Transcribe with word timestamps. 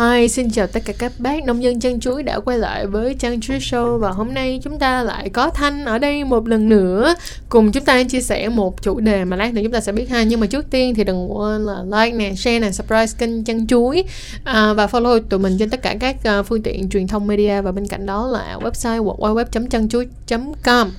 Hi, 0.00 0.28
xin 0.28 0.50
chào 0.50 0.66
tất 0.66 0.82
cả 0.84 0.92
các 0.98 1.12
bác 1.18 1.44
nông 1.44 1.62
dân 1.62 1.80
chăn 1.80 2.00
chuối 2.00 2.22
đã 2.22 2.40
quay 2.40 2.58
lại 2.58 2.86
với 2.86 3.14
Chăn 3.14 3.40
Chuối 3.40 3.58
Show 3.58 3.98
và 3.98 4.10
hôm 4.10 4.34
nay 4.34 4.60
chúng 4.62 4.78
ta 4.78 5.02
lại 5.02 5.28
có 5.28 5.50
Thanh 5.50 5.84
ở 5.84 5.98
đây 5.98 6.24
một 6.24 6.48
lần 6.48 6.68
nữa. 6.68 7.14
Cùng 7.48 7.72
chúng 7.72 7.84
ta 7.84 8.02
chia 8.02 8.20
sẻ 8.20 8.48
một 8.48 8.82
chủ 8.82 9.00
đề 9.00 9.24
mà 9.24 9.36
lát 9.36 9.54
nữa 9.54 9.60
chúng 9.64 9.72
ta 9.72 9.80
sẽ 9.80 9.92
biết 9.92 10.10
ha. 10.10 10.22
Nhưng 10.22 10.40
mà 10.40 10.46
trước 10.46 10.70
tiên 10.70 10.94
thì 10.94 11.04
đừng 11.04 11.36
quên 11.36 11.64
là 11.64 11.82
like 11.82 12.16
nè, 12.16 12.34
share 12.34 12.58
nè, 12.58 12.70
subscribe 12.70 13.06
kênh 13.18 13.44
Chăn 13.44 13.66
Chuối. 13.66 14.04
À, 14.44 14.72
và 14.72 14.86
follow 14.86 15.20
tụi 15.20 15.40
mình 15.40 15.56
trên 15.58 15.70
tất 15.70 15.82
cả 15.82 15.96
các 16.00 16.16
uh, 16.40 16.46
phương 16.46 16.62
tiện 16.62 16.88
truyền 16.88 17.06
thông 17.06 17.26
media. 17.26 17.60
Và 17.60 17.72
bên 17.72 17.86
cạnh 17.86 18.06
đó 18.06 18.26
là 18.26 18.58
website 18.60 19.04
www.chanchuối.com 19.04 20.90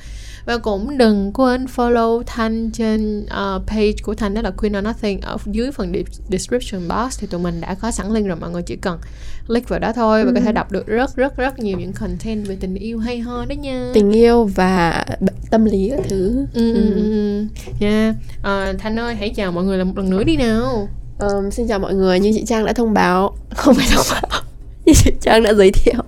và 0.46 0.58
cũng 0.58 0.98
đừng 0.98 1.32
quên 1.34 1.66
follow 1.66 2.24
Thanh 2.26 2.72
trên 2.72 3.24
uh, 3.24 3.68
page 3.68 3.94
của 4.04 4.16
Thanh 4.16 4.34
đó 4.34 4.42
là 4.42 4.52
Queen 4.52 4.78
or 4.78 4.84
Nothing 4.84 5.22
ở 5.22 5.38
dưới 5.46 5.72
phần 5.72 5.94
description 6.30 6.88
box 6.88 7.20
thì 7.20 7.28
tụi 7.28 7.42
mình 7.42 7.62
đã 7.62 7.74
có 7.74 7.92
sẵn 7.92 8.14
link 8.14 8.28
rồi 8.28 8.36
mọi 8.36 8.50
người 8.50 8.62
chỉ 8.62 8.76
cần 8.76 9.00
click 9.48 9.70
vào 9.70 9.80
đó 9.80 9.92
thôi 9.96 10.24
và 10.24 10.30
ừ. 10.30 10.36
có 10.36 10.42
thể 10.42 10.52
đọc 10.52 10.72
được 10.72 10.88
rất 10.88 11.16
rất 11.16 11.38
rất 11.38 11.60
nhiều 11.60 11.80
những 11.80 11.94
content 11.94 12.48
về 12.48 12.58
tình 12.60 12.76
yêu 12.76 13.00
hay 13.00 13.20
ho 13.20 13.46
đó 13.46 13.54
nha 13.54 13.92
tình 13.94 14.12
yêu 14.12 14.46
và 14.46 15.06
tâm 15.50 15.66
lý 15.66 15.90
các 15.90 16.06
thứ 16.10 16.46
ừ, 16.54 16.74
ừ. 16.74 16.94
ừ. 16.96 17.46
yeah. 17.82 18.16
uh, 18.40 18.80
Thanh 18.80 19.00
ơi 19.00 19.16
hãy 19.16 19.30
chào 19.30 19.52
mọi 19.52 19.64
người 19.64 19.78
là 19.78 19.84
một 19.84 19.98
lần 19.98 20.10
nữa 20.10 20.24
đi 20.24 20.38
nào 20.38 20.90
um, 21.20 21.50
xin 21.50 21.68
chào 21.68 21.80
mọi 21.80 21.94
người 21.94 22.20
như 22.20 22.32
chị 22.36 22.44
Trang 22.46 22.66
đã 22.66 22.74
thông 22.74 22.94
báo 22.94 23.36
không 23.56 23.76
phải 23.76 23.88
thông 23.92 24.06
báo 24.12 24.42
như 24.86 24.94
chị 24.96 25.12
Trang 25.22 25.44
đã 25.44 25.54
giới 25.54 25.72
thiệu 25.72 26.01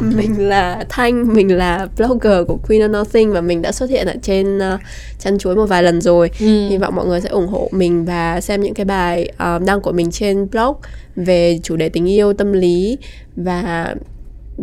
mình 0.00 0.48
là 0.48 0.84
Thanh 0.88 1.34
mình 1.34 1.56
là 1.56 1.88
blogger 1.96 2.46
của 2.48 2.58
Queen 2.68 2.82
of 2.82 2.90
Nothing 2.90 3.32
và 3.32 3.40
mình 3.40 3.62
đã 3.62 3.72
xuất 3.72 3.90
hiện 3.90 4.06
ở 4.06 4.14
trên 4.22 4.58
uh, 4.58 4.80
chăn 5.18 5.38
chuối 5.38 5.56
một 5.56 5.66
vài 5.66 5.82
lần 5.82 6.00
rồi. 6.00 6.30
Ừ. 6.40 6.68
hy 6.68 6.78
vọng 6.78 6.96
mọi 6.96 7.06
người 7.06 7.20
sẽ 7.20 7.28
ủng 7.28 7.46
hộ 7.46 7.68
mình 7.72 8.04
và 8.04 8.40
xem 8.40 8.60
những 8.60 8.74
cái 8.74 8.84
bài 8.84 9.32
uh, 9.32 9.62
đăng 9.62 9.80
của 9.80 9.92
mình 9.92 10.10
trên 10.10 10.50
blog 10.50 10.76
về 11.16 11.58
chủ 11.62 11.76
đề 11.76 11.88
tình 11.88 12.08
yêu 12.08 12.32
tâm 12.32 12.52
lý 12.52 12.98
và 13.36 13.94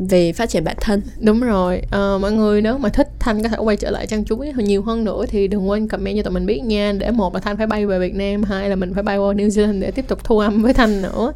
về 0.10 0.34
phát 0.34 0.50
triển 0.50 0.64
bản 0.64 0.76
thân. 0.82 1.02
Đúng 1.20 1.42
rồi. 1.42 1.82
À, 1.92 2.18
mọi 2.22 2.32
người 2.32 2.62
nếu 2.62 2.78
mà 2.78 2.90
thích 2.90 3.08
thanh 3.20 3.44
có 3.44 3.50
thể 3.50 3.58
quay 3.58 3.78
trở 3.78 3.92
lại 3.92 4.08
trang 4.08 4.26
chuối 4.26 4.54
nhiều 4.58 4.82
hơn 4.82 5.04
nữa 5.04 5.26
thì 5.30 5.48
đừng 5.48 5.70
quên 5.70 5.88
comment 5.88 6.18
cho 6.18 6.24
tụi 6.24 6.34
mình 6.34 6.46
biết 6.46 6.60
nha. 6.60 6.94
Để 6.98 7.12
một 7.12 7.34
là 7.34 7.40
thanh 7.40 7.58
phải 7.58 7.68
bay 7.68 7.86
về 7.86 8.00
việt 8.00 8.16
nam 8.16 8.44
hai 8.44 8.70
là 8.70 8.76
mình 8.76 8.94
phải 8.94 9.04
bay 9.04 9.18
qua 9.18 9.34
new 9.34 9.48
zealand 9.48 9.82
để 9.82 9.92
tiếp 9.92 10.08
tục 10.08 10.24
thu 10.24 10.40
âm 10.40 10.62
với 10.62 10.74
thanh 10.74 11.02
nữa 11.02 11.34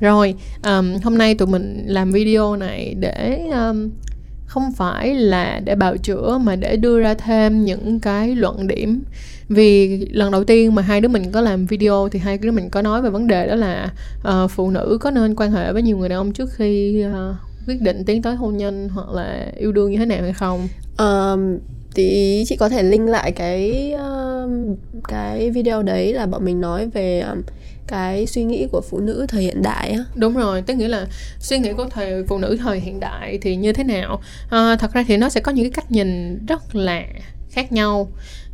rồi 0.00 0.34
um, 0.64 0.98
hôm 1.04 1.18
nay 1.18 1.34
tụi 1.34 1.48
mình 1.48 1.84
làm 1.86 2.12
video 2.12 2.56
này 2.56 2.94
để 3.00 3.46
um, 3.52 3.90
không 4.46 4.72
phải 4.72 5.14
là 5.14 5.60
để 5.64 5.74
bào 5.74 5.96
chữa 5.96 6.38
mà 6.42 6.56
để 6.56 6.76
đưa 6.76 7.00
ra 7.00 7.14
thêm 7.14 7.64
những 7.64 8.00
cái 8.00 8.36
luận 8.36 8.66
điểm. 8.66 9.02
Vì 9.48 9.98
lần 10.10 10.30
đầu 10.30 10.44
tiên 10.44 10.74
mà 10.74 10.82
hai 10.82 11.00
đứa 11.00 11.08
mình 11.08 11.32
có 11.32 11.40
làm 11.40 11.66
video 11.66 12.08
thì 12.12 12.18
hai 12.18 12.38
đứa 12.38 12.50
mình 12.50 12.70
có 12.70 12.82
nói 12.82 13.02
về 13.02 13.10
vấn 13.10 13.26
đề 13.26 13.46
đó 13.46 13.54
là 13.54 13.92
uh, 14.28 14.50
phụ 14.50 14.70
nữ 14.70 14.98
có 15.00 15.10
nên 15.10 15.34
quan 15.34 15.52
hệ 15.52 15.72
với 15.72 15.82
nhiều 15.82 15.98
người 15.98 16.08
đàn 16.08 16.18
ông 16.18 16.32
trước 16.32 16.50
khi 16.52 17.04
uh, 17.06 17.36
quyết 17.66 17.80
định 17.80 18.04
tiến 18.04 18.22
tới 18.22 18.36
hôn 18.36 18.56
nhân 18.56 18.88
hoặc 18.88 19.08
là 19.10 19.46
yêu 19.56 19.72
đương 19.72 19.90
như 19.90 19.98
thế 19.98 20.06
nào 20.06 20.22
hay 20.22 20.32
không? 20.32 20.68
Um, 20.98 21.58
thì 21.94 22.44
chị 22.46 22.56
có 22.56 22.68
thể 22.68 22.82
link 22.82 23.08
lại 23.08 23.32
cái 23.32 23.92
uh, 23.94 24.78
cái 25.08 25.50
video 25.50 25.82
đấy 25.82 26.12
là 26.12 26.26
bọn 26.26 26.44
mình 26.44 26.60
nói 26.60 26.88
về 26.94 27.20
um, 27.20 27.42
cái 27.86 28.26
suy 28.26 28.44
nghĩ 28.44 28.66
của 28.72 28.80
phụ 28.80 29.00
nữ 29.00 29.26
thời 29.28 29.42
hiện 29.42 29.62
đại 29.62 29.90
á. 29.90 30.04
Đúng 30.14 30.36
rồi 30.36 30.62
tức 30.62 30.74
nghĩa 30.74 30.88
là 30.88 31.06
suy 31.38 31.58
nghĩ 31.58 31.72
của 31.72 31.86
thời 31.90 32.24
phụ 32.28 32.38
nữ 32.38 32.56
thời 32.60 32.80
hiện 32.80 33.00
đại 33.00 33.38
thì 33.42 33.56
như 33.56 33.72
thế 33.72 33.84
nào? 33.84 34.20
À, 34.50 34.76
thật 34.76 34.92
ra 34.92 35.04
thì 35.08 35.16
nó 35.16 35.28
sẽ 35.28 35.40
có 35.40 35.52
những 35.52 35.64
cái 35.64 35.70
cách 35.70 35.90
nhìn 35.90 36.38
rất 36.46 36.74
là 36.74 37.02
khác 37.50 37.72
nhau. 37.72 38.08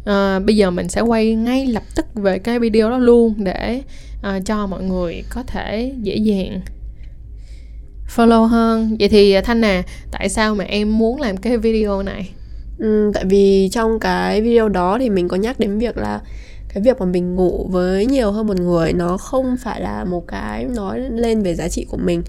À, 0.05 0.39
bây 0.39 0.57
giờ 0.57 0.71
mình 0.71 0.89
sẽ 0.89 1.01
quay 1.01 1.35
ngay 1.35 1.67
lập 1.67 1.83
tức 1.97 2.07
về 2.15 2.39
cái 2.39 2.59
video 2.59 2.91
đó 2.91 2.99
luôn 2.99 3.35
để 3.45 3.83
à, 4.23 4.41
cho 4.47 4.67
mọi 4.67 4.83
người 4.83 5.23
có 5.31 5.43
thể 5.43 5.93
dễ 6.03 6.17
dàng 6.17 6.61
follow 8.17 8.45
hơn. 8.45 8.97
Vậy 8.99 9.09
thì 9.09 9.41
thanh 9.41 9.61
nè 9.61 9.83
tại 10.11 10.29
sao 10.29 10.55
mà 10.55 10.65
em 10.65 10.99
muốn 10.99 11.21
làm 11.21 11.37
cái 11.37 11.59
video 11.59 12.03
này? 12.03 12.31
Ừ, 12.79 13.11
tại 13.15 13.25
vì 13.25 13.69
trong 13.73 14.01
cái 14.01 14.41
video 14.43 14.69
đó 14.69 14.99
thì 15.01 15.11
mình 15.11 15.29
có 15.29 15.37
nhắc 15.37 15.61
đến 15.61 15.79
việc 15.79 15.97
là 15.97 16.21
cái 16.75 16.83
việc 16.83 17.01
mà 17.01 17.07
mình 17.07 17.35
ngủ 17.35 17.67
với 17.71 18.07
nhiều 18.07 18.33
hơn 18.33 18.47
một 18.47 18.61
người 18.61 18.93
nó 18.93 19.17
không 19.17 19.57
phải 19.57 19.81
là 19.81 20.05
một 20.05 20.27
cái 20.29 20.65
nói 20.65 21.01
lên 21.01 21.43
về 21.43 21.55
giá 21.55 21.69
trị 21.69 21.87
của 21.91 21.97
mình. 21.97 22.23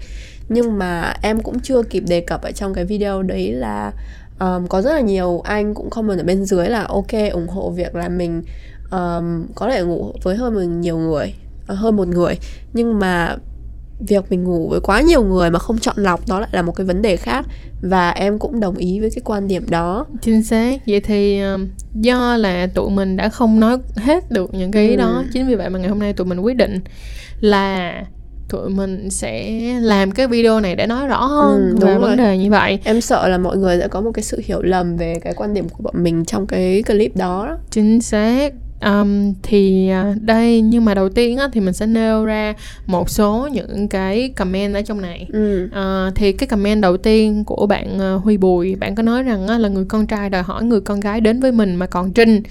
Nhưng 0.48 0.78
mà 0.78 1.14
em 1.22 1.40
cũng 1.40 1.60
chưa 1.60 1.82
kịp 1.82 2.02
đề 2.08 2.20
cập 2.20 2.42
ở 2.42 2.52
trong 2.52 2.74
cái 2.74 2.84
video 2.84 3.22
đấy 3.22 3.52
là 3.52 3.92
um, 4.40 4.66
có 4.66 4.82
rất 4.82 4.92
là 4.92 5.00
nhiều 5.00 5.40
anh 5.44 5.74
cũng 5.74 5.90
comment 5.90 6.18
ở 6.18 6.24
bên 6.24 6.44
dưới 6.44 6.68
là 6.68 6.82
ok 6.82 7.12
ủng 7.32 7.48
hộ 7.48 7.70
việc 7.70 7.94
là 7.94 8.08
mình 8.08 8.42
um, 8.90 9.46
có 9.54 9.70
thể 9.70 9.82
ngủ 9.82 10.12
với 10.22 10.36
hơn 10.36 10.80
nhiều 10.80 10.98
người 10.98 11.34
ờ, 11.66 11.74
hơn 11.74 11.96
một 11.96 12.08
người. 12.08 12.38
Nhưng 12.72 12.98
mà 12.98 13.36
việc 14.00 14.24
mình 14.30 14.44
ngủ 14.44 14.68
với 14.68 14.80
quá 14.80 15.00
nhiều 15.00 15.22
người 15.22 15.50
mà 15.50 15.58
không 15.58 15.78
chọn 15.78 15.96
lọc 15.98 16.28
đó 16.28 16.40
lại 16.40 16.48
là 16.52 16.62
một 16.62 16.72
cái 16.72 16.86
vấn 16.86 17.02
đề 17.02 17.16
khác. 17.16 17.46
Và 17.82 18.10
em 18.10 18.38
cũng 18.38 18.60
đồng 18.60 18.76
ý 18.76 19.00
với 19.00 19.10
cái 19.10 19.22
quan 19.24 19.48
điểm 19.48 19.66
đó. 19.70 20.06
Chính 20.20 20.42
xác. 20.42 20.80
Vậy 20.86 21.00
thì 21.00 21.42
do 21.94 22.36
là 22.36 22.66
tụi 22.74 22.90
mình 22.90 23.16
đã 23.16 23.28
không 23.28 23.60
nói 23.60 23.78
hết 23.96 24.30
được 24.30 24.54
những 24.54 24.70
cái 24.70 24.90
ừ. 24.90 24.96
đó 24.96 25.24
chính 25.32 25.46
vì 25.46 25.54
vậy 25.54 25.70
mà 25.70 25.78
ngày 25.78 25.88
hôm 25.88 25.98
nay 25.98 26.12
tụi 26.12 26.26
mình 26.26 26.40
quyết 26.40 26.56
định 26.56 26.80
là 27.40 27.92
tụi 28.48 28.70
mình 28.70 29.10
sẽ 29.10 29.50
làm 29.80 30.10
cái 30.10 30.26
video 30.26 30.60
này 30.60 30.76
để 30.76 30.86
nói 30.86 31.06
rõ 31.06 31.24
hơn 31.26 31.76
ừ, 31.80 31.86
về 31.86 31.98
vấn 31.98 32.16
đề 32.16 32.38
như 32.38 32.50
vậy. 32.50 32.78
Em 32.84 33.00
sợ 33.00 33.28
là 33.28 33.38
mọi 33.38 33.56
người 33.56 33.78
sẽ 33.80 33.88
có 33.88 34.00
một 34.00 34.10
cái 34.14 34.22
sự 34.22 34.40
hiểu 34.44 34.62
lầm 34.62 34.96
về 34.96 35.14
cái 35.24 35.34
quan 35.36 35.54
điểm 35.54 35.68
của 35.68 35.82
bọn 35.82 35.94
mình 36.02 36.24
trong 36.24 36.46
cái 36.46 36.82
clip 36.82 37.16
đó. 37.16 37.58
Chính 37.70 38.00
xác 38.00 38.52
um, 38.84 39.34
thì 39.42 39.90
uh, 40.10 40.22
đây 40.22 40.60
nhưng 40.60 40.84
mà 40.84 40.94
đầu 40.94 41.08
tiên 41.08 41.38
á, 41.38 41.48
thì 41.52 41.60
mình 41.60 41.74
sẽ 41.74 41.86
nêu 41.86 42.24
ra 42.24 42.54
một 42.86 43.10
số 43.10 43.48
những 43.52 43.88
cái 43.88 44.28
comment 44.28 44.74
ở 44.74 44.82
trong 44.82 45.00
này. 45.00 45.26
Ừ. 45.32 45.64
uh, 45.64 46.14
thì 46.14 46.32
cái 46.32 46.46
comment 46.46 46.82
đầu 46.82 46.96
tiên 46.96 47.44
của 47.44 47.66
bạn 47.66 48.16
uh, 48.16 48.24
Huy 48.24 48.36
Bùi 48.36 48.74
bạn 48.74 48.94
có 48.94 49.02
nói 49.02 49.22
rằng 49.22 49.46
á, 49.46 49.58
là 49.58 49.68
người 49.68 49.84
con 49.84 50.06
trai 50.06 50.30
đòi 50.30 50.42
hỏi 50.42 50.64
người 50.64 50.80
con 50.80 51.00
gái 51.00 51.20
đến 51.20 51.40
với 51.40 51.52
mình 51.52 51.74
mà 51.74 51.86
còn 51.86 52.12
trinh. 52.12 52.42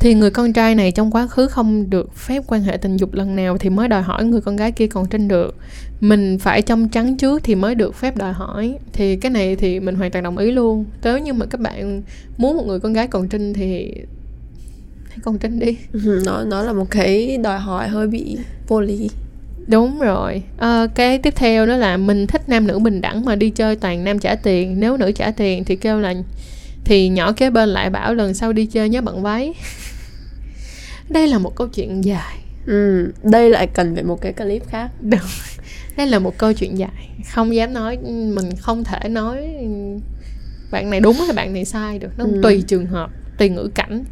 Thì 0.00 0.14
người 0.14 0.30
con 0.30 0.52
trai 0.52 0.74
này 0.74 0.92
trong 0.92 1.10
quá 1.10 1.26
khứ 1.26 1.46
không 1.46 1.90
được 1.90 2.16
phép 2.16 2.42
quan 2.46 2.62
hệ 2.62 2.76
tình 2.76 2.96
dục 2.96 3.14
lần 3.14 3.36
nào 3.36 3.58
thì 3.58 3.70
mới 3.70 3.88
đòi 3.88 4.02
hỏi 4.02 4.24
người 4.24 4.40
con 4.40 4.56
gái 4.56 4.72
kia 4.72 4.86
còn 4.86 5.06
trinh 5.06 5.28
được. 5.28 5.56
Mình 6.00 6.38
phải 6.38 6.62
trong 6.62 6.88
trắng 6.88 7.16
trước 7.16 7.44
thì 7.44 7.54
mới 7.54 7.74
được 7.74 7.94
phép 7.94 8.16
đòi 8.16 8.32
hỏi. 8.32 8.78
Thì 8.92 9.16
cái 9.16 9.30
này 9.30 9.56
thì 9.56 9.80
mình 9.80 9.94
hoàn 9.94 10.10
toàn 10.10 10.24
đồng 10.24 10.38
ý 10.38 10.50
luôn. 10.50 10.84
Nếu 11.02 11.18
như 11.18 11.32
mà 11.32 11.46
các 11.46 11.60
bạn 11.60 12.02
muốn 12.36 12.56
một 12.56 12.66
người 12.66 12.80
con 12.80 12.92
gái 12.92 13.06
còn 13.06 13.28
trinh 13.28 13.54
thì 13.54 13.92
hãy 15.16 15.22
con 15.24 15.38
tránh 15.38 15.58
đi. 15.58 15.78
Ừ, 15.92 16.22
nó 16.26 16.44
nó 16.44 16.62
là 16.62 16.72
một 16.72 16.90
cái 16.90 17.38
đòi 17.42 17.58
hỏi 17.58 17.88
hơi 17.88 18.06
bị 18.06 18.38
vô 18.68 18.80
lý. 18.80 19.10
Đúng 19.66 19.98
rồi. 19.98 20.42
À, 20.58 20.86
cái 20.94 21.18
tiếp 21.18 21.34
theo 21.36 21.66
đó 21.66 21.76
là 21.76 21.96
mình 21.96 22.26
thích 22.26 22.48
nam 22.48 22.66
nữ 22.66 22.78
bình 22.78 23.00
đẳng 23.00 23.24
mà 23.24 23.36
đi 23.36 23.50
chơi 23.50 23.76
toàn 23.76 24.04
nam 24.04 24.18
trả 24.18 24.34
tiền. 24.34 24.80
Nếu 24.80 24.96
nữ 24.96 25.12
trả 25.12 25.30
tiền 25.30 25.64
thì 25.64 25.76
kêu 25.76 26.00
là 26.00 26.14
thì 26.84 27.08
nhỏ 27.08 27.32
kế 27.32 27.50
bên 27.50 27.68
lại 27.68 27.90
bảo 27.90 28.14
lần 28.14 28.34
sau 28.34 28.52
đi 28.52 28.66
chơi 28.66 28.88
nhớ 28.88 29.00
bận 29.00 29.22
váy. 29.22 29.54
Đây 31.08 31.28
là 31.28 31.38
một 31.38 31.56
câu 31.56 31.68
chuyện 31.68 32.04
dài. 32.04 32.38
Ừ 32.66 33.12
đây 33.22 33.50
lại 33.50 33.66
cần 33.66 33.94
phải 33.94 34.04
một 34.04 34.20
cái 34.20 34.32
clip 34.32 34.68
khác. 34.68 34.90
Đúng. 35.00 35.20
Đây 35.96 36.06
là 36.06 36.18
một 36.18 36.38
câu 36.38 36.52
chuyện 36.52 36.78
dài. 36.78 37.10
Không 37.32 37.54
dám 37.54 37.72
nói 37.72 37.98
mình 38.34 38.50
không 38.58 38.84
thể 38.84 39.08
nói 39.08 39.36
bạn 40.70 40.90
này 40.90 41.00
đúng 41.00 41.16
hay 41.16 41.32
bạn 41.36 41.52
này 41.52 41.64
sai 41.64 41.98
được. 41.98 42.08
Nó 42.18 42.24
ừ. 42.24 42.40
tùy 42.42 42.64
trường 42.66 42.86
hợp 42.86 43.10
tùy 43.38 43.48
ngữ 43.48 43.70
cảnh 43.74 44.04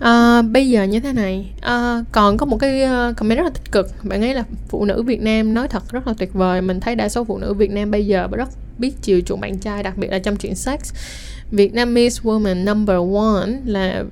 À, 0.00 0.42
bây 0.42 0.68
giờ 0.68 0.82
như 0.82 1.00
thế 1.00 1.12
này. 1.12 1.50
À, 1.60 2.04
còn 2.12 2.36
có 2.36 2.46
một 2.46 2.56
cái 2.56 2.82
uh, 2.84 3.16
comment 3.16 3.38
rất 3.38 3.44
là 3.44 3.50
tích 3.50 3.72
cực. 3.72 4.04
Bạn 4.04 4.22
ấy 4.22 4.34
là 4.34 4.44
phụ 4.68 4.84
nữ 4.84 5.02
Việt 5.02 5.22
Nam 5.22 5.54
nói 5.54 5.68
thật 5.68 5.82
rất 5.90 6.06
là 6.06 6.14
tuyệt 6.18 6.34
vời. 6.34 6.60
Mình 6.60 6.80
thấy 6.80 6.94
đa 6.94 7.08
số 7.08 7.24
phụ 7.24 7.38
nữ 7.38 7.54
Việt 7.54 7.70
Nam 7.70 7.90
bây 7.90 8.06
giờ 8.06 8.28
rất 8.32 8.48
biết 8.78 8.92
chiều 9.02 9.20
chuộng 9.20 9.40
bạn 9.40 9.58
trai 9.58 9.82
đặc 9.82 9.98
biệt 9.98 10.08
là 10.10 10.18
trong 10.18 10.36
chuyện 10.36 10.54
sex. 10.54 10.80
Vietnamese 11.50 12.22
woman 12.22 12.64
number 12.64 12.96
one 13.14 13.60
là 13.64 14.04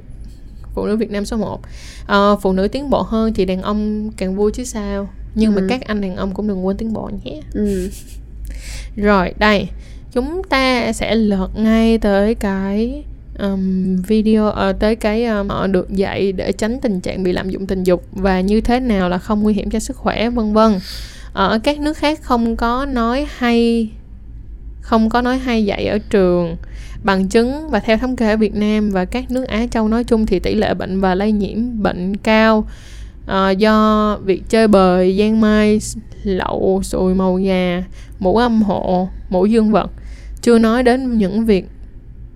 phụ 0.75 0.87
nữ 0.87 0.97
Việt 0.97 1.11
Nam 1.11 1.25
số 1.25 1.37
1 1.37 1.61
à, 2.07 2.19
phụ 2.43 2.53
nữ 2.53 2.69
tiến 2.69 2.91
bộ 2.91 3.03
hơn 3.03 3.35
thì 3.35 3.45
đàn 3.45 3.63
ông 3.63 4.11
càng 4.17 4.37
vui 4.37 4.53
chứ 4.53 4.65
sao? 4.65 5.09
Nhưng 5.35 5.55
ừ. 5.55 5.61
mà 5.61 5.67
các 5.69 5.81
anh 5.87 6.01
đàn 6.01 6.17
ông 6.17 6.35
cũng 6.35 6.49
đừng 6.49 6.67
quên 6.67 6.77
tiến 6.77 6.93
bộ 6.93 7.11
nhé. 7.25 7.41
Ừ. 7.53 7.91
rồi 8.97 9.35
đây. 9.39 9.69
Chúng 10.13 10.43
ta 10.49 10.93
sẽ 10.93 11.15
lượt 11.15 11.51
ngay 11.55 11.99
tới 11.99 12.35
cái 12.35 13.05
um, 13.39 13.97
video 13.97 14.49
uh, 14.49 14.79
tới 14.81 14.97
cái 14.97 15.25
um, 15.25 15.49
họ 15.49 15.67
được 15.67 15.91
dạy 15.91 16.33
để 16.33 16.53
tránh 16.53 16.79
tình 16.81 17.01
trạng 17.01 17.23
bị 17.23 17.33
lạm 17.33 17.51
dụng 17.51 17.67
tình 17.67 17.85
dục 17.85 18.05
và 18.13 18.41
như 18.41 18.61
thế 18.61 18.81
nào 18.81 19.09
là 19.09 19.19
không 19.19 19.43
nguy 19.43 19.55
hiểm 19.55 19.71
cho 19.71 19.79
sức 19.79 19.97
khỏe 19.97 20.31
vân 20.31 20.53
vân. 20.53 20.73
Ở 21.33 21.59
các 21.59 21.81
nước 21.81 21.97
khác 21.97 22.23
không 22.23 22.57
có 22.57 22.87
nói 22.87 23.27
hay 23.37 23.89
không 24.81 25.09
có 25.09 25.21
nói 25.23 25.39
hay 25.39 25.65
dạy 25.65 25.87
ở 25.87 25.99
trường 25.99 26.57
bằng 27.03 27.29
chứng 27.29 27.69
và 27.71 27.81
theo 27.81 27.97
thống 27.97 28.17
kê 28.17 28.31
ở 28.31 28.37
Việt 28.37 28.55
Nam 28.55 28.91
và 28.91 29.05
các 29.05 29.31
nước 29.31 29.49
Á 29.49 29.67
Châu 29.71 29.89
nói 29.89 30.05
chung 30.05 30.27
thì 30.27 30.39
tỷ 30.39 30.55
lệ 30.55 30.75
bệnh 30.75 31.01
và 31.01 31.15
lây 31.15 31.33
nhiễm 31.33 31.83
bệnh 31.83 32.17
cao 32.17 32.67
uh, 33.25 33.59
do 33.59 34.17
việc 34.25 34.43
chơi 34.49 34.69
bời, 34.69 35.17
gian 35.17 35.41
mai, 35.41 35.79
lậu, 36.23 36.81
sùi 36.85 37.15
màu 37.15 37.35
gà, 37.35 37.83
mũ 38.19 38.37
âm 38.37 38.63
hộ, 38.63 39.09
mũ 39.31 39.47
dương 39.47 39.71
vật. 39.71 39.91
Chưa 40.43 40.59
nói 40.59 40.83
đến 40.83 41.19
những 41.19 41.47
việc 41.47 41.67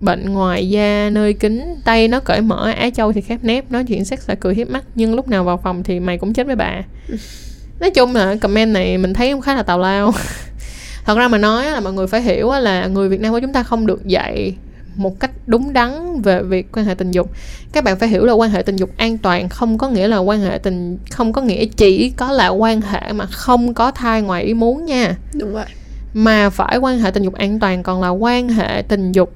bệnh 0.03 0.33
ngoài 0.33 0.69
da 0.69 1.09
nơi 1.11 1.33
kính 1.33 1.75
tay 1.85 2.07
nó 2.07 2.19
cởi 2.19 2.41
mở 2.41 2.71
á 2.77 2.89
châu 2.89 3.11
thì 3.13 3.21
khép 3.21 3.39
nép 3.43 3.71
nói 3.71 3.83
chuyện 3.83 4.05
sex 4.05 4.19
là 4.29 4.35
cười 4.35 4.55
hiếp 4.55 4.69
mắt. 4.69 4.83
Nhưng 4.95 5.15
lúc 5.15 5.27
nào 5.27 5.43
vào 5.43 5.57
phòng 5.57 5.83
thì 5.83 5.99
mày 5.99 6.17
cũng 6.17 6.33
chết 6.33 6.47
với 6.47 6.55
bà. 6.55 6.81
Nói 7.79 7.91
chung 7.91 8.15
là 8.15 8.35
comment 8.41 8.73
này 8.73 8.97
mình 8.97 9.13
thấy 9.13 9.31
cũng 9.31 9.41
khá 9.41 9.55
là 9.55 9.63
tào 9.63 9.79
lao. 9.79 10.13
Thật 11.05 11.17
ra 11.17 11.27
mà 11.27 11.37
nói 11.37 11.71
là 11.71 11.79
mọi 11.79 11.93
người 11.93 12.07
phải 12.07 12.21
hiểu 12.21 12.51
là 12.51 12.87
người 12.87 13.09
việt 13.09 13.21
nam 13.21 13.31
của 13.31 13.39
chúng 13.39 13.53
ta 13.53 13.63
không 13.63 13.85
được 13.85 14.05
dạy 14.05 14.55
một 14.95 15.19
cách 15.19 15.31
đúng 15.45 15.73
đắn 15.73 16.21
về 16.21 16.43
việc 16.43 16.67
quan 16.71 16.85
hệ 16.85 16.95
tình 16.95 17.11
dục. 17.11 17.29
Các 17.71 17.83
bạn 17.83 17.99
phải 17.99 18.09
hiểu 18.09 18.25
là 18.25 18.33
quan 18.33 18.51
hệ 18.51 18.61
tình 18.61 18.75
dục 18.75 18.89
an 18.97 19.17
toàn 19.17 19.49
không 19.49 19.77
có 19.77 19.89
nghĩa 19.89 20.07
là 20.07 20.17
quan 20.17 20.41
hệ 20.41 20.57
tình 20.57 20.97
không 21.11 21.33
có 21.33 21.41
nghĩa 21.41 21.65
chỉ 21.65 22.09
có 22.09 22.31
là 22.31 22.47
quan 22.47 22.81
hệ 22.81 23.13
mà 23.13 23.25
không 23.25 23.73
có 23.73 23.91
thai 23.91 24.21
ngoài 24.21 24.43
ý 24.43 24.53
muốn 24.53 24.85
nha. 24.85 25.15
Đúng 25.33 25.53
vậy 25.53 25.65
mà 26.13 26.49
phải 26.49 26.77
quan 26.77 26.99
hệ 26.99 27.11
tình 27.11 27.23
dục 27.23 27.33
an 27.33 27.59
toàn 27.59 27.83
còn 27.83 28.01
là 28.01 28.09
quan 28.09 28.49
hệ 28.49 28.81
tình 28.87 29.11
dục 29.11 29.33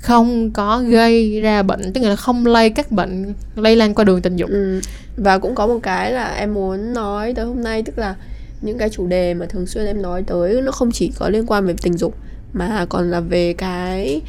không 0.00 0.50
có 0.50 0.82
gây 0.88 1.40
ra 1.40 1.62
bệnh 1.62 1.92
tức 1.92 2.00
là 2.00 2.16
không 2.16 2.46
lây 2.46 2.70
các 2.70 2.92
bệnh 2.92 3.34
lây 3.56 3.76
lan 3.76 3.94
qua 3.94 4.04
đường 4.04 4.22
tình 4.22 4.36
dục 4.36 4.50
ừ. 4.50 4.80
và 5.16 5.38
cũng 5.38 5.54
có 5.54 5.66
một 5.66 5.78
cái 5.82 6.12
là 6.12 6.34
em 6.34 6.54
muốn 6.54 6.92
nói 6.94 7.34
tới 7.34 7.44
hôm 7.44 7.62
nay 7.62 7.82
tức 7.82 7.98
là 7.98 8.14
những 8.60 8.78
cái 8.78 8.88
chủ 8.88 9.06
đề 9.06 9.34
mà 9.34 9.46
thường 9.46 9.66
xuyên 9.66 9.86
em 9.86 10.02
nói 10.02 10.22
tới 10.26 10.62
nó 10.62 10.72
không 10.72 10.90
chỉ 10.92 11.12
có 11.18 11.28
liên 11.28 11.46
quan 11.46 11.66
về 11.66 11.74
tình 11.82 11.96
dục 11.96 12.14
mà 12.52 12.86
còn 12.88 13.10
là 13.10 13.20
về 13.20 13.52
cái 13.52 14.20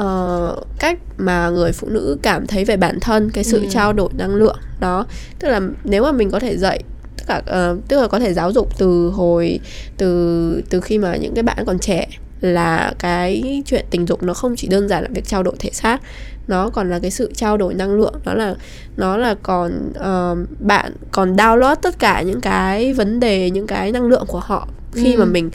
uh, 0.00 0.66
cách 0.78 0.98
mà 1.18 1.48
người 1.48 1.72
phụ 1.72 1.88
nữ 1.88 2.18
cảm 2.22 2.46
thấy 2.46 2.64
về 2.64 2.76
bản 2.76 3.00
thân 3.00 3.30
cái 3.30 3.44
sự 3.44 3.60
ừ. 3.60 3.66
trao 3.70 3.92
đổi 3.92 4.10
năng 4.18 4.34
lượng 4.34 4.58
đó 4.80 5.06
tức 5.38 5.48
là 5.48 5.60
nếu 5.84 6.02
mà 6.02 6.12
mình 6.12 6.30
có 6.30 6.38
thể 6.38 6.56
dạy 6.56 6.82
tất 7.16 7.24
cả 7.26 7.70
uh, 7.70 7.88
tức 7.88 8.00
là 8.00 8.08
có 8.08 8.18
thể 8.18 8.34
giáo 8.34 8.52
dục 8.52 8.78
từ 8.78 9.08
hồi 9.08 9.60
từ 9.96 10.62
từ 10.70 10.80
khi 10.80 10.98
mà 10.98 11.16
những 11.16 11.34
cái 11.34 11.42
bạn 11.42 11.64
còn 11.66 11.78
trẻ 11.78 12.06
là 12.40 12.92
cái 12.98 13.62
chuyện 13.66 13.84
tình 13.90 14.06
dục 14.06 14.22
nó 14.22 14.34
không 14.34 14.56
chỉ 14.56 14.68
đơn 14.68 14.88
giản 14.88 15.02
là 15.02 15.08
việc 15.12 15.26
trao 15.26 15.42
đổi 15.42 15.54
thể 15.58 15.70
xác 15.72 16.00
nó 16.48 16.70
còn 16.70 16.90
là 16.90 16.98
cái 16.98 17.10
sự 17.10 17.32
trao 17.36 17.56
đổi 17.56 17.74
năng 17.74 17.94
lượng 17.94 18.14
nó 18.24 18.34
là 18.34 18.54
nó 18.96 19.16
là 19.16 19.34
còn 19.42 19.92
uh, 19.98 20.60
bạn 20.60 20.92
còn 21.12 21.36
download 21.36 21.76
tất 21.76 21.98
cả 21.98 22.22
những 22.22 22.40
cái 22.40 22.92
vấn 22.92 23.20
đề 23.20 23.50
những 23.50 23.66
cái 23.66 23.92
năng 23.92 24.06
lượng 24.06 24.24
của 24.26 24.40
họ 24.40 24.68
khi 24.92 25.14
ừ. 25.14 25.18
mà 25.18 25.24
mình 25.24 25.50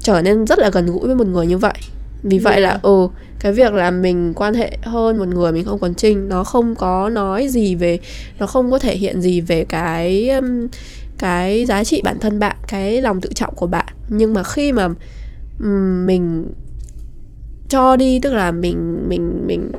trở 0.00 0.22
nên 0.22 0.46
rất 0.46 0.58
là 0.58 0.70
gần 0.70 0.86
gũi 0.86 1.06
với 1.06 1.14
một 1.14 1.26
người 1.26 1.46
như 1.46 1.58
vậy 1.58 1.74
vì 2.22 2.38
vậy 2.38 2.52
yeah. 2.52 2.64
là 2.64 2.78
ừ 2.82 3.08
cái 3.40 3.52
việc 3.52 3.72
là 3.72 3.90
mình 3.90 4.32
quan 4.34 4.54
hệ 4.54 4.78
hơn 4.82 5.18
một 5.18 5.28
người 5.28 5.52
mình 5.52 5.64
không 5.64 5.78
còn 5.78 5.94
trinh 5.94 6.28
nó 6.28 6.44
không 6.44 6.74
có 6.74 7.08
nói 7.08 7.48
gì 7.48 7.74
về 7.74 7.98
nó 8.38 8.46
không 8.46 8.70
có 8.70 8.78
thể 8.78 8.96
hiện 8.96 9.20
gì 9.20 9.40
về 9.40 9.64
cái 9.68 10.30
cái 11.18 11.64
giá 11.66 11.84
trị 11.84 12.00
bản 12.04 12.18
thân 12.18 12.38
bạn 12.38 12.56
cái 12.68 13.02
lòng 13.02 13.20
tự 13.20 13.32
trọng 13.34 13.54
của 13.54 13.66
bạn 13.66 13.86
nhưng 14.08 14.34
mà 14.34 14.42
khi 14.42 14.72
mà 14.72 14.88
mình 16.06 16.52
cho 17.68 17.96
đi 17.96 18.18
tức 18.22 18.32
là 18.32 18.50
mình 18.50 19.08
mình 19.08 19.46
mình 19.46 19.72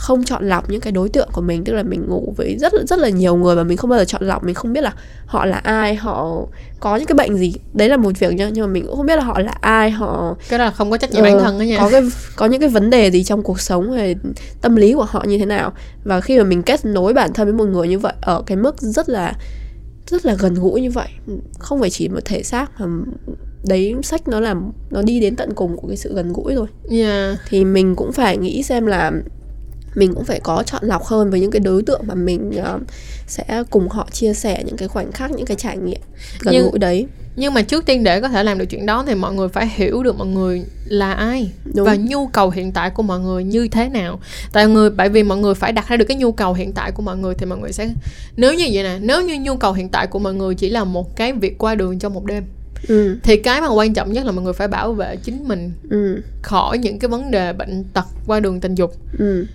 không 0.00 0.24
chọn 0.24 0.48
lọc 0.48 0.70
những 0.70 0.80
cái 0.80 0.92
đối 0.92 1.08
tượng 1.08 1.28
của 1.32 1.40
mình 1.40 1.64
tức 1.64 1.72
là 1.72 1.82
mình 1.82 2.06
ngủ 2.08 2.34
với 2.36 2.56
rất 2.58 2.72
rất 2.88 2.98
là 2.98 3.08
nhiều 3.08 3.36
người 3.36 3.56
mà 3.56 3.64
mình 3.64 3.76
không 3.76 3.90
bao 3.90 3.98
giờ 3.98 4.04
chọn 4.04 4.22
lọc 4.22 4.44
mình 4.44 4.54
không 4.54 4.72
biết 4.72 4.80
là 4.80 4.92
họ 5.26 5.44
là 5.46 5.56
ai 5.56 5.94
họ 5.94 6.46
có 6.80 6.96
những 6.96 7.06
cái 7.06 7.14
bệnh 7.14 7.36
gì. 7.36 7.54
Đấy 7.72 7.88
là 7.88 7.96
một 7.96 8.18
việc 8.18 8.34
nhá 8.34 8.48
nhưng 8.52 8.66
mà 8.66 8.72
mình 8.72 8.86
cũng 8.86 8.96
không 8.96 9.06
biết 9.06 9.16
là 9.16 9.22
họ 9.22 9.38
là 9.38 9.52
ai 9.60 9.90
họ 9.90 10.36
cái 10.48 10.58
là 10.58 10.70
không 10.70 10.90
có 10.90 10.96
trách 10.96 11.12
nhiệm 11.12 11.22
uh, 11.22 11.28
bản 11.28 11.38
thân 11.42 11.58
đó 11.58 11.62
nha. 11.62 11.76
có 11.78 11.90
cái 11.90 12.02
có 12.36 12.46
những 12.46 12.60
cái 12.60 12.68
vấn 12.68 12.90
đề 12.90 13.10
gì 13.10 13.24
trong 13.24 13.42
cuộc 13.42 13.60
sống 13.60 13.92
hay 13.92 14.16
tâm 14.60 14.76
lý 14.76 14.92
của 14.92 15.06
họ 15.10 15.24
như 15.28 15.38
thế 15.38 15.46
nào. 15.46 15.72
Và 16.04 16.20
khi 16.20 16.38
mà 16.38 16.44
mình 16.44 16.62
kết 16.62 16.84
nối 16.84 17.12
bản 17.12 17.32
thân 17.32 17.46
với 17.46 17.54
một 17.54 17.64
người 17.64 17.88
như 17.88 17.98
vậy 17.98 18.14
ở 18.20 18.42
cái 18.46 18.56
mức 18.56 18.80
rất 18.80 19.08
là 19.08 19.34
rất 20.06 20.26
là 20.26 20.34
gần 20.34 20.54
gũi 20.54 20.80
như 20.80 20.90
vậy 20.90 21.08
không 21.58 21.80
phải 21.80 21.90
chỉ 21.90 22.08
một 22.08 22.20
thể 22.24 22.42
xác 22.42 22.80
mà 22.80 22.86
đấy 23.64 23.94
sách 24.02 24.28
nó 24.28 24.40
làm 24.40 24.72
nó 24.90 25.02
đi 25.02 25.20
đến 25.20 25.36
tận 25.36 25.54
cùng 25.54 25.76
của 25.76 25.88
cái 25.88 25.96
sự 25.96 26.14
gần 26.14 26.32
gũi 26.32 26.54
rồi 26.54 26.66
yeah. 26.90 27.38
thì 27.48 27.64
mình 27.64 27.96
cũng 27.96 28.12
phải 28.12 28.36
nghĩ 28.36 28.62
xem 28.62 28.86
là 28.86 29.12
mình 29.94 30.14
cũng 30.14 30.24
phải 30.24 30.40
có 30.40 30.62
chọn 30.66 30.84
lọc 30.84 31.04
hơn 31.04 31.30
với 31.30 31.40
những 31.40 31.50
cái 31.50 31.60
đối 31.60 31.82
tượng 31.82 32.00
mà 32.06 32.14
mình 32.14 32.50
uh, 32.74 32.82
sẽ 33.26 33.62
cùng 33.70 33.88
họ 33.88 34.08
chia 34.12 34.34
sẻ 34.34 34.62
những 34.66 34.76
cái 34.76 34.88
khoảnh 34.88 35.12
khắc 35.12 35.30
những 35.30 35.46
cái 35.46 35.56
trải 35.56 35.76
nghiệm 35.76 36.00
gần 36.40 36.54
nhưng, 36.54 36.70
gũi 36.70 36.78
đấy 36.78 37.06
nhưng 37.36 37.54
mà 37.54 37.62
trước 37.62 37.86
tiên 37.86 38.04
để 38.04 38.20
có 38.20 38.28
thể 38.28 38.42
làm 38.42 38.58
được 38.58 38.64
chuyện 38.64 38.86
đó 38.86 39.04
thì 39.06 39.14
mọi 39.14 39.34
người 39.34 39.48
phải 39.48 39.68
hiểu 39.74 40.02
được 40.02 40.18
mọi 40.18 40.26
người 40.26 40.64
là 40.84 41.12
ai 41.12 41.52
Đúng. 41.74 41.86
và 41.86 41.96
nhu 41.96 42.26
cầu 42.26 42.50
hiện 42.50 42.72
tại 42.72 42.90
của 42.90 43.02
mọi 43.02 43.20
người 43.20 43.44
như 43.44 43.68
thế 43.68 43.88
nào 43.88 44.20
tại 44.52 44.66
người 44.66 44.90
bởi 44.90 45.08
vì 45.08 45.22
mọi 45.22 45.38
người 45.38 45.54
phải 45.54 45.72
đặt 45.72 45.88
ra 45.88 45.96
được 45.96 46.04
cái 46.04 46.16
nhu 46.16 46.32
cầu 46.32 46.52
hiện 46.52 46.72
tại 46.72 46.92
của 46.92 47.02
mọi 47.02 47.16
người 47.16 47.34
thì 47.34 47.46
mọi 47.46 47.58
người 47.58 47.72
sẽ 47.72 47.90
nếu 48.36 48.54
như 48.54 48.68
vậy 48.72 48.82
nè 48.82 48.98
nếu 49.00 49.22
như 49.22 49.38
nhu 49.40 49.56
cầu 49.56 49.72
hiện 49.72 49.88
tại 49.88 50.06
của 50.06 50.18
mọi 50.18 50.34
người 50.34 50.54
chỉ 50.54 50.70
là 50.70 50.84
một 50.84 51.16
cái 51.16 51.32
việc 51.32 51.58
qua 51.58 51.74
đường 51.74 51.98
trong 51.98 52.14
một 52.14 52.24
đêm 52.24 52.44
ừ. 52.88 53.18
thì 53.22 53.36
cái 53.36 53.60
mà 53.60 53.68
quan 53.68 53.94
trọng 53.94 54.12
nhất 54.12 54.26
là 54.26 54.32
mọi 54.32 54.44
người 54.44 54.52
phải 54.52 54.68
bảo 54.68 54.92
vệ 54.92 55.16
chính 55.16 55.48
mình 55.48 55.72
ừ. 55.90 56.22
khỏi 56.42 56.78
những 56.78 56.98
cái 56.98 57.08
vấn 57.08 57.30
đề 57.30 57.52
bệnh 57.52 57.84
tật 57.84 58.04
qua 58.26 58.40
đường 58.40 58.60
tình 58.60 58.74
dục 58.74 58.94
ừ. 59.18 59.46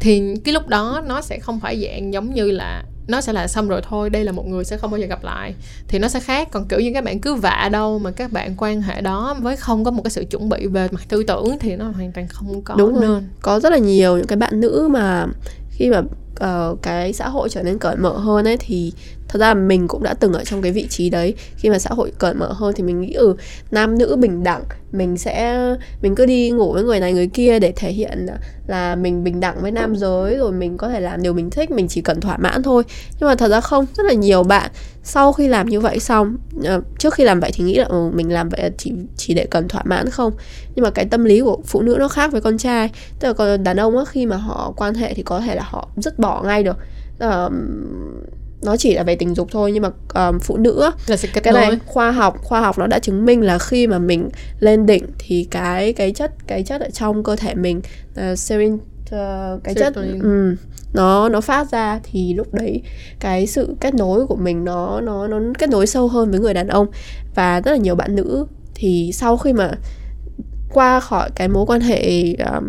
thì 0.00 0.34
cái 0.44 0.54
lúc 0.54 0.68
đó 0.68 1.02
nó 1.06 1.20
sẽ 1.20 1.38
không 1.38 1.60
phải 1.60 1.82
dạng 1.82 2.12
giống 2.12 2.34
như 2.34 2.50
là 2.50 2.84
nó 3.08 3.20
sẽ 3.20 3.32
là 3.32 3.48
xong 3.48 3.68
rồi 3.68 3.80
thôi 3.88 4.10
đây 4.10 4.24
là 4.24 4.32
một 4.32 4.46
người 4.46 4.64
sẽ 4.64 4.76
không 4.76 4.90
bao 4.90 5.00
giờ 5.00 5.06
gặp 5.06 5.24
lại 5.24 5.54
thì 5.88 5.98
nó 5.98 6.08
sẽ 6.08 6.20
khác 6.20 6.48
còn 6.52 6.68
kiểu 6.68 6.80
như 6.80 6.90
các 6.94 7.04
bạn 7.04 7.20
cứ 7.20 7.34
vạ 7.34 7.68
đâu 7.72 7.98
mà 7.98 8.10
các 8.10 8.32
bạn 8.32 8.54
quan 8.58 8.82
hệ 8.82 9.00
đó 9.00 9.36
với 9.40 9.56
không 9.56 9.84
có 9.84 9.90
một 9.90 10.02
cái 10.02 10.10
sự 10.10 10.24
chuẩn 10.30 10.48
bị 10.48 10.66
về 10.66 10.88
mặt 10.90 11.02
tư 11.08 11.22
tưởng 11.22 11.58
thì 11.60 11.76
nó 11.76 11.88
hoàn 11.88 12.12
toàn 12.12 12.28
không 12.28 12.62
có 12.62 12.74
đúng 12.74 13.00
nên 13.00 13.28
có 13.42 13.60
rất 13.60 13.72
là 13.72 13.78
nhiều 13.78 14.16
những 14.16 14.26
cái 14.26 14.36
bạn 14.36 14.60
nữ 14.60 14.88
mà 14.90 15.26
khi 15.70 15.90
mà 15.90 16.02
uh, 16.44 16.82
cái 16.82 17.12
xã 17.12 17.28
hội 17.28 17.48
trở 17.48 17.62
nên 17.62 17.78
cởi 17.78 17.96
mở 17.96 18.18
hơn 18.18 18.44
ấy 18.44 18.56
thì 18.56 18.92
thật 19.30 19.38
ra 19.38 19.54
mình 19.54 19.88
cũng 19.88 20.02
đã 20.02 20.14
từng 20.14 20.32
ở 20.32 20.44
trong 20.44 20.62
cái 20.62 20.72
vị 20.72 20.86
trí 20.86 21.10
đấy. 21.10 21.34
Khi 21.56 21.70
mà 21.70 21.78
xã 21.78 21.90
hội 21.92 22.12
cởi 22.18 22.34
mở 22.34 22.52
hơn 22.52 22.74
thì 22.76 22.82
mình 22.82 23.00
nghĩ 23.00 23.12
ừ 23.12 23.34
nam 23.70 23.98
nữ 23.98 24.16
bình 24.16 24.44
đẳng 24.44 24.62
mình 24.92 25.16
sẽ 25.16 25.60
mình 26.02 26.14
cứ 26.14 26.26
đi 26.26 26.50
ngủ 26.50 26.72
với 26.72 26.82
người 26.82 27.00
này 27.00 27.12
người 27.12 27.26
kia 27.26 27.58
để 27.58 27.72
thể 27.76 27.92
hiện 27.92 28.26
là 28.66 28.94
mình 28.94 29.24
bình 29.24 29.40
đẳng 29.40 29.62
với 29.62 29.70
nam 29.70 29.96
giới 29.96 30.36
rồi 30.36 30.52
mình 30.52 30.76
có 30.76 30.88
thể 30.88 31.00
làm 31.00 31.22
điều 31.22 31.32
mình 31.32 31.50
thích 31.50 31.70
mình 31.70 31.88
chỉ 31.88 32.00
cần 32.00 32.20
thỏa 32.20 32.36
mãn 32.36 32.62
thôi. 32.62 32.82
Nhưng 33.20 33.28
mà 33.28 33.34
thật 33.34 33.48
ra 33.48 33.60
không 33.60 33.86
rất 33.96 34.06
là 34.06 34.12
nhiều 34.12 34.42
bạn 34.42 34.70
sau 35.02 35.32
khi 35.32 35.48
làm 35.48 35.68
như 35.68 35.80
vậy 35.80 35.98
xong 35.98 36.36
ờ, 36.64 36.80
trước 36.98 37.14
khi 37.14 37.24
làm 37.24 37.40
vậy 37.40 37.50
thì 37.54 37.64
nghĩ 37.64 37.74
là 37.74 37.84
ừ, 37.84 38.10
mình 38.14 38.32
làm 38.32 38.48
vậy 38.48 38.70
chỉ 38.78 38.92
chỉ 39.16 39.34
để 39.34 39.46
cần 39.50 39.68
thỏa 39.68 39.82
mãn 39.84 40.10
không? 40.10 40.32
Nhưng 40.74 40.82
mà 40.82 40.90
cái 40.90 41.04
tâm 41.04 41.24
lý 41.24 41.40
của 41.40 41.58
phụ 41.66 41.82
nữ 41.82 41.96
nó 41.98 42.08
khác 42.08 42.32
với 42.32 42.40
con 42.40 42.58
trai. 42.58 42.90
Tức 43.20 43.28
là 43.28 43.34
còn 43.34 43.64
đàn 43.64 43.76
ông 43.76 43.98
á 43.98 44.04
khi 44.08 44.26
mà 44.26 44.36
họ 44.36 44.72
quan 44.76 44.94
hệ 44.94 45.14
thì 45.14 45.22
có 45.22 45.40
thể 45.40 45.54
là 45.54 45.62
họ 45.64 45.88
rất 45.96 46.18
bỏ 46.18 46.42
ngay 46.42 46.62
được. 46.62 46.76
Uh, 47.24 47.52
nó 48.62 48.76
chỉ 48.76 48.94
là 48.94 49.02
về 49.02 49.16
tình 49.16 49.34
dục 49.34 49.48
thôi 49.50 49.72
nhưng 49.72 49.82
mà 49.82 49.90
um, 50.28 50.38
phụ 50.38 50.56
nữ 50.56 50.90
là 51.06 51.16
cái 51.42 51.52
này 51.52 51.78
khoa 51.86 52.10
học 52.10 52.36
khoa 52.42 52.60
học 52.60 52.78
nó 52.78 52.86
đã 52.86 52.98
chứng 52.98 53.24
minh 53.24 53.42
là 53.42 53.58
khi 53.58 53.86
mà 53.86 53.98
mình 53.98 54.28
lên 54.60 54.86
đỉnh 54.86 55.06
thì 55.18 55.48
cái 55.50 55.92
cái 55.92 56.12
chất 56.12 56.32
cái 56.46 56.62
chất 56.62 56.80
ở 56.80 56.90
trong 56.90 57.22
cơ 57.22 57.36
thể 57.36 57.54
mình 57.54 57.80
uh, 58.30 58.38
serin 58.38 58.74
uh, 58.74 59.64
cái 59.64 59.74
chất 59.74 59.94
um, 59.94 60.54
nó 60.92 61.28
nó 61.28 61.40
phát 61.40 61.70
ra 61.70 62.00
thì 62.02 62.34
lúc 62.34 62.54
đấy 62.54 62.82
cái 63.20 63.46
sự 63.46 63.76
kết 63.80 63.94
nối 63.94 64.26
của 64.26 64.36
mình 64.36 64.64
nó 64.64 65.00
nó 65.00 65.26
nó 65.28 65.40
kết 65.58 65.70
nối 65.70 65.86
sâu 65.86 66.08
hơn 66.08 66.30
với 66.30 66.40
người 66.40 66.54
đàn 66.54 66.68
ông. 66.68 66.86
Và 67.34 67.60
rất 67.60 67.70
là 67.70 67.76
nhiều 67.76 67.94
bạn 67.94 68.16
nữ 68.16 68.46
thì 68.74 69.10
sau 69.14 69.36
khi 69.36 69.52
mà 69.52 69.70
qua 70.72 71.00
khỏi 71.00 71.30
cái 71.34 71.48
mối 71.48 71.66
quan 71.66 71.80
hệ 71.80 72.34
um, 72.34 72.68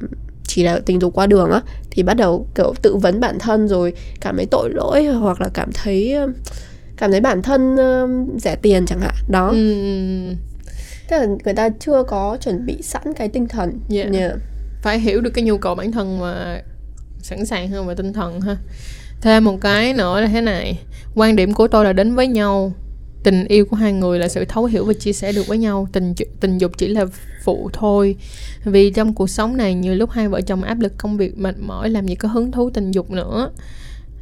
chỉ 0.54 0.64
là 0.64 0.80
tình 0.86 1.02
dục 1.02 1.14
qua 1.14 1.28
đường 1.28 1.52
á 1.52 1.62
thì 1.92 2.04
bắt 2.04 2.14
đầu 2.14 2.48
kiểu 2.56 2.74
tự 2.82 2.96
vấn 2.96 3.20
bản 3.20 3.40
thân 3.40 3.68
rồi 3.68 3.94
cảm 4.22 4.38
thấy 4.38 4.46
tội 4.52 4.70
lỗi 4.74 5.06
hoặc 5.06 5.42
là 5.42 5.50
cảm 5.54 5.70
thấy 5.74 6.16
cảm 6.98 7.12
thấy 7.12 7.22
bản 7.22 7.42
thân 7.42 7.78
rẻ 8.38 8.56
tiền 8.56 8.86
chẳng 8.86 9.00
hạn 9.00 9.14
đó 9.30 9.48
ừ. 9.48 9.76
tức 11.10 11.18
là 11.18 11.26
người 11.46 11.54
ta 11.54 11.70
chưa 11.80 12.04
có 12.04 12.38
chuẩn 12.42 12.66
bị 12.66 12.82
sẵn 12.82 13.14
cái 13.16 13.30
tinh 13.30 13.48
thần 13.48 13.80
yeah. 13.90 14.12
Yeah. 14.14 14.32
phải 14.82 15.00
hiểu 15.00 15.22
được 15.22 15.32
cái 15.34 15.44
nhu 15.44 15.58
cầu 15.58 15.76
bản 15.76 15.92
thân 15.92 16.20
mà 16.20 16.62
sẵn 17.22 17.46
sàng 17.46 17.70
hơn 17.70 17.88
về 17.88 17.96
tinh 17.96 18.14
thần 18.14 18.42
ha 18.42 18.58
thêm 19.22 19.44
một 19.46 19.58
cái 19.62 19.94
nữa 19.94 20.22
là 20.22 20.28
thế 20.28 20.42
này 20.42 20.80
quan 21.16 21.36
điểm 21.36 21.54
của 21.54 21.68
tôi 21.68 21.86
là 21.86 21.94
đến 21.94 22.16
với 22.16 22.28
nhau 22.28 22.74
tình 23.24 23.46
yêu 23.48 23.66
của 23.66 23.76
hai 23.76 23.94
người 23.94 24.20
là 24.20 24.28
sự 24.28 24.46
thấu 24.46 24.66
hiểu 24.66 24.86
và 24.86 24.94
chia 24.94 25.14
sẻ 25.14 25.32
được 25.32 25.48
với 25.48 25.58
nhau. 25.58 25.88
Tình 25.92 26.14
tình 26.40 26.58
dục 26.58 26.72
chỉ 26.78 26.88
là 26.88 27.06
phụ 27.44 27.70
thôi. 27.74 28.16
Vì 28.64 28.92
trong 28.92 29.14
cuộc 29.14 29.30
sống 29.30 29.58
này 29.58 29.74
nhiều 29.74 29.96
lúc 29.96 30.10
hai 30.10 30.28
vợ 30.28 30.42
chồng 30.42 30.64
áp 30.64 30.80
lực 30.80 30.94
công 30.98 31.18
việc 31.18 31.38
mệt 31.38 31.56
mỏi 31.60 31.90
làm 31.90 32.08
gì 32.08 32.16
có 32.16 32.30
hứng 32.30 32.52
thú 32.52 32.70
tình 32.70 32.92
dục 32.92 33.12
nữa. 33.12 33.52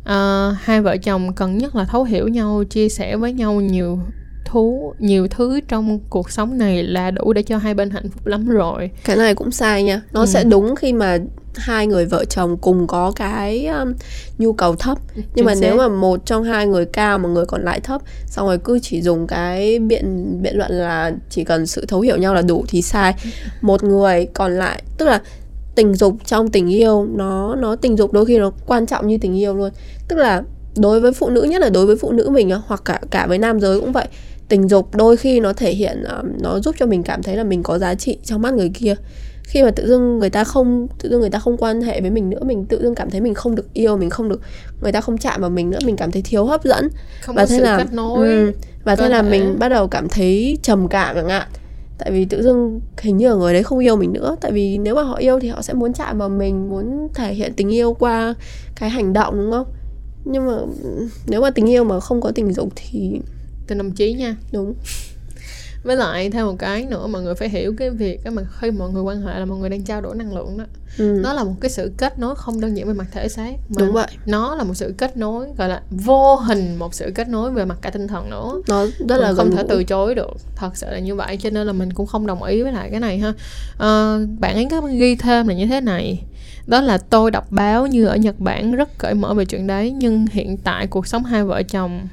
À, 0.04 0.50
hai 0.62 0.82
vợ 0.82 0.98
chồng 0.98 1.34
cần 1.34 1.58
nhất 1.58 1.76
là 1.76 1.86
thấu 1.86 2.04
hiểu 2.04 2.28
nhau 2.28 2.64
chia 2.70 2.90
sẻ 2.90 3.16
với 3.16 3.34
nhau 3.34 3.62
nhiều 3.62 4.00
thú 4.46 4.94
nhiều 5.00 5.28
thứ 5.28 5.60
trong 5.68 6.00
cuộc 6.10 6.32
sống 6.32 6.58
này 6.58 6.84
là 6.84 7.12
đủ 7.12 7.34
để 7.34 7.42
cho 7.42 7.58
hai 7.58 7.74
bên 7.74 7.90
hạnh 7.90 8.10
phúc 8.10 8.26
lắm 8.26 8.48
rồi. 8.48 8.92
Cái 9.04 9.16
này 9.16 9.36
cũng 9.36 9.52
sai 9.52 9.84
nha. 9.84 10.02
Nó 10.12 10.20
ừ. 10.20 10.26
sẽ 10.26 10.44
đúng 10.44 10.76
khi 10.76 10.94
mà 10.94 11.18
hai 11.60 11.88
người 11.88 12.06
vợ 12.06 12.26
chồng 12.26 12.58
cùng 12.58 12.88
có 12.88 13.12
cái 13.16 13.66
um, 13.66 13.94
nhu 14.38 14.54
cầu 14.54 14.76
thấp. 14.76 14.98
Nhưng 15.16 15.26
Chính 15.36 15.46
mà 15.46 15.54
nếu 15.62 15.78
mà 15.78 15.88
một 15.88 16.26
trong 16.26 16.44
hai 16.44 16.68
người 16.68 16.86
cao 16.86 17.20
mà 17.20 17.30
người 17.30 17.46
còn 17.46 17.64
lại 17.64 17.80
thấp 17.80 18.02
xong 18.26 18.48
rồi 18.48 18.58
cứ 18.58 18.80
chỉ 18.80 19.02
dùng 19.02 19.28
cái 19.28 19.80
biện 19.80 20.38
biện 20.42 20.58
luận 20.58 20.72
là 20.72 21.12
chỉ 21.30 21.44
cần 21.44 21.66
sự 21.66 21.86
thấu 21.86 22.02
hiểu 22.02 22.18
nhau 22.18 22.34
là 22.34 22.42
đủ 22.42 22.66
thì 22.68 22.82
sai. 22.82 23.14
Một 23.62 23.84
người 23.84 24.28
còn 24.34 24.58
lại 24.58 24.84
tức 24.98 25.06
là 25.06 25.22
tình 25.76 25.94
dục 25.94 26.16
trong 26.26 26.50
tình 26.50 26.74
yêu 26.74 27.08
nó 27.16 27.56
nó 27.56 27.76
tình 27.76 27.98
dục 27.98 28.14
đôi 28.14 28.26
khi 28.26 28.38
nó 28.38 28.52
quan 28.66 28.86
trọng 28.86 29.08
như 29.08 29.18
tình 29.22 29.40
yêu 29.40 29.56
luôn. 29.56 29.70
Tức 30.08 30.16
là 30.16 30.44
đối 30.78 31.00
với 31.00 31.14
phụ 31.14 31.30
nữ 31.30 31.42
nhất 31.42 31.62
là 31.62 31.70
đối 31.70 31.86
với 31.86 31.96
phụ 31.96 32.12
nữ 32.12 32.30
mình 32.30 32.52
hoặc 32.66 32.82
cả 32.86 33.00
cả 33.12 33.28
với 33.28 33.38
nam 33.38 33.60
giới 33.60 33.80
cũng 33.80 33.92
vậy 33.92 34.08
tình 34.50 34.68
dục 34.68 34.96
đôi 34.96 35.18
khi 35.18 35.40
nó 35.40 35.54
thể 35.54 35.72
hiện 35.72 36.04
uh, 36.20 36.42
nó 36.42 36.60
giúp 36.60 36.76
cho 36.80 36.86
mình 36.86 37.04
cảm 37.04 37.24
thấy 37.24 37.36
là 37.36 37.44
mình 37.44 37.64
có 37.64 37.80
giá 37.80 37.96
trị 37.96 38.18
trong 38.24 38.42
mắt 38.42 38.54
người 38.54 38.72
kia 38.74 38.96
khi 39.50 39.64
mà 39.64 39.72
tự 39.72 39.88
dưng 39.88 40.20
người 40.20 40.30
ta 40.30 40.44
không 40.44 40.88
tự 41.00 41.10
dưng 41.10 41.20
người 41.20 41.30
ta 41.30 41.40
không 41.40 41.58
quan 41.58 41.82
hệ 41.82 42.02
với 42.02 42.12
mình 42.12 42.30
nữa 42.30 42.44
mình 42.44 42.66
tự 42.66 42.82
dưng 42.82 42.96
cảm 42.96 43.10
thấy 43.10 43.22
mình 43.22 43.34
không 43.34 43.56
được 43.56 43.74
yêu 43.74 43.98
mình 43.98 44.10
không 44.10 44.30
được 44.30 44.42
người 44.82 44.92
ta 44.92 45.02
không 45.02 45.18
chạm 45.18 45.42
vào 45.42 45.50
mình 45.50 45.70
nữa 45.70 45.80
mình 45.86 45.96
cảm 45.96 46.12
thấy 46.12 46.22
thiếu 46.22 46.46
hấp 46.46 46.64
dẫn. 46.64 46.90
Không 47.22 47.36
và 47.36 47.44
có 47.44 47.48
thế 47.50 47.58
sự 47.58 47.64
là 47.64 47.78
kết 47.78 47.94
nối. 47.94 48.28
ừ, 48.28 48.52
và 48.84 48.96
thế 48.96 49.10
là 49.10 49.22
mình 49.22 49.60
bắt 49.60 49.70
đầu 49.70 49.88
cảm 49.88 50.10
thấy 50.10 50.58
trầm 50.62 50.88
cảm 50.88 51.16
chẳng 51.16 51.30
hạn. 51.30 51.48
Tại 51.98 52.12
vì 52.12 52.26
tự 52.26 52.44
dưng 52.44 52.82
hình 52.98 53.18
như 53.18 53.30
là 53.30 53.36
người 53.36 53.54
đấy 53.54 53.64
không 53.64 53.80
yêu 53.80 53.96
mình 53.96 54.14
nữa. 54.14 54.36
Tại 54.42 54.52
vì 54.52 54.78
nếu 54.78 54.96
mà 54.96 55.04
họ 55.04 55.16
yêu 55.16 55.40
thì 55.40 55.48
họ 55.48 55.62
sẽ 55.62 55.74
muốn 55.74 55.94
chạm 55.94 56.18
vào 56.18 56.30
mình 56.30 56.70
muốn 56.70 57.08
thể 57.14 57.34
hiện 57.34 57.54
tình 57.54 57.74
yêu 57.74 57.94
qua 57.94 58.34
cái 58.76 58.90
hành 58.90 59.14
động 59.14 59.38
đúng 59.38 59.52
không? 59.52 59.68
Nhưng 60.26 60.46
mà 60.46 60.54
ừ, 60.84 61.08
nếu 61.28 61.42
mà 61.42 61.50
tình 61.52 61.70
yêu 61.70 61.84
mà 61.84 62.00
không 62.00 62.22
có 62.22 62.32
tình 62.32 62.54
dục 62.54 62.70
thì 62.76 63.20
tình 63.68 63.78
đồng 63.78 63.92
chí 63.92 64.14
nha. 64.14 64.36
Đúng 64.52 64.74
với 65.84 65.96
lại 65.96 66.30
thêm 66.30 66.46
một 66.46 66.56
cái 66.60 66.86
nữa 66.86 67.08
mọi 67.08 67.22
người 67.22 67.36
phải 67.36 67.50
hiểu 67.50 67.74
cái 67.78 67.90
việc 67.90 68.20
cái 68.24 68.34
mà 68.34 68.42
khi 68.60 68.72
mọi 68.72 68.90
người 68.90 69.02
quan 69.02 69.22
hệ 69.22 69.40
là 69.40 69.46
mọi 69.46 69.58
người 69.58 69.70
đang 69.70 69.84
trao 69.84 70.02
đổi 70.02 70.16
năng 70.16 70.36
lượng 70.36 70.58
đó. 70.58 70.66
Ừ. 70.98 71.20
nó 71.24 71.34
là 71.34 71.44
một 71.44 71.54
cái 71.62 71.72
sự 71.72 71.92
kết 71.98 72.20
nối 72.20 72.36
không 72.36 72.62
đơn 72.62 72.78
giản 72.78 72.88
về 72.88 72.94
mặt 72.94 73.08
thể 73.12 73.28
xác 73.28 73.52
mà 73.70 73.76
đúng 73.80 73.94
vậy. 73.94 74.08
nó 74.26 74.56
là 74.56 74.64
một 74.64 74.74
sự 74.74 74.94
kết 74.98 75.18
nối 75.18 75.48
gọi 75.58 75.70
là 75.70 75.82
vô 75.90 76.36
hình 76.36 76.76
một 76.76 76.94
sự 76.94 77.12
kết 77.16 77.30
nối 77.30 77.52
về 77.52 77.66
mặt 77.66 77.78
cả 77.82 77.90
tinh 77.90 78.08
thần 78.08 78.30
nữa. 78.30 78.62
Nó 78.68 78.86
rất 79.10 79.18
là 79.18 79.34
không 79.34 79.56
thể 79.56 79.64
từ 79.70 79.84
chối 79.84 80.16
được 80.16 80.34
thật 80.56 80.78
sự 80.78 80.88
là 80.90 81.00
như 81.00 81.16
vậy 81.16 81.38
cho 81.38 81.50
nên 81.50 81.68
là 81.68 81.74
mình 81.74 81.94
cũng 81.94 82.08
không 82.08 82.28
đồng 82.28 82.44
ý 82.44 82.64
với 82.64 82.72
lại 82.72 82.90
cái 82.92 83.00
này 83.00 83.18
ha. 83.18 83.34
Ờ, 83.78 84.20
bạn 84.40 84.56
ấy 84.56 84.68
có 84.72 84.82
ghi 84.82 85.16
thêm 85.16 85.48
là 85.48 85.54
như 85.54 85.66
thế 85.66 85.82
này 85.82 86.24
đó 86.68 86.82
là 86.82 86.98
tôi 86.98 87.32
đọc 87.32 87.52
báo 87.52 87.88
như 87.88 88.06
ở 88.06 88.16
Nhật 88.16 88.40
Bản 88.40 88.72
rất 88.72 88.98
cởi 88.98 89.14
mở 89.14 89.34
về 89.34 89.46
chuyện 89.46 89.68
đấy 89.68 89.92
nhưng 89.92 90.26
hiện 90.32 90.58
tại 90.58 90.88
cuộc 90.88 91.08
sống 91.08 91.24
hai 91.24 91.44
vợ 91.44 91.64
chồng 91.64 92.08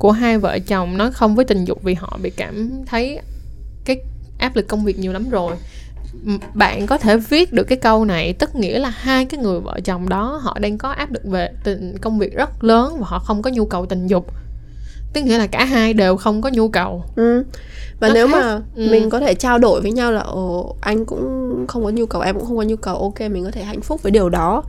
của 0.00 0.10
hai 0.12 0.38
vợ 0.38 0.58
chồng 0.58 0.96
nói 0.96 1.12
không 1.12 1.36
với 1.36 1.44
tình 1.44 1.64
dục 1.64 1.82
vì 1.82 1.94
họ 1.94 2.18
bị 2.22 2.30
cảm 2.30 2.70
thấy 2.86 3.18
cái 3.84 3.96
áp 4.38 4.56
lực 4.56 4.68
công 4.68 4.84
việc 4.84 4.98
nhiều 4.98 5.12
lắm 5.12 5.30
rồi 5.30 5.54
bạn 6.54 6.86
có 6.86 6.98
thể 6.98 7.16
viết 7.16 7.52
được 7.52 7.64
cái 7.64 7.78
câu 7.78 8.04
này 8.04 8.32
tức 8.32 8.54
nghĩa 8.54 8.78
là 8.78 8.88
hai 8.90 9.24
cái 9.24 9.40
người 9.40 9.60
vợ 9.60 9.80
chồng 9.84 10.08
đó 10.08 10.40
họ 10.42 10.58
đang 10.58 10.78
có 10.78 10.88
áp 10.88 11.12
lực 11.12 11.24
về 11.24 11.48
tình 11.64 11.98
công 12.00 12.18
việc 12.18 12.34
rất 12.34 12.64
lớn 12.64 12.96
và 13.00 13.06
họ 13.06 13.18
không 13.18 13.42
có 13.42 13.50
nhu 13.50 13.64
cầu 13.66 13.86
tình 13.86 14.06
dục 14.06 14.26
tức 15.12 15.20
nghĩa 15.24 15.38
là 15.38 15.46
cả 15.46 15.64
hai 15.64 15.94
đều 15.94 16.16
không 16.16 16.42
có 16.42 16.50
nhu 16.52 16.68
cầu 16.68 17.04
ừ. 17.16 17.44
và 18.00 18.08
Nó 18.08 18.14
nếu 18.14 18.26
khác. 18.28 18.32
mà 18.40 18.60
Ừ. 18.74 18.88
mình 18.90 19.10
có 19.10 19.20
thể 19.20 19.34
trao 19.34 19.58
đổi 19.58 19.80
với 19.80 19.92
nhau 19.92 20.12
là 20.12 20.20
ồ 20.20 20.76
anh 20.80 21.04
cũng 21.04 21.24
không 21.68 21.84
có 21.84 21.90
nhu 21.90 22.06
cầu 22.06 22.22
em 22.22 22.34
cũng 22.36 22.46
không 22.46 22.56
có 22.56 22.62
nhu 22.62 22.76
cầu 22.76 22.96
ok 22.96 23.20
mình 23.20 23.44
có 23.44 23.50
thể 23.50 23.62
hạnh 23.62 23.80
phúc 23.80 24.02
với 24.02 24.12
điều 24.12 24.28
đó 24.28 24.62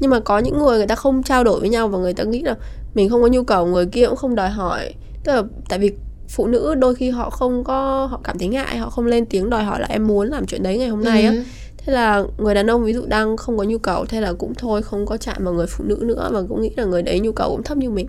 nhưng 0.00 0.10
mà 0.10 0.20
có 0.20 0.38
những 0.38 0.58
người 0.58 0.78
người 0.78 0.86
ta 0.86 0.94
không 0.94 1.22
trao 1.22 1.44
đổi 1.44 1.60
với 1.60 1.68
nhau 1.68 1.88
và 1.88 1.98
người 1.98 2.14
ta 2.14 2.24
nghĩ 2.24 2.42
là 2.42 2.54
mình 2.94 3.10
không 3.10 3.22
có 3.22 3.28
nhu 3.28 3.42
cầu 3.42 3.66
người 3.66 3.86
kia 3.86 4.06
cũng 4.06 4.16
không 4.16 4.34
đòi 4.34 4.50
hỏi. 4.50 4.94
Tức 5.24 5.32
là 5.32 5.42
tại 5.68 5.78
vì 5.78 5.90
phụ 6.28 6.46
nữ 6.46 6.74
đôi 6.74 6.94
khi 6.94 7.10
họ 7.10 7.30
không 7.30 7.64
có 7.64 8.06
họ 8.06 8.20
cảm 8.24 8.38
thấy 8.38 8.48
ngại 8.48 8.76
họ 8.76 8.90
không 8.90 9.06
lên 9.06 9.26
tiếng 9.26 9.50
đòi 9.50 9.64
hỏi 9.64 9.80
là 9.80 9.86
em 9.90 10.06
muốn 10.06 10.28
làm 10.28 10.46
chuyện 10.46 10.62
đấy 10.62 10.78
ngày 10.78 10.88
hôm 10.88 11.04
nay 11.04 11.22
á. 11.24 11.30
Ừ. 11.30 11.42
thế 11.76 11.92
là 11.92 12.24
người 12.38 12.54
đàn 12.54 12.70
ông 12.70 12.84
ví 12.84 12.92
dụ 12.92 13.06
đang 13.06 13.36
không 13.36 13.58
có 13.58 13.64
nhu 13.64 13.78
cầu 13.78 14.06
thế 14.06 14.20
là 14.20 14.32
cũng 14.32 14.54
thôi 14.54 14.82
không 14.82 15.06
có 15.06 15.16
chạm 15.16 15.44
vào 15.44 15.54
người 15.54 15.66
phụ 15.66 15.84
nữ 15.84 15.98
nữa 16.02 16.30
mà 16.32 16.40
cũng 16.48 16.62
nghĩ 16.62 16.70
là 16.76 16.84
người 16.84 17.02
đấy 17.02 17.20
nhu 17.20 17.32
cầu 17.32 17.50
cũng 17.50 17.62
thấp 17.62 17.78
như 17.78 17.90
mình 17.90 18.06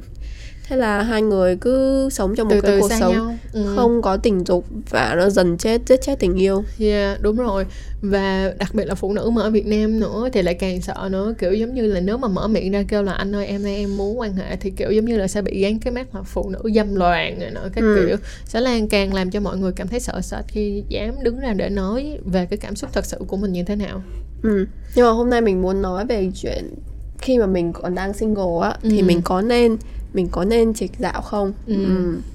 thế 0.67 0.75
là 0.75 1.01
hai 1.03 1.21
người 1.21 1.55
cứ 1.55 2.09
sống 2.11 2.35
trong 2.35 2.47
một 2.47 2.53
từ 2.55 2.61
cái 2.61 2.71
từ 2.71 2.79
cuộc 2.79 2.89
sống 2.99 3.11
nhau 3.11 3.37
Ừ. 3.53 3.73
không 3.75 4.01
có 4.01 4.17
tình 4.17 4.43
dục 4.45 4.65
và 4.89 5.15
nó 5.17 5.29
dần 5.29 5.57
chết 5.57 5.81
giết 5.87 6.01
chết 6.01 6.19
tình 6.19 6.35
yêu 6.35 6.63
Yeah, 6.79 7.21
đúng 7.21 7.35
rồi 7.37 7.65
Và 8.01 8.53
đặc 8.59 8.73
biệt 8.75 8.85
là 8.85 8.95
phụ 8.95 9.13
nữ 9.13 9.29
mà 9.29 9.41
ở 9.41 9.49
Việt 9.49 9.65
Nam 9.67 9.99
nữa 9.99 10.29
Thì 10.33 10.41
lại 10.41 10.53
càng 10.53 10.81
sợ 10.81 11.07
nữa 11.11 11.33
Kiểu 11.39 11.53
giống 11.53 11.73
như 11.73 11.81
là 11.81 11.99
nếu 11.99 12.17
mà 12.17 12.27
mở 12.27 12.47
miệng 12.47 12.71
ra 12.71 12.83
kêu 12.87 13.03
là 13.03 13.13
Anh 13.13 13.35
ơi 13.35 13.45
em 13.47 13.65
ơi 13.65 13.75
em 13.75 13.97
muốn 13.97 14.19
quan 14.19 14.33
hệ 14.33 14.55
Thì 14.55 14.69
kiểu 14.71 14.91
giống 14.91 15.05
như 15.05 15.17
là 15.17 15.27
sẽ 15.27 15.41
bị 15.41 15.61
gán 15.61 15.79
cái 15.79 15.93
mác 15.93 16.15
là 16.15 16.21
phụ 16.23 16.49
nữ 16.49 16.59
dâm 16.75 16.95
loạn 16.95 17.39
rồi 17.39 17.49
nữa 17.51 17.69
Các 17.75 17.81
Ừ. 17.81 18.05
kiểu 18.07 18.17
Sẽ 18.45 18.61
lan 18.61 18.87
càng 18.87 19.13
làm 19.13 19.31
cho 19.31 19.39
mọi 19.39 19.57
người 19.57 19.71
cảm 19.75 19.87
thấy 19.87 19.99
sợ 19.99 20.21
sệt 20.21 20.45
Khi 20.47 20.83
dám 20.89 21.15
đứng 21.23 21.39
ra 21.39 21.53
để 21.53 21.69
nói 21.69 22.17
Về 22.25 22.45
cái 22.49 22.57
cảm 22.57 22.75
xúc 22.75 22.89
thật 22.93 23.05
sự 23.05 23.17
của 23.27 23.37
mình 23.37 23.53
như 23.53 23.63
thế 23.63 23.75
nào 23.75 24.01
ừ. 24.43 24.65
nhưng 24.95 25.05
mà 25.05 25.11
hôm 25.11 25.29
nay 25.29 25.41
mình 25.41 25.61
muốn 25.61 25.81
nói 25.81 26.05
về 26.05 26.31
chuyện 26.41 26.69
khi 27.17 27.37
mà 27.37 27.45
mình 27.45 27.73
còn 27.73 27.95
đang 27.95 28.13
single 28.13 28.59
á 28.61 28.77
thì 28.81 28.99
Ừ. 28.99 29.05
mình 29.05 29.21
có 29.23 29.41
nên 29.41 29.77
mình 30.15 30.27
có 30.31 30.45
nên 30.45 30.73
trịch 30.73 30.91
dạo 30.99 31.21
không? 31.21 31.53
Ừ. 31.67 31.75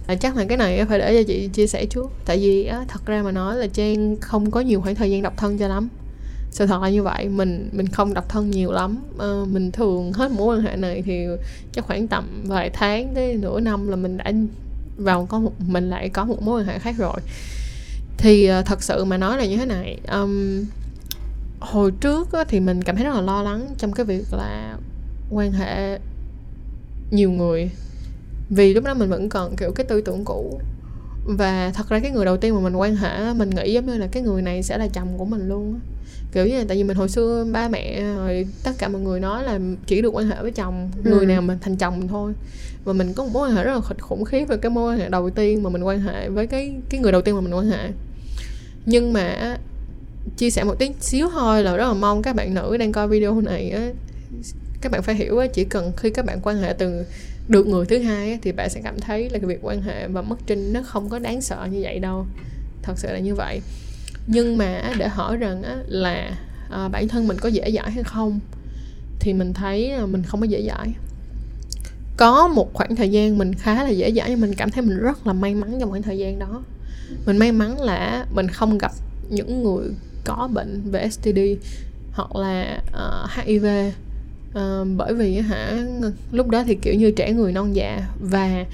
à, 0.06 0.14
Chắc 0.14 0.36
là 0.36 0.44
cái 0.44 0.56
này 0.58 0.84
phải 0.88 0.98
để 0.98 1.14
cho 1.22 1.26
chị 1.26 1.48
chia 1.52 1.66
sẻ 1.66 1.86
trước. 1.86 2.10
Tại 2.24 2.38
vì 2.38 2.64
á, 2.64 2.84
thật 2.88 3.06
ra 3.06 3.22
mà 3.22 3.32
nói 3.32 3.56
là 3.56 3.66
Trang 3.66 4.16
không 4.20 4.50
có 4.50 4.60
nhiều 4.60 4.80
khoảng 4.80 4.94
thời 4.94 5.10
gian 5.10 5.22
độc 5.22 5.36
thân 5.36 5.58
cho 5.58 5.68
lắm. 5.68 5.88
Sự 6.50 6.66
thật 6.66 6.82
là 6.82 6.88
như 6.90 7.02
vậy 7.02 7.28
mình 7.28 7.68
mình 7.72 7.88
không 7.88 8.14
độc 8.14 8.28
thân 8.28 8.50
nhiều 8.50 8.72
lắm. 8.72 8.98
Ờ, 9.18 9.44
mình 9.52 9.72
thường 9.72 10.12
hết 10.12 10.30
mối 10.30 10.56
quan 10.56 10.64
hệ 10.64 10.76
này 10.76 11.02
thì 11.06 11.24
chắc 11.72 11.84
khoảng 11.84 12.08
tầm 12.08 12.24
vài 12.46 12.70
tháng 12.70 13.14
tới 13.14 13.34
nửa 13.34 13.60
năm 13.60 13.88
là 13.88 13.96
mình 13.96 14.16
đã 14.16 14.32
vào 14.96 15.26
có 15.26 15.38
một 15.38 15.52
mình 15.68 15.90
lại 15.90 16.08
có 16.08 16.24
một 16.24 16.42
mối 16.42 16.60
quan 16.60 16.66
hệ 16.66 16.78
khác 16.78 16.94
rồi. 16.98 17.20
Thì 18.18 18.46
ờ, 18.46 18.62
thật 18.62 18.82
sự 18.82 19.04
mà 19.04 19.16
nói 19.16 19.38
là 19.38 19.44
như 19.46 19.56
thế 19.56 19.66
này 19.66 19.98
ừm, 20.06 20.64
hồi 21.60 21.90
trước 22.00 22.32
á, 22.32 22.44
thì 22.48 22.60
mình 22.60 22.82
cảm 22.82 22.96
thấy 22.96 23.04
rất 23.04 23.14
là 23.14 23.20
lo 23.20 23.42
lắng 23.42 23.66
trong 23.78 23.92
cái 23.92 24.06
việc 24.06 24.24
là 24.32 24.76
quan 25.30 25.52
hệ 25.52 25.98
nhiều 27.10 27.30
người. 27.30 27.70
Vì 28.50 28.74
lúc 28.74 28.84
đó 28.84 28.94
mình 28.94 29.08
vẫn 29.08 29.28
còn 29.28 29.56
kiểu 29.56 29.72
cái 29.72 29.86
tư 29.86 30.00
tưởng 30.00 30.24
cũ. 30.24 30.60
Và 31.24 31.70
thật 31.74 31.88
ra 31.88 31.98
cái 32.00 32.10
người 32.10 32.24
đầu 32.24 32.36
tiên 32.36 32.54
mà 32.54 32.60
mình 32.60 32.76
quan 32.76 32.96
hệ 32.96 33.32
mình 33.34 33.50
nghĩ 33.50 33.72
giống 33.72 33.86
như 33.86 33.96
là 33.98 34.06
cái 34.12 34.22
người 34.22 34.42
này 34.42 34.62
sẽ 34.62 34.78
là 34.78 34.86
chồng 34.88 35.18
của 35.18 35.24
mình 35.24 35.48
luôn 35.48 35.74
á. 35.74 35.80
Kiểu 36.32 36.46
như 36.46 36.58
là 36.58 36.64
tại 36.68 36.76
vì 36.76 36.84
mình 36.84 36.96
hồi 36.96 37.08
xưa 37.08 37.46
ba 37.52 37.68
mẹ 37.68 38.02
rồi 38.16 38.46
tất 38.64 38.70
cả 38.78 38.88
mọi 38.88 39.00
người 39.02 39.20
nói 39.20 39.44
là 39.44 39.58
chỉ 39.86 40.02
được 40.02 40.10
quan 40.14 40.26
hệ 40.26 40.36
với 40.42 40.50
chồng 40.50 40.90
Ừ. 41.04 41.10
người 41.10 41.26
nào 41.26 41.42
mình 41.42 41.58
thành 41.60 41.76
chồng 41.76 41.98
mình 41.98 42.08
thôi. 42.08 42.32
Và 42.84 42.92
mình 42.92 43.12
có 43.14 43.24
một 43.24 43.30
mối 43.32 43.48
quan 43.48 43.56
hệ 43.56 43.64
rất 43.64 43.74
là 43.74 43.80
khủng- 44.00 44.24
khiếp 44.24 44.44
về 44.44 44.56
cái 44.56 44.70
mối 44.70 44.92
quan 44.92 44.98
hệ 44.98 45.08
đầu 45.08 45.30
tiên 45.30 45.62
mà 45.62 45.70
mình 45.70 45.82
quan 45.82 46.00
hệ 46.00 46.28
với 46.28 46.46
cái 46.46 46.74
cái 46.88 47.00
người 47.00 47.12
đầu 47.12 47.22
tiên 47.22 47.34
mà 47.34 47.40
mình 47.40 47.54
quan 47.54 47.66
hệ. 47.66 47.88
Nhưng 48.86 49.12
mà 49.12 49.56
chia 50.36 50.50
sẻ 50.50 50.64
một 50.64 50.74
tí 50.78 50.90
xíu 51.00 51.28
thôi 51.32 51.62
là 51.62 51.76
rất 51.76 51.86
là 51.88 51.94
mong 51.94 52.22
các 52.22 52.36
bạn 52.36 52.54
nữ 52.54 52.76
đang 52.76 52.92
coi 52.92 53.08
video 53.08 53.40
này 53.40 53.70
á 53.70 53.90
các 54.80 54.92
bạn 54.92 55.02
phải 55.02 55.14
hiểu 55.14 55.38
á 55.38 55.46
chỉ 55.46 55.64
cần 55.64 55.92
khi 55.96 56.10
các 56.10 56.24
bạn 56.24 56.40
quan 56.42 56.56
hệ 56.56 56.72
từ 56.72 57.04
được 57.48 57.66
người 57.66 57.86
thứ 57.86 57.98
hai 57.98 58.38
thì 58.42 58.52
bạn 58.52 58.70
sẽ 58.70 58.80
cảm 58.84 59.00
thấy 59.00 59.30
là 59.30 59.38
cái 59.38 59.46
việc 59.46 59.58
quan 59.62 59.82
hệ 59.82 60.08
và 60.08 60.22
mất 60.22 60.36
trinh 60.46 60.72
nó 60.72 60.80
không 60.82 61.08
có 61.08 61.18
đáng 61.18 61.40
sợ 61.40 61.68
như 61.70 61.80
vậy 61.82 61.98
đâu. 61.98 62.26
Thật 62.82 62.92
sự 62.96 63.12
là 63.12 63.18
như 63.18 63.34
vậy. 63.34 63.60
Nhưng 64.26 64.56
mà 64.56 64.92
để 64.98 65.08
hỏi 65.08 65.36
rằng 65.36 65.62
á, 65.62 65.76
là 65.86 66.38
ờ, 66.70 66.88
bản 66.88 67.08
thân 67.08 67.28
mình 67.28 67.36
có 67.40 67.48
dễ 67.48 67.70
dãi 67.70 67.90
hay 67.90 68.04
không 68.04 68.40
thì 69.20 69.32
mình 69.32 69.54
thấy 69.54 69.90
là 69.90 70.06
mình 70.06 70.22
không 70.22 70.40
có 70.40 70.46
dễ 70.46 70.62
dãi. 70.66 70.88
Có 72.16 72.48
một 72.48 72.74
khoảng 72.74 72.96
thời 72.96 73.08
gian 73.08 73.38
mình 73.38 73.54
khá 73.54 73.84
là 73.84 73.88
dễ 73.88 74.12
dãi 74.12 74.30
nhưng 74.30 74.40
mình 74.40 74.54
cảm 74.54 74.70
thấy 74.70 74.82
mình 74.82 74.98
rất 74.98 75.26
là 75.26 75.32
may 75.32 75.54
mắn 75.54 75.76
trong 75.80 75.90
khoảng 75.90 76.02
thời 76.02 76.18
gian 76.18 76.38
đó. 76.38 76.62
Mình 77.26 77.38
may 77.38 77.52
mắn 77.52 77.80
là 77.80 78.26
mình 78.34 78.48
không 78.48 78.78
gặp 78.78 78.92
những 79.28 79.62
người 79.62 79.88
có 80.24 80.48
bệnh 80.52 80.90
về 80.90 81.08
STD 81.10 81.38
hoặc 82.12 82.36
là 82.36 82.82
ờ, 82.92 83.24
uh, 83.24 83.46
HIV 83.46 83.66
Ờ, 84.52 84.84
bởi 84.96 85.14
vì 85.14 85.36
hả 85.38 85.84
lúc 86.32 86.48
đó 86.48 86.64
thì 86.66 86.74
kiểu 86.74 86.94
như 86.94 87.10
trẻ 87.10 87.32
người 87.32 87.52
non 87.52 87.76
dạ 87.76 88.00
và 88.20 88.64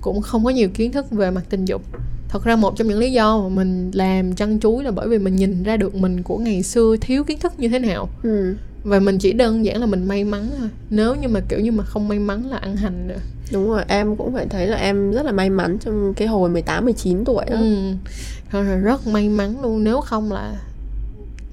cũng 0.00 0.20
không 0.20 0.44
có 0.44 0.50
nhiều 0.50 0.68
kiến 0.68 0.92
thức 0.92 1.10
về 1.10 1.30
mặt 1.30 1.42
tình 1.48 1.64
dục. 1.64 1.82
Thật 2.28 2.44
ra 2.44 2.56
một 2.56 2.76
trong 2.76 2.88
những 2.88 2.98
lý 2.98 3.12
do 3.12 3.40
mà 3.40 3.48
mình 3.48 3.90
làm 3.94 4.34
chăn 4.34 4.60
chuối 4.60 4.84
là 4.84 4.90
bởi 4.90 5.08
vì 5.08 5.18
mình 5.18 5.36
nhìn 5.36 5.62
ra 5.62 5.76
được 5.76 5.94
mình 5.94 6.22
của 6.22 6.38
ngày 6.38 6.62
xưa 6.62 6.96
thiếu 7.00 7.24
kiến 7.24 7.38
thức 7.38 7.52
như 7.58 7.68
thế 7.68 7.78
nào. 7.78 8.08
Ừ. 8.22 8.54
và 8.84 9.00
mình 9.00 9.18
chỉ 9.18 9.32
đơn 9.32 9.64
giản 9.64 9.80
là 9.80 9.86
mình 9.86 10.08
may 10.08 10.24
mắn 10.24 10.46
thôi. 10.58 10.68
Nếu 10.90 11.14
như 11.14 11.28
mà 11.28 11.40
kiểu 11.48 11.60
như 11.60 11.72
mà 11.72 11.84
không 11.84 12.08
may 12.08 12.18
mắn 12.18 12.50
là 12.50 12.56
ăn 12.56 12.76
hành 12.76 13.08
nữa. 13.08 13.18
Đúng 13.52 13.68
rồi 13.68 13.82
em 13.88 14.16
cũng 14.16 14.32
phải 14.32 14.46
thấy 14.46 14.66
là 14.66 14.76
em 14.76 15.12
rất 15.12 15.26
là 15.26 15.32
may 15.32 15.50
mắn 15.50 15.78
trong 15.78 16.14
cái 16.14 16.28
hồi 16.28 16.50
18 16.50 16.84
19 16.84 17.24
tuổi 17.24 17.44
đó. 17.50 17.56
Ừ. 17.60 17.92
Thật 18.50 18.62
là 18.62 18.76
rất 18.76 19.06
may 19.06 19.28
mắn 19.28 19.62
luôn. 19.62 19.84
Nếu 19.84 20.00
không 20.00 20.32
là 20.32 20.54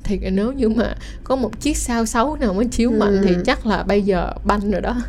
thì 0.08 0.20
nếu 0.32 0.52
như 0.54 0.70
mà 0.70 0.96
có 1.24 1.36
một 1.36 1.60
chiếc 1.62 1.78
sao 1.78 2.06
xấu 2.06 2.36
nào 2.36 2.54
mới 2.54 2.66
chiếu 2.66 2.92
mạnh 2.92 3.18
Ừ. 3.18 3.22
thì 3.26 3.36
chắc 3.46 3.66
là 3.66 3.84
bây 3.84 4.02
giờ 4.02 4.32
banh 4.44 4.72
rồi 4.72 4.82
đó 4.82 5.02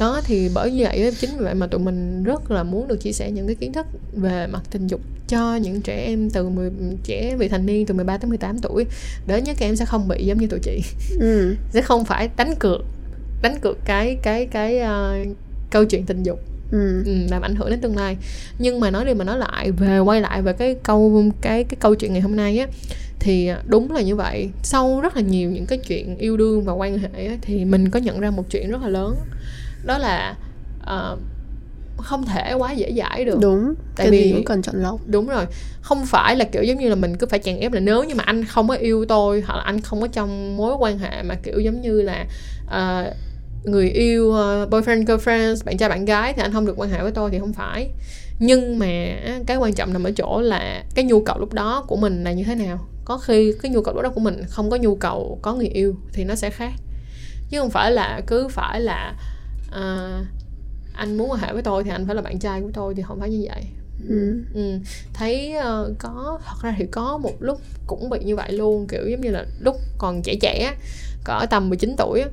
đó 0.00 0.20
thì 0.24 0.50
bởi 0.54 0.74
vậy 0.78 1.12
chính 1.20 1.30
vì 1.38 1.44
vậy 1.44 1.54
mà 1.54 1.66
tụi 1.66 1.80
mình 1.80 2.22
rất 2.24 2.50
là 2.50 2.62
muốn 2.62 2.88
được 2.88 2.96
chia 3.00 3.12
sẻ 3.12 3.30
những 3.30 3.46
cái 3.46 3.54
kiến 3.56 3.72
thức 3.72 3.86
về 4.16 4.46
mặt 4.46 4.60
tình 4.70 4.86
dục 4.86 5.00
cho 5.28 5.56
những 5.56 5.80
trẻ 5.80 6.04
em 6.06 6.30
từ 6.30 6.48
10, 6.48 6.70
trẻ 7.04 7.36
vị 7.38 7.48
thành 7.48 7.66
niên 7.66 7.86
từ 7.86 7.94
13 7.94 8.18
tới 8.18 8.28
18 8.28 8.58
tuổi 8.58 8.86
để 9.26 9.42
nhớ 9.42 9.52
các 9.58 9.66
em 9.66 9.76
sẽ 9.76 9.84
không 9.84 10.08
bị 10.08 10.24
giống 10.26 10.38
như 10.38 10.46
tụi 10.46 10.60
chị 10.62 10.80
ừ. 11.20 11.54
sẽ 11.72 11.82
không 11.82 12.04
phải 12.04 12.30
đánh 12.36 12.54
cược 12.54 12.80
đánh 13.42 13.58
cược 13.60 13.78
cái 13.84 14.16
cái 14.22 14.46
cái 14.46 14.78
ờ, 14.78 15.16
câu 15.70 15.84
chuyện 15.84 16.06
tình 16.06 16.22
dục 16.22 16.40
Ừ. 16.72 17.02
ừ, 17.06 17.12
làm 17.30 17.42
ảnh 17.42 17.54
hưởng 17.56 17.70
đến 17.70 17.80
tương 17.80 17.96
lai 17.96 18.16
nhưng 18.58 18.80
mà 18.80 18.90
nói 18.90 19.04
đi 19.04 19.14
mà 19.14 19.24
nói 19.24 19.38
lại 19.38 19.70
về 19.70 19.98
quay 19.98 20.20
lại 20.20 20.42
về 20.42 20.52
cái 20.52 20.76
câu 20.82 21.24
cái 21.40 21.64
cái 21.64 21.76
câu 21.80 21.94
chuyện 21.94 22.12
ngày 22.12 22.20
hôm 22.22 22.36
nay 22.36 22.58
á 22.58 22.66
thì 23.20 23.50
đúng 23.66 23.92
là 23.92 24.00
như 24.02 24.16
vậy. 24.16 24.50
Sau 24.62 25.00
rất 25.00 25.16
là 25.16 25.22
nhiều 25.22 25.50
những 25.50 25.66
cái 25.66 25.78
chuyện 25.78 26.16
yêu 26.16 26.36
đương 26.36 26.64
và 26.64 26.72
quan 26.72 26.98
hệ 26.98 27.36
thì 27.42 27.64
mình 27.64 27.90
có 27.90 27.98
nhận 27.98 28.20
ra 28.20 28.30
một 28.30 28.44
chuyện 28.50 28.70
rất 28.70 28.82
là 28.82 28.88
lớn. 28.88 29.16
Đó 29.84 29.98
là 29.98 30.34
ờ, 30.84 31.16
không 31.96 32.24
thể 32.26 32.52
quá 32.52 32.72
dễ 32.72 32.92
dãi 32.96 33.24
được. 33.24 33.38
Đúng 33.40 33.74
Tại 33.96 34.06
cái 34.06 34.10
vì- 34.10 34.32
cũng 34.32 34.44
cần 34.44 34.62
chọn 34.62 34.76
lọc. 34.76 35.00
Đúng 35.06 35.26
rồi. 35.26 35.46
Không 35.80 36.06
phải 36.06 36.36
là 36.36 36.44
kiểu 36.44 36.62
giống 36.62 36.78
như 36.78 36.88
là 36.88 36.94
mình 36.94 37.16
cứ 37.16 37.26
phải 37.26 37.38
chèn 37.38 37.56
ép 37.60 37.72
là 37.72 37.80
nếu 37.80 38.04
như 38.04 38.14
mà 38.14 38.24
anh 38.26 38.44
không 38.44 38.68
có 38.68 38.74
yêu 38.74 39.04
tôi 39.08 39.40
hoặc 39.46 39.56
là 39.56 39.62
anh 39.62 39.80
không 39.80 40.00
có 40.00 40.06
trong 40.06 40.56
mối 40.56 40.74
quan 40.78 40.98
hệ 40.98 41.22
mà 41.22 41.34
kiểu 41.34 41.60
giống 41.60 41.80
như 41.80 42.02
là 42.02 42.26
ờ, 42.66 43.14
người 43.64 43.90
yêu 43.90 44.32
ờ, 44.32 44.66
boyfriend 44.70 45.04
girlfriend 45.04 45.56
bạn 45.64 45.76
trai 45.78 45.88
bạn 45.88 46.04
gái 46.04 46.32
thì 46.32 46.42
anh 46.42 46.52
không 46.52 46.66
được 46.66 46.74
quan 46.76 46.90
hệ 46.90 47.02
với 47.02 47.12
tôi 47.12 47.30
thì 47.30 47.38
không 47.38 47.52
phải. 47.52 47.88
Nhưng 48.38 48.78
mà 48.78 48.86
cái 49.46 49.56
quan 49.56 49.72
trọng 49.72 49.92
nằm 49.92 50.04
ở 50.04 50.10
chỗ 50.16 50.40
là 50.40 50.84
cái 50.94 51.04
nhu 51.04 51.20
cầu 51.20 51.38
lúc 51.38 51.52
đó 51.52 51.84
của 51.88 51.96
mình 51.96 52.24
là 52.24 52.32
như 52.32 52.44
thế 52.44 52.54
nào 52.54 52.78
có 53.04 53.18
khi 53.18 53.52
cái 53.62 53.72
nhu 53.72 53.82
cầu 53.82 53.94
lúc 53.94 54.02
đó 54.02 54.10
của 54.10 54.20
mình 54.20 54.42
không 54.48 54.70
có 54.70 54.76
nhu 54.76 54.94
cầu 54.94 55.38
có 55.42 55.54
người 55.54 55.68
yêu 55.68 55.94
thì 56.12 56.24
nó 56.24 56.34
sẽ 56.34 56.50
khác 56.50 56.72
chứ 57.50 57.58
không 57.58 57.70
phải 57.70 57.92
là 57.92 58.20
cứ 58.26 58.48
phải 58.48 58.80
là 58.80 59.14
uh, 59.68 60.26
anh 60.94 61.16
muốn 61.16 61.30
quan 61.30 61.40
hệ 61.40 61.52
với 61.52 61.62
tôi 61.62 61.84
thì 61.84 61.90
anh 61.90 62.06
phải 62.06 62.14
là 62.14 62.22
bạn 62.22 62.38
trai 62.38 62.60
của 62.60 62.70
tôi 62.74 62.94
thì 62.94 63.02
không 63.02 63.20
phải 63.20 63.30
như 63.30 63.46
vậy 63.48 63.62
ừ. 64.08 64.42
Ừ. 64.54 64.78
thấy 65.12 65.54
uh, 65.58 65.98
có 65.98 66.40
thật 66.46 66.56
ra 66.62 66.74
thì 66.78 66.86
có 66.86 67.18
một 67.18 67.36
lúc 67.40 67.60
cũng 67.86 68.10
bị 68.10 68.18
như 68.24 68.36
vậy 68.36 68.52
luôn 68.52 68.86
kiểu 68.86 69.08
giống 69.08 69.20
như 69.20 69.30
là 69.30 69.44
lúc 69.60 69.76
còn 69.98 70.22
trẻ 70.22 70.34
trẻ 70.40 70.76
cỡ 71.24 71.46
tầm 71.50 71.68
19 71.68 71.94
tuổi 71.98 72.24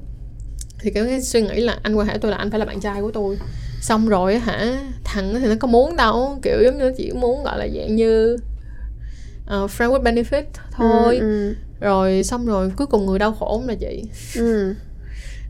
thì 0.80 0.92
cái 0.92 1.22
suy 1.22 1.42
nghĩ 1.42 1.62
là 1.62 1.80
anh 1.84 1.96
quan 1.96 2.08
hệ 2.08 2.18
tôi 2.18 2.32
là 2.32 2.38
anh 2.38 2.52
phải 2.52 2.60
là 2.60 2.66
bạn 2.66 2.80
trai 2.80 3.02
của 3.02 3.12
tôi 3.12 3.38
xong 3.82 4.08
rồi 4.08 4.40
hả 4.40 4.78
thằng 5.04 5.36
thì 5.42 5.48
nó 5.48 5.56
có 5.60 5.68
muốn 5.68 5.96
đâu 5.96 6.40
kiểu 6.42 6.64
giống 6.64 6.78
như 6.78 6.94
chỉ 6.98 7.12
muốn 7.12 7.44
gọi 7.44 7.60
là 7.60 7.68
dạng 7.76 7.96
như 7.96 8.38
uh, 9.48 9.70
friend 9.70 9.92
with 9.92 10.04
benefit 10.04 10.44
thôi. 10.72 11.18
Ừ, 11.18 11.22
ừ. 11.22 11.56
rồi 11.80 12.24
xong 12.24 12.46
rồi 12.46 12.72
cuối 12.78 12.88
cùng 12.88 13.06
người 13.06 13.20
đau 13.20 13.34
khổ 13.34 13.64
là 13.68 13.76
chị. 13.76 14.04
Ừ. 14.36 14.74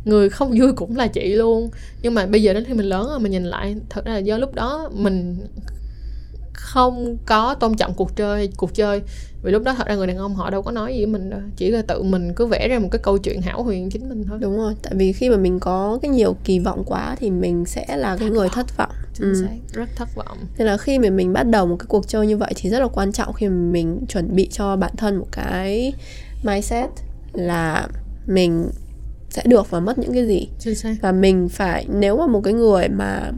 Người 0.06 0.30
không 0.30 0.54
vui 0.60 0.74
cũng 0.74 0.98
là 0.98 1.08
chị 1.08 1.34
luôn. 1.34 1.70
Nhưng 2.02 2.14
mà 2.14 2.26
bây 2.26 2.44
giờ 2.44 2.54
đến 2.54 2.66
khi 2.66 2.74
mình 2.74 2.86
lớn 2.86 3.08
rồi 3.10 3.20
mình 3.20 3.32
nhìn 3.32 3.44
lại 3.44 3.76
thật 3.90 4.06
ra 4.06 4.14
là 4.14 4.18
do 4.18 4.38
lúc 4.38 4.56
đó 4.56 4.90
mình 4.94 5.38
không 6.58 7.18
có 7.26 7.56
tôn 7.56 7.76
trọng 7.76 7.94
cuộc 7.94 8.16
chơi 8.16 8.50
cuộc 8.58 8.74
chơi. 8.74 9.02
Vì 9.44 9.52
lúc 9.52 9.64
đó 9.64 9.74
thật 9.74 9.88
ra 9.88 9.96
người 9.96 10.08
đàn 10.08 10.18
ông 10.18 10.36
họ 10.36 10.50
đâu 10.50 10.62
có 10.62 10.72
nói 10.72 10.94
gì 10.94 11.06
với 11.06 11.14
mình 11.14 11.30
đâu 11.30 11.40
chỉ 11.56 11.72
là 11.72 11.82
tự 11.82 12.04
mình 12.04 12.34
cứ 12.36 12.46
vẽ 12.46 12.68
ra 12.68 12.80
một 12.80 12.88
cái 12.92 13.00
câu 13.00 13.18
chuyện 13.18 13.42
hảo 13.42 13.64
huyền 13.64 13.90
chính 13.90 14.10
mình 14.10 14.24
thôi. 14.28 14.38
Đúng 14.42 14.58
rồi 14.58 14.76
tại 14.84 14.94
vì 14.96 15.14
khi 15.14 15.30
mà 15.30 15.38
mình 15.38 15.60
có 15.60 16.00
cái 16.02 16.10
nhiều 16.10 16.36
kỳ 16.44 16.60
vọng 16.60 16.84
quá 16.86 17.16
thì 17.20 17.32
mình 17.32 17.66
sẽ 17.66 17.98
là 17.98 18.18
cái 18.18 18.30
người 18.30 18.50
thất 18.50 18.78
vọng. 18.78 18.92
Chính 19.14 19.34
ừ. 19.34 19.48
rất 19.74 19.90
thất 19.96 20.10
vọng. 20.16 20.38
Nên 20.58 20.68
là 20.68 20.78
khi 20.78 21.00
mà 21.00 21.10
mình 21.10 21.34
bắt 21.34 21.44
đầu 21.44 21.66
một 21.66 21.76
cái 21.80 21.86
cuộc 21.90 22.08
chơi 22.08 22.28
như 22.28 22.38
vậy 22.38 22.54
thì 22.56 22.70
rất 22.70 22.80
là 22.80 22.88
quan 22.88 23.12
trọng 23.12 23.34
khi 23.34 23.48
mà 23.48 23.72
mình 23.72 24.06
chuẩn 24.08 24.36
bị 24.36 24.48
cho 24.52 24.76
bản 24.76 24.92
thân 24.98 25.16
một 25.18 25.28
cái 25.32 25.94
mindset 26.44 26.90
là 27.34 27.88
mình 28.28 28.70
sẽ 29.30 29.44
được 29.46 29.70
và 29.70 29.80
mất 29.80 29.98
những 29.98 30.14
cái 30.14 30.28
gì. 30.28 30.48
Và 31.02 31.12
mình 31.12 31.50
phải 31.50 31.86
nếu 31.90 32.18
mà 32.18 32.28
một 32.28 32.42
cái 32.44 32.54
người 32.54 32.90
mà 32.90 33.32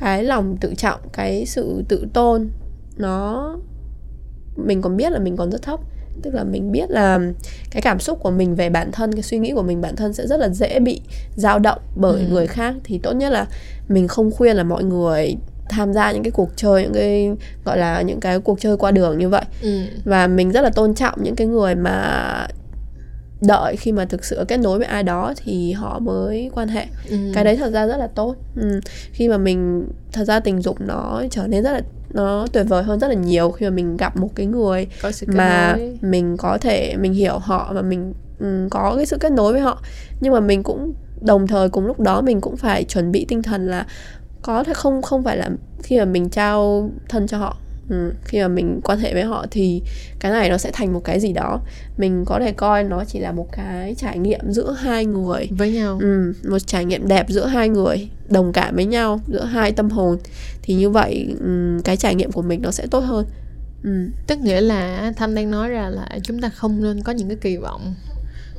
cái 0.00 0.24
lòng 0.24 0.56
tự 0.60 0.74
trọng 0.74 1.00
cái 1.12 1.46
sự 1.46 1.84
tự 1.88 2.06
tôn 2.12 2.50
nó 2.96 3.56
mình 4.56 4.82
còn 4.82 4.96
biết 4.96 5.12
là 5.12 5.18
mình 5.18 5.36
còn 5.36 5.50
rất 5.50 5.62
thấp 5.62 5.80
tức 6.22 6.34
là 6.34 6.44
mình 6.44 6.72
biết 6.72 6.90
là 6.90 7.18
cái 7.70 7.82
cảm 7.82 7.98
xúc 7.98 8.18
của 8.22 8.30
mình 8.30 8.54
về 8.54 8.70
bản 8.70 8.92
thân 8.92 9.12
cái 9.12 9.22
suy 9.22 9.38
nghĩ 9.38 9.52
của 9.52 9.62
mình 9.62 9.80
bản 9.80 9.96
thân 9.96 10.12
sẽ 10.12 10.26
rất 10.26 10.40
là 10.40 10.48
dễ 10.48 10.80
bị 10.80 11.00
dao 11.36 11.58
động 11.58 11.78
bởi 11.96 12.20
ừ. 12.20 12.26
người 12.30 12.46
khác 12.46 12.74
thì 12.84 12.98
tốt 12.98 13.12
nhất 13.12 13.32
là 13.32 13.46
mình 13.88 14.08
không 14.08 14.30
khuyên 14.30 14.56
là 14.56 14.62
mọi 14.62 14.84
người 14.84 15.36
tham 15.68 15.92
gia 15.92 16.12
những 16.12 16.22
cái 16.22 16.30
cuộc 16.30 16.50
chơi 16.56 16.82
những 16.82 16.92
cái 16.92 17.30
gọi 17.64 17.78
là 17.78 18.02
những 18.02 18.20
cái 18.20 18.40
cuộc 18.40 18.60
chơi 18.60 18.76
qua 18.76 18.90
đường 18.90 19.18
như 19.18 19.28
vậy 19.28 19.44
ừ. 19.62 19.80
và 20.04 20.26
mình 20.26 20.52
rất 20.52 20.60
là 20.60 20.70
tôn 20.70 20.94
trọng 20.94 21.22
những 21.22 21.36
cái 21.36 21.46
người 21.46 21.74
mà 21.74 22.46
đợi 23.40 23.76
khi 23.76 23.92
mà 23.92 24.04
thực 24.04 24.24
sự 24.24 24.44
kết 24.48 24.56
nối 24.56 24.78
với 24.78 24.86
ai 24.86 25.02
đó 25.02 25.32
thì 25.36 25.72
họ 25.72 25.98
mới 25.98 26.50
quan 26.54 26.68
hệ 26.68 26.86
ừ. 27.08 27.16
cái 27.34 27.44
đấy 27.44 27.56
thật 27.56 27.70
ra 27.70 27.86
rất 27.86 27.96
là 27.96 28.06
tốt 28.06 28.36
ừ. 28.56 28.80
khi 29.12 29.28
mà 29.28 29.38
mình 29.38 29.88
thật 30.12 30.24
ra 30.24 30.40
tình 30.40 30.62
dục 30.62 30.80
nó 30.80 31.22
trở 31.30 31.46
nên 31.46 31.62
rất 31.62 31.72
là 31.72 31.80
nó 32.12 32.46
tuyệt 32.52 32.66
vời 32.68 32.82
hơn 32.82 33.00
rất 33.00 33.08
là 33.08 33.14
nhiều 33.14 33.50
khi 33.50 33.66
mà 33.66 33.70
mình 33.70 33.96
gặp 33.96 34.16
một 34.16 34.30
cái 34.34 34.46
người 34.46 34.86
mà 35.26 35.74
nối. 35.78 35.98
mình 36.02 36.36
có 36.36 36.58
thể 36.58 36.96
mình 36.98 37.12
hiểu 37.12 37.38
họ 37.38 37.72
và 37.74 37.82
mình 37.82 38.14
um, 38.40 38.68
có 38.68 38.94
cái 38.96 39.06
sự 39.06 39.16
kết 39.20 39.32
nối 39.32 39.52
với 39.52 39.60
họ 39.62 39.82
nhưng 40.20 40.32
mà 40.32 40.40
mình 40.40 40.62
cũng 40.62 40.92
đồng 41.20 41.46
thời 41.46 41.68
cùng 41.68 41.86
lúc 41.86 42.00
đó 42.00 42.20
mình 42.20 42.40
cũng 42.40 42.56
phải 42.56 42.84
chuẩn 42.84 43.12
bị 43.12 43.24
tinh 43.28 43.42
thần 43.42 43.66
là 43.66 43.86
có 44.42 44.64
thể 44.64 44.74
không 44.74 45.02
không 45.02 45.22
phải 45.22 45.36
là 45.36 45.50
khi 45.82 45.98
mà 45.98 46.04
mình 46.04 46.28
trao 46.28 46.90
thân 47.08 47.26
cho 47.26 47.38
họ 47.38 47.56
Ừ, 47.90 48.12
khi 48.24 48.40
mà 48.40 48.48
mình 48.48 48.80
quan 48.84 48.98
hệ 48.98 49.14
với 49.14 49.22
họ 49.22 49.46
thì 49.50 49.82
cái 50.18 50.32
này 50.32 50.50
nó 50.50 50.58
sẽ 50.58 50.70
thành 50.72 50.92
một 50.92 51.00
cái 51.04 51.20
gì 51.20 51.32
đó. 51.32 51.60
Mình 51.96 52.24
có 52.24 52.40
thể 52.40 52.52
coi 52.52 52.84
nó 52.84 53.04
chỉ 53.04 53.18
là 53.18 53.32
một 53.32 53.46
cái 53.52 53.94
trải 53.94 54.18
nghiệm 54.18 54.52
giữa 54.52 54.72
hai 54.72 55.06
người. 55.06 55.48
Với 55.50 55.72
nhau. 55.72 55.98
Ừ, 56.00 56.32
một 56.48 56.58
trải 56.58 56.84
nghiệm 56.84 57.08
đẹp 57.08 57.26
giữa 57.28 57.46
hai 57.46 57.68
người 57.68 58.08
đồng 58.28 58.52
cảm 58.52 58.76
với 58.76 58.84
nhau 58.84 59.20
giữa 59.28 59.44
hai 59.44 59.72
tâm 59.72 59.90
hồn. 59.90 60.18
Thì 60.62 60.74
như 60.74 60.90
vậy 60.90 61.34
ừ, 61.40 61.80
cái 61.84 61.96
trải 61.96 62.14
nghiệm 62.14 62.32
của 62.32 62.42
mình 62.42 62.62
nó 62.62 62.70
sẽ 62.70 62.86
tốt 62.90 63.00
hơn. 63.00 63.26
Ừ. 63.84 63.90
tức 64.26 64.38
nghĩa 64.38 64.60
là 64.60 65.12
thanh 65.16 65.34
đang 65.34 65.50
nói 65.50 65.68
ra 65.68 65.88
là 65.88 66.08
chúng 66.22 66.40
ta 66.40 66.48
không 66.48 66.82
nên 66.82 67.02
có 67.02 67.12
những 67.12 67.28
cái 67.28 67.36
kỳ 67.40 67.56
vọng. 67.56 67.94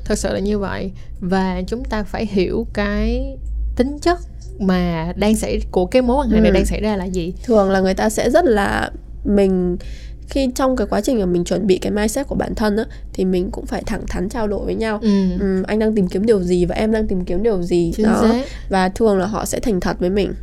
Thật 0.05 0.17
sự 0.17 0.33
là 0.33 0.39
như 0.39 0.59
vậy. 0.59 0.91
Và 1.19 1.61
chúng 1.67 1.83
ta 1.83 2.03
phải 2.03 2.25
hiểu 2.25 2.67
cái 2.73 3.37
tính 3.75 3.99
chất 4.01 4.19
mà 4.59 5.13
đang 5.15 5.35
xảy 5.35 5.61
của 5.71 5.85
cái 5.85 6.01
mối 6.01 6.17
quan 6.17 6.29
hệ 6.29 6.37
ừ. 6.37 6.41
này 6.41 6.51
đang 6.51 6.65
xảy 6.65 6.81
ra 6.81 6.95
là 6.95 7.05
gì. 7.05 7.33
Thường 7.43 7.71
là 7.71 7.79
người 7.79 7.93
ta 7.93 8.09
sẽ 8.09 8.29
rất 8.29 8.45
là 8.45 8.91
mình 9.23 9.77
khi 10.29 10.49
trong 10.55 10.75
cái 10.75 10.87
quá 10.89 11.01
trình 11.01 11.19
mà 11.19 11.25
mình 11.25 11.43
chuẩn 11.43 11.67
bị 11.67 11.77
cái 11.77 11.91
mindset 11.91 12.27
của 12.27 12.35
bản 12.35 12.55
thân 12.55 12.77
á 12.77 12.83
thì 13.13 13.25
mình 13.25 13.49
cũng 13.51 13.65
phải 13.65 13.83
thẳng 13.85 14.01
thắn 14.07 14.29
trao 14.29 14.47
đổi 14.47 14.65
với 14.65 14.75
nhau. 14.75 14.99
Ừ. 15.01 15.39
Ừ, 15.39 15.63
anh 15.67 15.79
đang 15.79 15.95
tìm 15.95 16.07
kiếm 16.07 16.25
điều 16.25 16.43
gì 16.43 16.65
và 16.65 16.75
em 16.75 16.91
đang 16.91 17.07
tìm 17.07 17.25
kiếm 17.25 17.43
điều 17.43 17.61
gì? 17.61 17.91
Chính 17.95 18.05
đó. 18.05 18.19
xác. 18.21 18.45
và 18.69 18.89
thường 18.89 19.17
là 19.17 19.25
họ 19.25 19.45
sẽ 19.45 19.59
thành 19.59 19.79
thật 19.79 19.99
với 19.99 20.09
mình. 20.09 20.33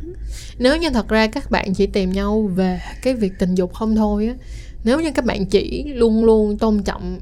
Nếu 0.59 0.77
như 0.77 0.89
thật 0.89 1.07
ra 1.09 1.27
các 1.27 1.51
bạn 1.51 1.73
chỉ 1.73 1.87
tìm 1.87 2.11
nhau 2.11 2.51
về 2.55 2.79
cái 3.01 3.13
việc 3.13 3.33
tình 3.39 3.55
dục 3.55 3.73
không 3.73 3.95
thôi 3.95 4.27
á 4.27 4.33
nếu 4.83 4.99
như 4.99 5.11
các 5.11 5.25
bạn 5.25 5.45
chỉ 5.45 5.83
luôn 5.93 6.25
luôn 6.25 6.57
tôn 6.57 6.83
trọng 6.83 7.19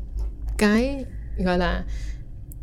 cái 0.57 1.05
gọi 1.45 1.57
là 1.57 1.83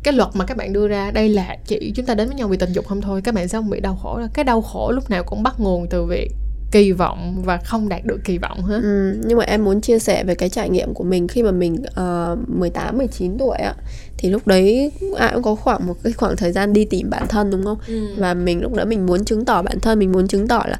cái 0.03 0.13
luật 0.13 0.29
mà 0.33 0.45
các 0.45 0.57
bạn 0.57 0.73
đưa 0.73 0.87
ra 0.87 1.11
đây 1.11 1.29
là 1.29 1.57
chỉ 1.65 1.91
chúng 1.95 2.05
ta 2.05 2.15
đến 2.15 2.27
với 2.27 2.35
nhau 2.35 2.47
vì 2.47 2.57
tình 2.57 2.73
dục 2.73 2.85
không 2.87 3.01
thôi 3.01 3.21
các 3.23 3.33
bạn 3.35 3.47
sẽ 3.47 3.57
không 3.57 3.69
bị 3.69 3.79
đau 3.79 3.95
khổ 3.95 4.19
cái 4.33 4.45
đau 4.45 4.61
khổ 4.61 4.91
lúc 4.91 5.09
nào 5.09 5.23
cũng 5.23 5.43
bắt 5.43 5.59
nguồn 5.59 5.87
từ 5.89 6.05
việc 6.05 6.31
kỳ 6.73 6.91
vọng 6.91 7.41
và 7.45 7.57
không 7.57 7.89
đạt 7.89 8.05
được 8.05 8.19
kỳ 8.25 8.37
vọng 8.37 8.61
hết. 8.61 8.79
Ừ, 8.83 9.21
nhưng 9.25 9.37
mà 9.37 9.43
em 9.43 9.63
muốn 9.63 9.81
chia 9.81 9.99
sẻ 9.99 10.23
về 10.23 10.35
cái 10.35 10.49
trải 10.49 10.69
nghiệm 10.69 10.93
của 10.93 11.03
mình 11.03 11.27
khi 11.27 11.43
mà 11.43 11.51
mình 11.51 11.75
uh, 11.75 12.49
18 12.49 12.97
19 12.97 13.37
tuổi 13.37 13.57
á 13.57 13.73
thì 14.17 14.29
lúc 14.29 14.47
đấy 14.47 14.91
ai 15.17 15.31
cũng 15.33 15.43
có 15.43 15.55
khoảng 15.55 15.87
một 15.87 15.93
cái 16.03 16.13
khoảng 16.13 16.35
thời 16.35 16.51
gian 16.51 16.73
đi 16.73 16.85
tìm 16.85 17.09
bản 17.09 17.27
thân 17.27 17.51
đúng 17.51 17.63
không? 17.65 17.77
Ừ. 17.87 18.07
Và 18.17 18.33
mình 18.33 18.61
lúc 18.61 18.73
đó 18.73 18.85
mình 18.85 19.05
muốn 19.05 19.25
chứng 19.25 19.45
tỏ 19.45 19.61
bản 19.61 19.79
thân, 19.79 19.99
mình 19.99 20.11
muốn 20.11 20.27
chứng 20.27 20.47
tỏ 20.47 20.63
là 20.67 20.77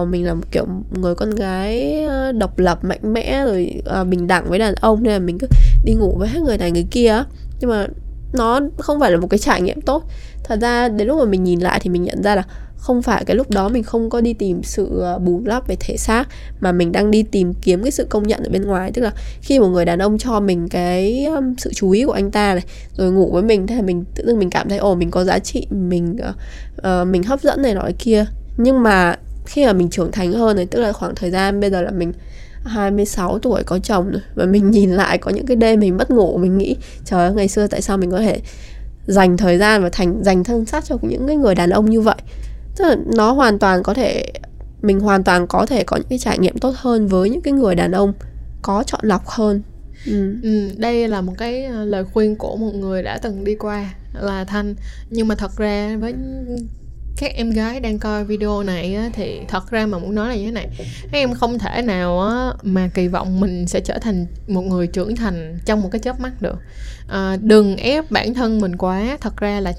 uh, 0.00 0.08
mình 0.08 0.26
là 0.26 0.34
một 0.34 0.44
kiểu 0.50 0.66
người 1.00 1.14
con 1.14 1.30
gái 1.30 2.04
ờ, 2.04 2.32
độc 2.32 2.58
lập 2.58 2.84
mạnh 2.84 3.12
mẽ 3.12 3.44
rồi 3.44 3.82
uh, 4.00 4.06
bình 4.06 4.26
đẳng 4.26 4.48
với 4.48 4.58
đàn 4.58 4.74
ông 4.74 5.02
nên 5.02 5.12
là 5.12 5.18
mình 5.18 5.38
cứ 5.38 5.46
đi 5.84 5.94
ngủ 5.94 6.16
với 6.18 6.28
hết 6.28 6.40
người 6.42 6.58
này 6.58 6.70
người 6.70 6.86
kia 6.90 7.22
nhưng 7.60 7.70
mà 7.70 7.86
nó 8.32 8.60
không 8.78 9.00
phải 9.00 9.10
là 9.10 9.16
một 9.16 9.26
cái 9.30 9.38
trải 9.38 9.62
nghiệm 9.62 9.80
tốt 9.80 10.04
thật 10.44 10.58
ra 10.60 10.88
đến 10.88 11.08
lúc 11.08 11.18
mà 11.18 11.24
mình 11.24 11.44
nhìn 11.44 11.60
lại 11.60 11.80
thì 11.82 11.90
mình 11.90 12.02
nhận 12.02 12.22
ra 12.22 12.34
là 12.34 12.42
không 12.82 13.02
phải 13.02 13.24
cái 13.24 13.36
lúc 13.36 13.50
đó 13.50 13.68
mình 13.68 13.82
không 13.82 14.10
có 14.10 14.20
đi 14.20 14.34
tìm 14.34 14.62
sự 14.62 15.00
ờ, 15.00 15.18
bù 15.18 15.42
đắp 15.44 15.68
về 15.68 15.76
thể 15.80 15.96
xác 15.96 16.24
mà 16.60 16.72
mình 16.72 16.92
đang 16.92 17.10
đi 17.10 17.22
tìm 17.22 17.54
kiếm 17.54 17.82
cái 17.82 17.90
sự 17.90 18.06
công 18.10 18.22
nhận 18.22 18.42
ở 18.42 18.50
bên 18.50 18.62
ngoài. 18.62 18.90
Tức 18.94 19.02
là 19.02 19.12
khi 19.40 19.58
một 19.58 19.68
người 19.68 19.84
đàn 19.84 19.98
ông 19.98 20.18
cho 20.18 20.40
mình 20.40 20.68
cái 20.68 21.26
sự 21.58 21.72
chú 21.74 21.90
ý 21.90 22.04
của 22.04 22.12
anh 22.12 22.30
ta 22.30 22.54
này 22.54 22.64
rồi 22.96 23.12
ngủ 23.12 23.30
với 23.32 23.42
mình 23.42 23.66
thế 23.66 23.74
là 23.74 23.82
mình 23.82 24.04
tự 24.14 24.24
dưng 24.26 24.38
mình 24.38 24.50
cảm 24.50 24.68
thấy 24.68 24.78
ồ 24.78 24.94
mình 24.94 25.10
có 25.10 25.24
giá 25.24 25.38
trị 25.38 25.66
mình 25.70 26.16
uh, 26.78 27.06
mình 27.06 27.22
hấp 27.22 27.42
dẫn 27.42 27.62
này 27.62 27.74
nọ 27.74 27.88
kia. 27.98 28.26
Nhưng 28.56 28.82
mà 28.82 29.16
khi 29.46 29.66
mà 29.66 29.72
mình 29.72 29.90
trưởng 29.90 30.12
thành 30.12 30.32
hơn 30.32 30.56
này 30.56 30.66
tức 30.66 30.80
là 30.80 30.92
khoảng 30.92 31.14
thời 31.14 31.30
gian 31.30 31.60
bây 31.60 31.70
giờ 31.70 31.82
là 31.82 31.90
mình 31.90 32.12
26 32.64 33.38
tuổi 33.38 33.62
có 33.62 33.78
chồng 33.78 34.10
rồi 34.10 34.22
và 34.34 34.44
mình 34.44 34.70
nhìn 34.70 34.90
lại 34.90 35.18
có 35.18 35.30
những 35.30 35.46
cái 35.46 35.56
đêm 35.56 35.80
mình 35.80 35.96
mất 35.96 36.10
ngủ 36.10 36.38
mình 36.38 36.58
nghĩ 36.58 36.76
trời 37.04 37.26
ơi 37.26 37.34
ngày 37.34 37.48
xưa 37.48 37.66
tại 37.66 37.82
sao 37.82 37.98
mình 37.98 38.10
có 38.10 38.18
thể 38.18 38.40
dành 39.06 39.36
thời 39.36 39.58
gian 39.58 39.82
và 39.82 39.88
thành 39.92 40.24
dành 40.24 40.44
thân 40.44 40.66
xác 40.66 40.84
cho 40.84 40.96
những 41.02 41.26
cái 41.26 41.36
người 41.36 41.54
đàn 41.54 41.70
ông 41.70 41.90
như 41.90 42.00
vậy? 42.00 42.16
Tức 42.76 42.84
là 42.84 42.96
nó 43.16 43.32
hoàn 43.32 43.58
toàn 43.58 43.82
có 43.82 43.94
thể 43.94 44.24
mình 44.82 45.00
hoàn 45.00 45.24
toàn 45.24 45.46
có 45.46 45.66
thể 45.66 45.84
có 45.84 45.96
những 45.96 46.06
cái 46.08 46.18
trải 46.18 46.38
nghiệm 46.38 46.58
tốt 46.58 46.74
hơn 46.76 47.08
với 47.08 47.30
những 47.30 47.40
cái 47.40 47.52
người 47.52 47.74
đàn 47.74 47.92
ông 47.92 48.12
có 48.62 48.84
chọn 48.86 49.00
lọc 49.02 49.28
hơn. 49.28 49.62
Ừ. 50.06 50.36
Ừ, 50.42 50.70
đây 50.76 51.08
là 51.08 51.20
một 51.20 51.32
cái 51.38 51.64
ờ, 51.64 51.84
lời 51.84 52.04
khuyên 52.04 52.36
của 52.36 52.56
một 52.56 52.74
người 52.74 53.02
đã 53.02 53.18
từng 53.22 53.44
đi 53.44 53.54
qua 53.54 53.94
là 54.20 54.44
thanh. 54.44 54.74
Nhưng 55.10 55.28
mà 55.28 55.34
thật 55.34 55.56
ra 55.56 55.96
với 56.00 56.14
các 57.16 57.32
em 57.34 57.50
gái 57.50 57.80
đang 57.80 57.98
coi 57.98 58.24
video 58.24 58.62
này 58.62 58.94
á, 58.94 59.10
thì 59.12 59.40
thật 59.48 59.70
ra 59.70 59.86
mà 59.86 59.98
muốn 59.98 60.14
nói 60.14 60.28
là 60.28 60.36
như 60.36 60.44
thế 60.44 60.50
này. 60.50 60.68
Các 61.02 61.18
em 61.18 61.34
không 61.34 61.58
thể 61.58 61.82
nào 61.82 62.20
á, 62.20 62.50
mà 62.62 62.90
kỳ 62.94 63.08
vọng 63.08 63.40
mình 63.40 63.66
sẽ 63.66 63.80
trở 63.80 63.98
thành 63.98 64.26
một 64.48 64.62
người 64.62 64.86
trưởng 64.86 65.16
thành 65.16 65.58
trong 65.64 65.82
một 65.82 65.88
cái 65.92 65.98
chớp 65.98 66.20
mắt 66.20 66.42
được. 66.42 66.56
À, 67.08 67.36
đừng 67.42 67.76
ép 67.76 68.10
bản 68.10 68.34
thân 68.34 68.60
mình 68.60 68.76
quá. 68.76 69.18
Thật 69.20 69.36
ra 69.36 69.60
là 69.60 69.72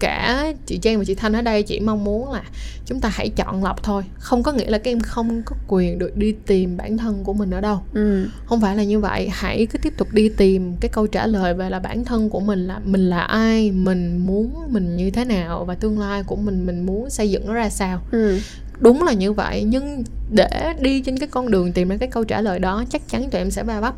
cả 0.00 0.52
chị 0.66 0.78
Trang 0.78 0.98
và 0.98 1.04
chị 1.04 1.14
Thanh 1.14 1.32
ở 1.32 1.42
đây 1.42 1.62
chỉ 1.62 1.80
mong 1.80 2.04
muốn 2.04 2.32
là 2.32 2.42
chúng 2.86 3.00
ta 3.00 3.08
hãy 3.08 3.28
chọn 3.28 3.64
lọc 3.64 3.82
thôi. 3.82 4.02
Không 4.18 4.42
có 4.42 4.52
nghĩa 4.52 4.70
là 4.70 4.78
các 4.78 4.90
em 4.90 5.00
không 5.00 5.42
có 5.44 5.56
quyền 5.68 5.98
được 5.98 6.16
đi 6.16 6.34
tìm 6.46 6.76
bản 6.76 6.98
thân 6.98 7.24
của 7.24 7.32
mình 7.32 7.50
ở 7.50 7.60
đâu. 7.60 7.80
Ừ. 7.94 8.28
không 8.46 8.60
phải 8.60 8.76
là 8.76 8.82
như 8.82 9.00
vậy. 9.00 9.28
Hãy 9.32 9.66
cứ 9.66 9.78
tiếp 9.78 9.92
tục 9.96 10.08
đi 10.12 10.28
tìm 10.28 10.76
cái 10.80 10.88
câu 10.88 11.06
trả 11.06 11.26
lời 11.26 11.54
về 11.54 11.70
là 11.70 11.78
bản 11.78 12.04
thân 12.04 12.30
của 12.30 12.40
mình 12.40 12.66
là 12.66 12.80
mình 12.84 13.08
là 13.08 13.20
ai 13.20 13.70
mình 13.70 14.26
muốn 14.26 14.52
mình 14.68 14.96
như 14.96 15.10
thế 15.10 15.24
nào 15.24 15.64
và 15.64 15.74
tương 15.74 15.98
lai 15.98 16.22
của 16.22 16.36
mình 16.36 16.66
mình 16.66 16.86
muốn 16.86 17.10
xây 17.10 17.30
dựng 17.30 17.46
nó 17.46 17.54
ra 17.54 17.70
sao. 17.70 18.02
Ừ. 18.10 18.38
Đúng 18.78 19.02
là 19.02 19.12
như 19.12 19.32
vậy. 19.32 19.64
Nhưng 19.66 20.04
để 20.30 20.74
đi 20.80 21.00
trên 21.00 21.18
cái 21.18 21.28
con 21.28 21.50
đường 21.50 21.72
tìm 21.72 21.88
ra 21.88 21.96
cái 21.96 22.08
câu 22.08 22.24
trả 22.24 22.40
lời 22.40 22.58
đó 22.58 22.84
chắc 22.90 23.08
chắn 23.08 23.30
tụi 23.30 23.40
em 23.40 23.50
sẽ 23.50 23.62
va 23.62 23.80
vấp 23.80 23.94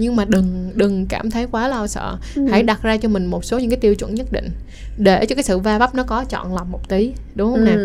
nhưng 0.00 0.16
mà 0.16 0.24
đừng 0.24 0.70
đừng 0.74 1.06
cảm 1.06 1.30
thấy 1.30 1.46
quá 1.50 1.68
lo 1.68 1.86
sợ 1.86 2.16
ừ. 2.36 2.46
hãy 2.50 2.62
đặt 2.62 2.82
ra 2.82 2.96
cho 2.96 3.08
mình 3.08 3.26
một 3.26 3.44
số 3.44 3.58
những 3.58 3.70
cái 3.70 3.76
tiêu 3.78 3.94
chuẩn 3.94 4.14
nhất 4.14 4.32
định 4.32 4.50
để 4.98 5.26
cho 5.26 5.34
cái 5.34 5.42
sự 5.42 5.58
va 5.58 5.78
vấp 5.78 5.94
nó 5.94 6.02
có 6.02 6.24
chọn 6.24 6.54
lọc 6.54 6.66
một 6.68 6.88
tí 6.88 7.12
đúng 7.34 7.50
không 7.52 7.64
ừ. 7.64 7.70
nè 7.70 7.76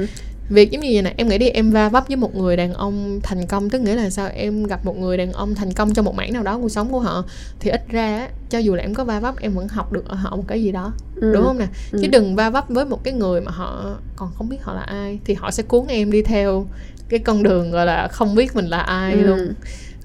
việc 0.50 0.72
giống 0.72 0.82
như 0.82 0.90
vậy 0.94 1.02
này 1.02 1.14
em 1.18 1.28
nghĩ 1.28 1.38
đi 1.38 1.50
em 1.50 1.72
va 1.72 1.90
vấp 1.90 2.08
với 2.08 2.18
một 2.18 2.36
người 2.36 2.58
đàn 2.58 2.74
ông 2.74 3.20
thành 3.24 3.48
công 3.48 3.70
tức 3.70 3.80
nghĩa 3.82 3.96
là 3.96 4.10
sao 4.10 4.30
em 4.36 4.64
gặp 4.64 4.86
một 4.86 4.98
người 4.98 5.18
đàn 5.18 5.34
ông 5.34 5.56
thành 5.56 5.74
công 5.74 5.94
trong 5.94 6.06
một 6.06 6.16
mảng 6.16 6.34
nào 6.34 6.44
đó 6.44 6.58
cuộc 6.58 6.70
sống 6.70 6.92
của 6.92 7.00
họ 7.00 7.24
thì 7.60 7.70
ít 7.70 7.82
ra 7.90 8.18
á, 8.20 8.30
cho 8.50 8.58
dù 8.60 8.76
là 8.76 8.84
em 8.84 8.94
có 8.94 9.04
va 9.04 9.20
vấp 9.20 9.40
em 9.40 9.54
vẫn 9.54 9.68
học 9.68 9.92
được 9.92 10.08
ở 10.08 10.16
họ 10.16 10.36
một 10.36 10.44
cái 10.48 10.64
gì 10.64 10.72
đó 10.72 10.94
Ừ. 11.16 11.32
đúng 11.34 11.44
không 11.44 11.60
nè 11.60 11.68
Ừ. 11.92 12.00
chứ 12.02 12.08
đừng 12.08 12.36
va 12.36 12.50
vấp 12.50 12.70
với 12.70 12.86
một 12.86 13.04
cái 13.04 13.14
người 13.14 13.42
mà 13.42 13.52
họ 13.52 13.96
còn 14.16 14.32
không 14.38 14.50
biết 14.50 14.58
họ 14.64 14.74
là 14.74 14.82
ai 14.82 15.20
thì 15.26 15.34
họ 15.34 15.52
sẽ 15.52 15.64
cuốn 15.64 15.88
em 15.88 16.12
đi 16.12 16.22
theo 16.22 16.68
cái 17.10 17.20
con 17.20 17.44
đường 17.44 17.72
gọi 17.72 17.86
là 17.86 18.08
không 18.08 18.36
biết 18.36 18.56
mình 18.56 18.66
là 18.68 18.80
ai 18.80 19.14
Ừ. 19.14 19.20
luôn 19.22 19.54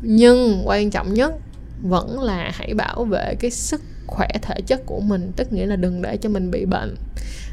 nhưng 0.01 0.63
quan 0.69 0.91
trọng 0.91 1.15
nhất 1.15 1.35
vẫn 1.83 2.23
là 2.23 2.51
hãy 2.55 2.75
bảo 2.75 3.05
vệ 3.05 3.35
cái 3.41 3.51
sức 3.51 3.81
khỏe 4.07 4.29
thể 4.43 4.55
chất 4.67 4.87
của 4.87 5.01
mình 5.01 5.33
tức 5.37 5.53
nghĩa 5.53 5.67
là 5.67 5.77
đừng 5.77 6.03
để 6.03 6.17
cho 6.17 6.29
mình 6.29 6.51
bị 6.51 6.65
bệnh. 6.65 6.95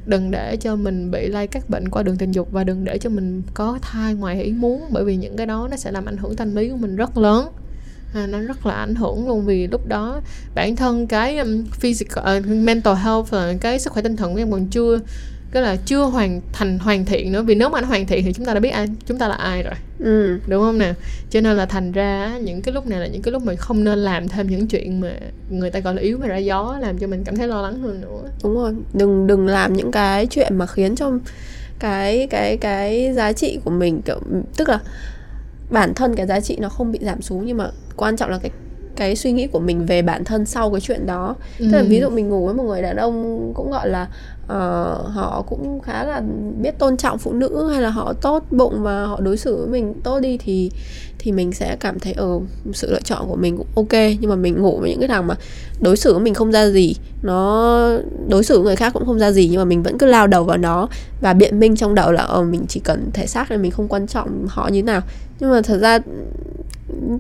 Đừng 0.06 0.32
để 0.32 0.58
cho 0.62 0.76
mình 0.76 1.12
bị 1.12 1.28
lây 1.28 1.48
các 1.48 1.70
bệnh 1.70 1.90
qua 1.90 2.04
đường 2.04 2.18
tình 2.18 2.32
dục 2.32 2.52
và 2.52 2.64
đừng 2.64 2.86
để 2.86 2.98
cho 2.98 3.10
mình 3.10 3.42
có 3.54 3.80
thai 3.82 4.14
ngoài 4.14 4.44
ý 4.44 4.52
muốn 4.52 4.86
bởi 4.90 5.06
vì 5.06 5.16
những 5.16 5.38
cái 5.38 5.46
đó 5.46 5.68
nó 5.72 5.78
sẽ 5.78 5.92
làm 5.92 6.06
ảnh 6.06 6.18
hưởng 6.18 6.36
tâm 6.36 6.56
lý 6.56 6.70
của 6.70 6.78
mình 6.78 6.96
rất 6.96 7.18
lớn. 7.18 7.50
À, 8.14 8.28
nó 8.28 8.40
rất 8.40 8.66
là 8.66 8.74
ảnh 8.74 8.96
hưởng 8.96 9.28
luôn 9.28 9.46
vì 9.46 9.68
lúc 9.68 9.88
đó 9.88 10.22
bản 10.56 10.76
thân 10.76 11.08
cái 11.08 11.38
um, 11.38 11.66
physical 11.66 12.38
uh, 12.38 12.48
mental 12.48 12.96
health 12.96 13.34
là 13.34 13.54
cái 13.62 13.80
sức 13.80 13.94
khỏe 13.94 14.04
tinh 14.04 14.16
thần 14.16 14.34
của 14.34 14.40
em 14.40 14.52
còn 14.52 14.68
chưa 14.68 15.00
cái 15.52 15.64
là 15.64 15.76
chưa 15.76 16.04
hoàn 16.04 16.42
thành 16.54 16.80
hoàn 16.80 17.06
thiện 17.06 17.32
nữa. 17.32 17.42
Vì 17.42 17.56
nếu 17.56 17.70
mà 17.70 17.82
nó 17.82 17.88
hoàn 17.88 18.06
thiện 18.06 18.24
thì 18.26 18.34
chúng 18.34 18.46
ta 18.46 18.54
đã 18.54 18.60
biết 18.60 18.70
ai 18.70 18.88
chúng 19.06 19.18
ta 19.18 19.28
là 19.28 19.36
ai 19.36 19.64
rồi. 19.64 19.74
Ừ. 20.00 20.40
đúng 20.48 20.62
không 20.62 20.78
nè? 20.78 20.94
Cho 21.30 21.42
nên 21.42 21.58
là 21.58 21.66
thành 21.66 21.92
ra 21.92 22.38
những 22.44 22.62
cái 22.62 22.74
lúc 22.74 22.88
này 22.88 23.00
là 23.00 23.08
những 23.08 23.22
cái 23.22 23.32
lúc 23.32 23.46
mình 23.46 23.58
không 23.58 23.84
nên 23.84 24.00
làm 24.00 24.28
thêm 24.28 24.48
những 24.48 24.68
chuyện 24.68 25.02
mà 25.02 25.12
người 25.50 25.72
ta 25.72 25.80
gọi 25.80 25.96
là 25.96 26.02
yếu 26.02 26.18
mà 26.18 26.28
ra 26.28 26.38
gió 26.38 26.78
làm 26.82 26.98
cho 26.98 27.08
mình 27.08 27.24
cảm 27.24 27.36
thấy 27.36 27.48
lo 27.48 27.62
lắng 27.62 27.80
hơn 27.80 28.02
nữa. 28.02 28.30
Đúng 28.44 28.56
rồi. 28.56 28.74
Đừng 28.94 29.28
đừng 29.28 29.48
làm 29.48 29.74
những 29.74 29.92
cái 29.92 30.26
chuyện 30.26 30.58
mà 30.58 30.66
khiến 30.66 30.96
cho 30.96 31.12
cái 31.80 32.28
cái 32.30 32.58
cái 32.58 33.14
giá 33.14 33.34
trị 33.34 33.60
của 33.64 33.72
mình 33.72 34.02
kiểu 34.02 34.20
tức 34.58 34.70
là 34.70 34.80
bản 35.70 35.94
thân 35.94 36.16
cái 36.16 36.28
giá 36.28 36.40
trị 36.40 36.58
nó 36.60 36.70
không 36.70 36.92
bị 36.92 37.00
giảm 37.02 37.22
xuống. 37.22 37.46
Nhưng 37.46 37.58
mà 37.58 37.70
quan 37.96 38.18
trọng 38.18 38.30
là 38.30 38.38
cái 38.38 38.52
cái 38.96 39.16
suy 39.16 39.32
nghĩ 39.32 39.48
của 39.48 39.60
mình 39.60 39.86
về 39.86 40.02
bản 40.02 40.24
thân 40.24 40.46
sau 40.46 40.72
cái 40.72 40.82
chuyện 40.82 41.06
đó. 41.06 41.36
Tức 41.60 41.68
là 41.72 41.80
Ừ. 41.80 41.86
ví 41.90 42.00
dụ 42.00 42.10
mình 42.10 42.30
ngủ 42.30 42.46
với 42.46 42.54
một 42.56 42.64
người 42.64 42.82
đàn 42.82 42.96
ông 42.98 43.52
cũng 43.56 43.72
gọi 43.72 43.90
là 43.90 44.08
ờ, 44.48 44.94
họ 45.14 45.44
cũng 45.50 45.80
khá 45.82 46.04
là 46.04 46.22
biết 46.62 46.80
tôn 46.80 46.98
trọng 46.98 47.18
phụ 47.18 47.34
nữ 47.34 47.70
hay 47.72 47.82
là 47.82 47.90
họ 47.90 48.14
tốt 48.14 48.44
bụng 48.52 48.84
và 48.84 49.06
họ 49.06 49.20
đối 49.22 49.38
xử 49.38 49.56
với 49.58 49.68
mình 49.68 49.94
tốt 50.04 50.20
đi 50.20 50.38
thì 50.38 50.72
thì 51.20 51.32
mình 51.32 51.52
sẽ 51.54 51.76
cảm 51.80 52.00
thấy 52.00 52.14
ở 52.14 52.40
sự 52.74 52.92
lựa 52.92 53.02
chọn 53.02 53.28
của 53.30 53.36
mình 53.36 53.58
cũng 53.58 53.68
ok. 53.76 53.94
Nhưng 54.20 54.30
mà 54.30 54.36
mình 54.36 54.62
ngủ 54.62 54.78
với 54.80 54.90
những 54.90 55.00
cái 55.00 55.08
thằng 55.08 55.28
mà 55.28 55.36
đối 55.80 55.98
xử 55.98 56.14
với 56.14 56.24
mình 56.24 56.34
không 56.34 56.52
ra 56.52 56.70
gì 56.70 56.96
nó 57.24 57.90
đối 58.30 58.44
xử 58.44 58.58
với 58.58 58.66
người 58.66 58.76
khác 58.76 58.94
cũng 58.94 59.06
không 59.06 59.20
ra 59.20 59.32
gì 59.32 59.48
nhưng 59.52 59.60
mà 59.60 59.66
mình 59.66 59.84
vẫn 59.84 59.98
cứ 59.98 60.06
lao 60.06 60.28
đầu 60.28 60.44
vào 60.44 60.58
nó 60.58 60.88
và 61.22 61.34
biện 61.34 61.60
minh 61.60 61.76
trong 61.76 61.96
đầu 61.96 62.12
là 62.12 62.24
ờ 62.24 62.44
mình 62.44 62.66
chỉ 62.68 62.80
cần 62.80 63.10
thể 63.14 63.26
xác 63.28 63.52
nên 63.52 63.62
mình 63.62 63.72
không 63.72 63.88
quan 63.88 64.08
trọng 64.08 64.46
họ 64.48 64.68
như 64.68 64.82
thế 64.82 64.86
nào 64.86 65.02
nhưng 65.40 65.52
mà 65.52 65.62
thật 65.62 65.78
ra 65.78 66.00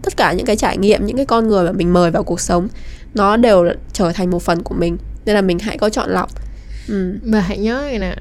tất 0.04 0.18
cả 0.18 0.34
những 0.34 0.46
cái 0.46 0.56
trải 0.56 0.78
nghiệm 0.78 1.06
những 1.06 1.16
cái 1.18 1.26
con 1.26 1.48
người 1.48 1.66
mà 1.66 1.72
mình 1.72 1.94
mời 1.94 2.12
vào 2.12 2.24
cuộc 2.24 2.40
sống 2.40 2.68
nó 3.14 3.38
đều 3.38 3.66
trở 3.94 4.12
thành 4.12 4.30
một 4.30 4.42
phần 4.42 4.64
của 4.64 4.76
mình 4.76 4.98
nên 5.26 5.36
là 5.36 5.42
mình 5.42 5.60
hãy 5.60 5.78
có 5.78 5.90
chọn 5.90 6.10
lọc. 6.10 6.30
Ừ 6.88 7.18
mà 7.24 7.40
hãy 7.40 7.58
nhớ 7.58 7.82
này 7.82 8.00
nè 8.00 8.16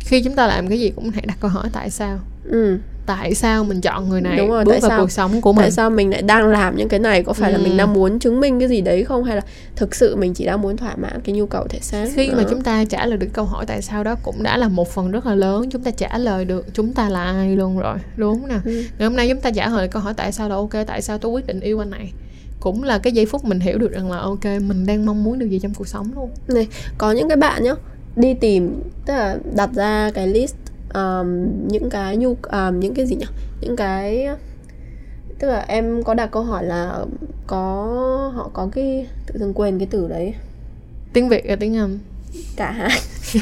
khi 0.00 0.22
chúng 0.22 0.34
ta 0.36 0.46
làm 0.46 0.68
cái 0.68 0.80
gì 0.80 0.90
cũng 0.96 1.10
hãy 1.10 1.24
đặt 1.26 1.36
câu 1.40 1.50
hỏi 1.50 1.68
tại 1.72 1.90
sao? 1.90 2.18
Ừ 2.44 2.78
tại 3.16 3.34
sao 3.34 3.64
mình 3.64 3.80
chọn 3.80 4.08
người 4.08 4.20
này 4.20 4.36
Đúng 4.36 4.50
rồi, 4.50 4.64
bước 4.64 4.72
tại 4.72 4.80
vào 4.80 4.90
sao? 4.90 5.00
cuộc 5.00 5.10
sống 5.10 5.40
của 5.40 5.52
mình 5.52 5.62
tại 5.62 5.70
sao 5.70 5.90
mình 5.90 6.10
lại 6.10 6.22
đang 6.22 6.48
làm 6.48 6.76
những 6.76 6.88
cái 6.88 7.00
này 7.00 7.22
có 7.22 7.32
phải 7.32 7.52
là 7.52 7.58
Ừ. 7.58 7.62
mình 7.64 7.76
đang 7.76 7.92
muốn 7.92 8.18
chứng 8.18 8.40
minh 8.40 8.58
cái 8.60 8.68
gì 8.68 8.80
đấy 8.80 9.04
không 9.04 9.24
hay 9.24 9.36
là 9.36 9.42
thực 9.76 9.94
sự 9.94 10.16
mình 10.16 10.34
chỉ 10.34 10.44
đang 10.46 10.60
muốn 10.62 10.76
thỏa 10.76 10.96
mãn 10.96 11.20
cái 11.24 11.34
nhu 11.34 11.46
cầu 11.46 11.66
thể 11.68 11.78
xác 11.82 12.08
khi 12.14 12.30
mà 12.30 12.42
Đó. 12.42 12.48
chúng 12.50 12.60
ta 12.62 12.84
trả 12.84 13.06
lời 13.06 13.18
được 13.18 13.26
câu 13.32 13.44
hỏi 13.44 13.66
tại 13.66 13.82
sao 13.82 14.04
đó 14.04 14.14
cũng 14.22 14.42
đã 14.42 14.56
là 14.56 14.68
một 14.68 14.88
phần 14.88 15.10
rất 15.10 15.26
là 15.26 15.34
lớn 15.34 15.70
chúng 15.70 15.82
ta 15.82 15.90
trả 15.90 16.18
lời 16.18 16.44
được 16.44 16.66
chúng 16.74 16.92
ta 16.92 17.08
là 17.08 17.22
ai 17.24 17.56
luôn 17.56 17.78
rồi 17.78 17.98
đúng 18.16 18.48
nè 18.48 18.54
Ừ. 18.64 18.70
ngày 18.98 19.08
hôm 19.08 19.16
nay 19.16 19.28
chúng 19.28 19.40
ta 19.40 19.50
trả 19.50 19.68
lời 19.68 19.88
câu 19.88 20.02
hỏi 20.02 20.14
tại 20.16 20.32
sao 20.32 20.48
là 20.48 20.54
ok 20.54 20.72
tại 20.86 21.02
sao 21.02 21.18
tôi 21.18 21.32
quyết 21.32 21.46
định 21.46 21.60
yêu 21.60 21.82
anh 21.82 21.90
này 21.90 22.12
cũng 22.60 22.82
là 22.82 22.98
cái 22.98 23.12
giây 23.12 23.26
phút 23.26 23.44
mình 23.44 23.60
hiểu 23.60 23.78
được 23.78 23.92
rằng 23.92 24.10
là 24.12 24.18
ok 24.18 24.44
mình 24.44 24.86
đang 24.86 25.06
mong 25.06 25.24
muốn 25.24 25.38
điều 25.38 25.48
gì 25.48 25.58
trong 25.58 25.74
cuộc 25.74 25.88
sống 25.88 26.10
luôn 26.14 26.30
này 26.48 26.68
có 26.98 27.12
những 27.12 27.28
cái 27.28 27.36
bạn 27.36 27.62
nhá 27.64 27.72
đi 28.16 28.34
tìm 28.34 28.82
tức 29.06 29.12
là 29.14 29.36
đặt 29.56 29.70
ra 29.74 30.10
cái 30.14 30.26
list 30.26 30.54
um, 30.94 31.48
những 31.68 31.90
cái 31.90 32.16
nhu 32.16 32.36
um, 32.52 32.80
những 32.80 32.94
cái 32.94 33.06
gì 33.06 33.16
nhỉ? 33.16 33.26
Những 33.60 33.76
cái 33.76 34.28
tức 35.38 35.48
là 35.48 35.64
em 35.68 36.02
có 36.02 36.14
đặt 36.14 36.30
câu 36.30 36.42
hỏi 36.42 36.64
là 36.64 37.04
có 37.46 37.86
họ 38.34 38.50
có 38.52 38.68
cái 38.72 39.06
tự 39.26 39.38
dưng 39.38 39.54
quên 39.54 39.78
cái 39.78 39.88
từ 39.90 40.08
đấy. 40.08 40.34
Tiếng 41.12 41.28
việt 41.28 41.44
và 41.48 41.56
tiếng 41.56 41.76
anh? 41.76 41.98
Cả 42.56 42.70
hai. 42.70 42.90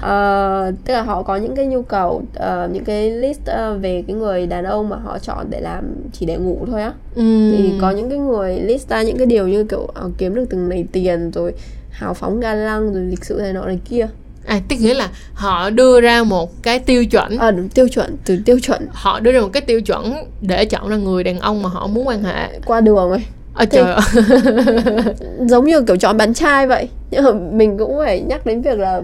Ờ, 0.00 0.72
tức 0.84 0.94
là 0.94 1.02
họ 1.02 1.22
có 1.22 1.36
những 1.36 1.56
cái 1.56 1.66
nhu 1.66 1.82
cầu 1.82 2.22
ờ, 2.34 2.68
những 2.72 2.84
cái 2.84 3.10
list 3.10 3.40
ờ, 3.46 3.78
về 3.78 4.04
cái 4.06 4.16
người 4.16 4.46
đàn 4.46 4.64
ông 4.64 4.88
mà 4.88 4.96
họ 4.96 5.18
chọn 5.18 5.46
để 5.50 5.60
làm 5.60 5.94
chỉ 6.12 6.26
để 6.26 6.36
ngủ 6.36 6.66
thôi 6.66 6.82
á. 6.82 6.92
Ừ. 7.14 7.50
thì 7.52 7.72
có 7.80 7.90
những 7.90 8.08
cái 8.08 8.18
người 8.18 8.60
list 8.60 8.88
ra 8.88 9.02
những 9.02 9.16
cái 9.16 9.26
điều 9.26 9.48
như 9.48 9.64
kiểu 9.64 9.86
ờ, 9.94 10.10
kiếm 10.18 10.34
được 10.34 10.44
từng 10.50 10.68
này 10.68 10.86
tiền 10.92 11.30
rồi 11.30 11.52
hào 11.90 12.14
phóng 12.14 12.40
ga 12.40 12.54
lăng 12.54 12.94
rồi 12.94 13.04
lịch 13.04 13.24
sự 13.24 13.34
này 13.34 13.52
nọ 13.52 13.66
này 13.66 13.80
kia 13.84 14.08
à 14.46 14.60
tức 14.68 14.76
nghĩa 14.80 14.94
là 14.94 15.08
họ 15.34 15.70
đưa 15.70 16.00
ra 16.00 16.22
một 16.24 16.62
cái 16.62 16.78
tiêu 16.78 17.04
chuẩn. 17.04 17.38
À, 17.38 17.50
đúng, 17.50 17.68
tiêu 17.68 17.88
chuẩn 17.88 18.16
từ 18.24 18.38
tiêu 18.44 18.58
chuẩn. 18.60 18.86
Họ 18.90 19.20
đưa 19.20 19.32
ra 19.32 19.40
một 19.40 19.48
cái 19.52 19.60
tiêu 19.60 19.80
chuẩn 19.80 20.14
để 20.40 20.64
chọn 20.64 20.88
ra 20.88 20.96
người 20.96 21.24
đàn 21.24 21.40
ông 21.40 21.62
mà 21.62 21.68
họ 21.68 21.86
muốn 21.86 22.06
quan 22.08 22.24
hệ. 22.24 22.48
Qua 22.66 22.80
đường 22.80 23.10
ấy. 23.10 23.20
Ôi 23.54 23.66
Thì- 23.66 23.78
trời 23.78 23.94
ơi 23.94 25.04
giống 25.48 25.64
như 25.64 25.82
kiểu 25.82 25.96
chọn 25.96 26.16
bạn 26.16 26.34
trai 26.34 26.66
vậy. 26.66 26.88
Nhưng 27.10 27.24
mà 27.24 27.32
mình 27.32 27.78
cũng 27.78 27.94
phải 28.04 28.20
nhắc 28.20 28.46
đến 28.46 28.62
việc 28.62 28.78
là 28.78 29.02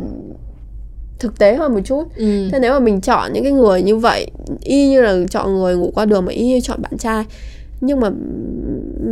thực 1.19 1.39
tế 1.39 1.55
hơn 1.55 1.75
một 1.75 1.81
chút. 1.85 2.05
Ừ. 2.17 2.49
thế 2.53 2.59
nếu 2.59 2.73
mà 2.73 2.79
mình 2.81 3.01
chọn 3.01 3.33
những 3.33 3.43
cái 3.43 3.53
người 3.53 3.83
như 3.83 3.97
vậy 3.97 4.27
y 4.61 4.89
như 4.89 5.01
là 5.03 5.17
chọn 5.31 5.55
người 5.55 5.77
ngủ 5.77 5.91
qua 5.95 6.05
đường 6.05 6.25
mà 6.25 6.33
y 6.33 6.47
như 6.47 6.61
chọn 6.61 6.83
bạn 6.83 6.99
trai 6.99 7.25
nhưng 7.81 8.01
mà 8.01 8.11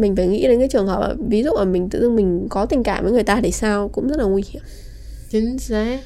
mình 0.00 0.16
phải 0.16 0.26
nghĩ 0.26 0.42
đến 0.46 0.58
cái 0.58 0.68
trường 0.68 0.86
hợp 0.86 1.00
là 1.00 1.14
ví 1.28 1.42
dụ 1.42 1.50
mà 1.58 1.64
mình 1.64 1.88
tự 1.90 2.00
dưng 2.00 2.16
mình 2.16 2.46
có 2.50 2.66
tình 2.66 2.82
cảm 2.82 3.04
với 3.04 3.12
người 3.12 3.22
ta 3.22 3.40
thì 3.42 3.50
sao 3.52 3.88
cũng 3.88 4.08
rất 4.08 4.18
là 4.18 4.24
nguy 4.24 4.42
hiểm. 4.50 4.62
Chính 5.30 5.58
xác 5.58 5.98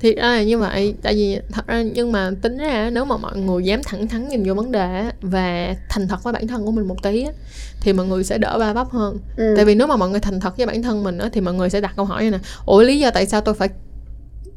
thì 0.00 0.14
ra 0.14 0.22
là 0.22 0.42
như 0.42 0.58
vậy 0.58 0.94
tại 1.02 1.14
vì 1.14 1.38
thật 1.52 1.66
ra 1.66 1.82
nhưng 1.82 2.12
mà 2.12 2.30
tính 2.42 2.56
ra 2.56 2.90
nếu 2.92 3.04
mà 3.04 3.16
mọi 3.16 3.36
người 3.36 3.64
dám 3.64 3.80
thẳng 3.82 4.08
thắn 4.08 4.28
nhìn 4.28 4.42
vô 4.46 4.54
vấn 4.54 4.72
đề 4.72 5.04
và 5.20 5.74
thành 5.88 6.08
thật 6.08 6.22
với 6.22 6.32
bản 6.32 6.46
thân 6.46 6.64
của 6.64 6.70
mình 6.72 6.88
một 6.88 7.02
tí 7.02 7.22
á, 7.22 7.32
thì 7.80 7.92
mọi 7.92 8.06
người 8.06 8.24
sẽ 8.24 8.38
đỡ 8.38 8.56
ba 8.58 8.72
bắp 8.74 8.90
hơn 8.90 9.18
ừ. 9.36 9.52
tại 9.56 9.64
vì 9.64 9.74
nếu 9.74 9.86
mà 9.86 9.96
mọi 9.96 10.10
người 10.10 10.20
thành 10.20 10.40
thật 10.40 10.56
với 10.56 10.66
bản 10.66 10.82
thân 10.82 11.02
mình 11.04 11.18
thì 11.32 11.40
mọi 11.40 11.54
người 11.54 11.70
sẽ 11.70 11.80
đặt 11.80 11.92
câu 11.96 12.04
hỏi 12.04 12.24
như 12.24 12.30
nè 12.30 12.38
ủa 12.66 12.82
lý 12.82 12.98
do 12.98 13.10
tại 13.10 13.26
sao 13.26 13.40
tôi 13.40 13.54
phải 13.54 13.68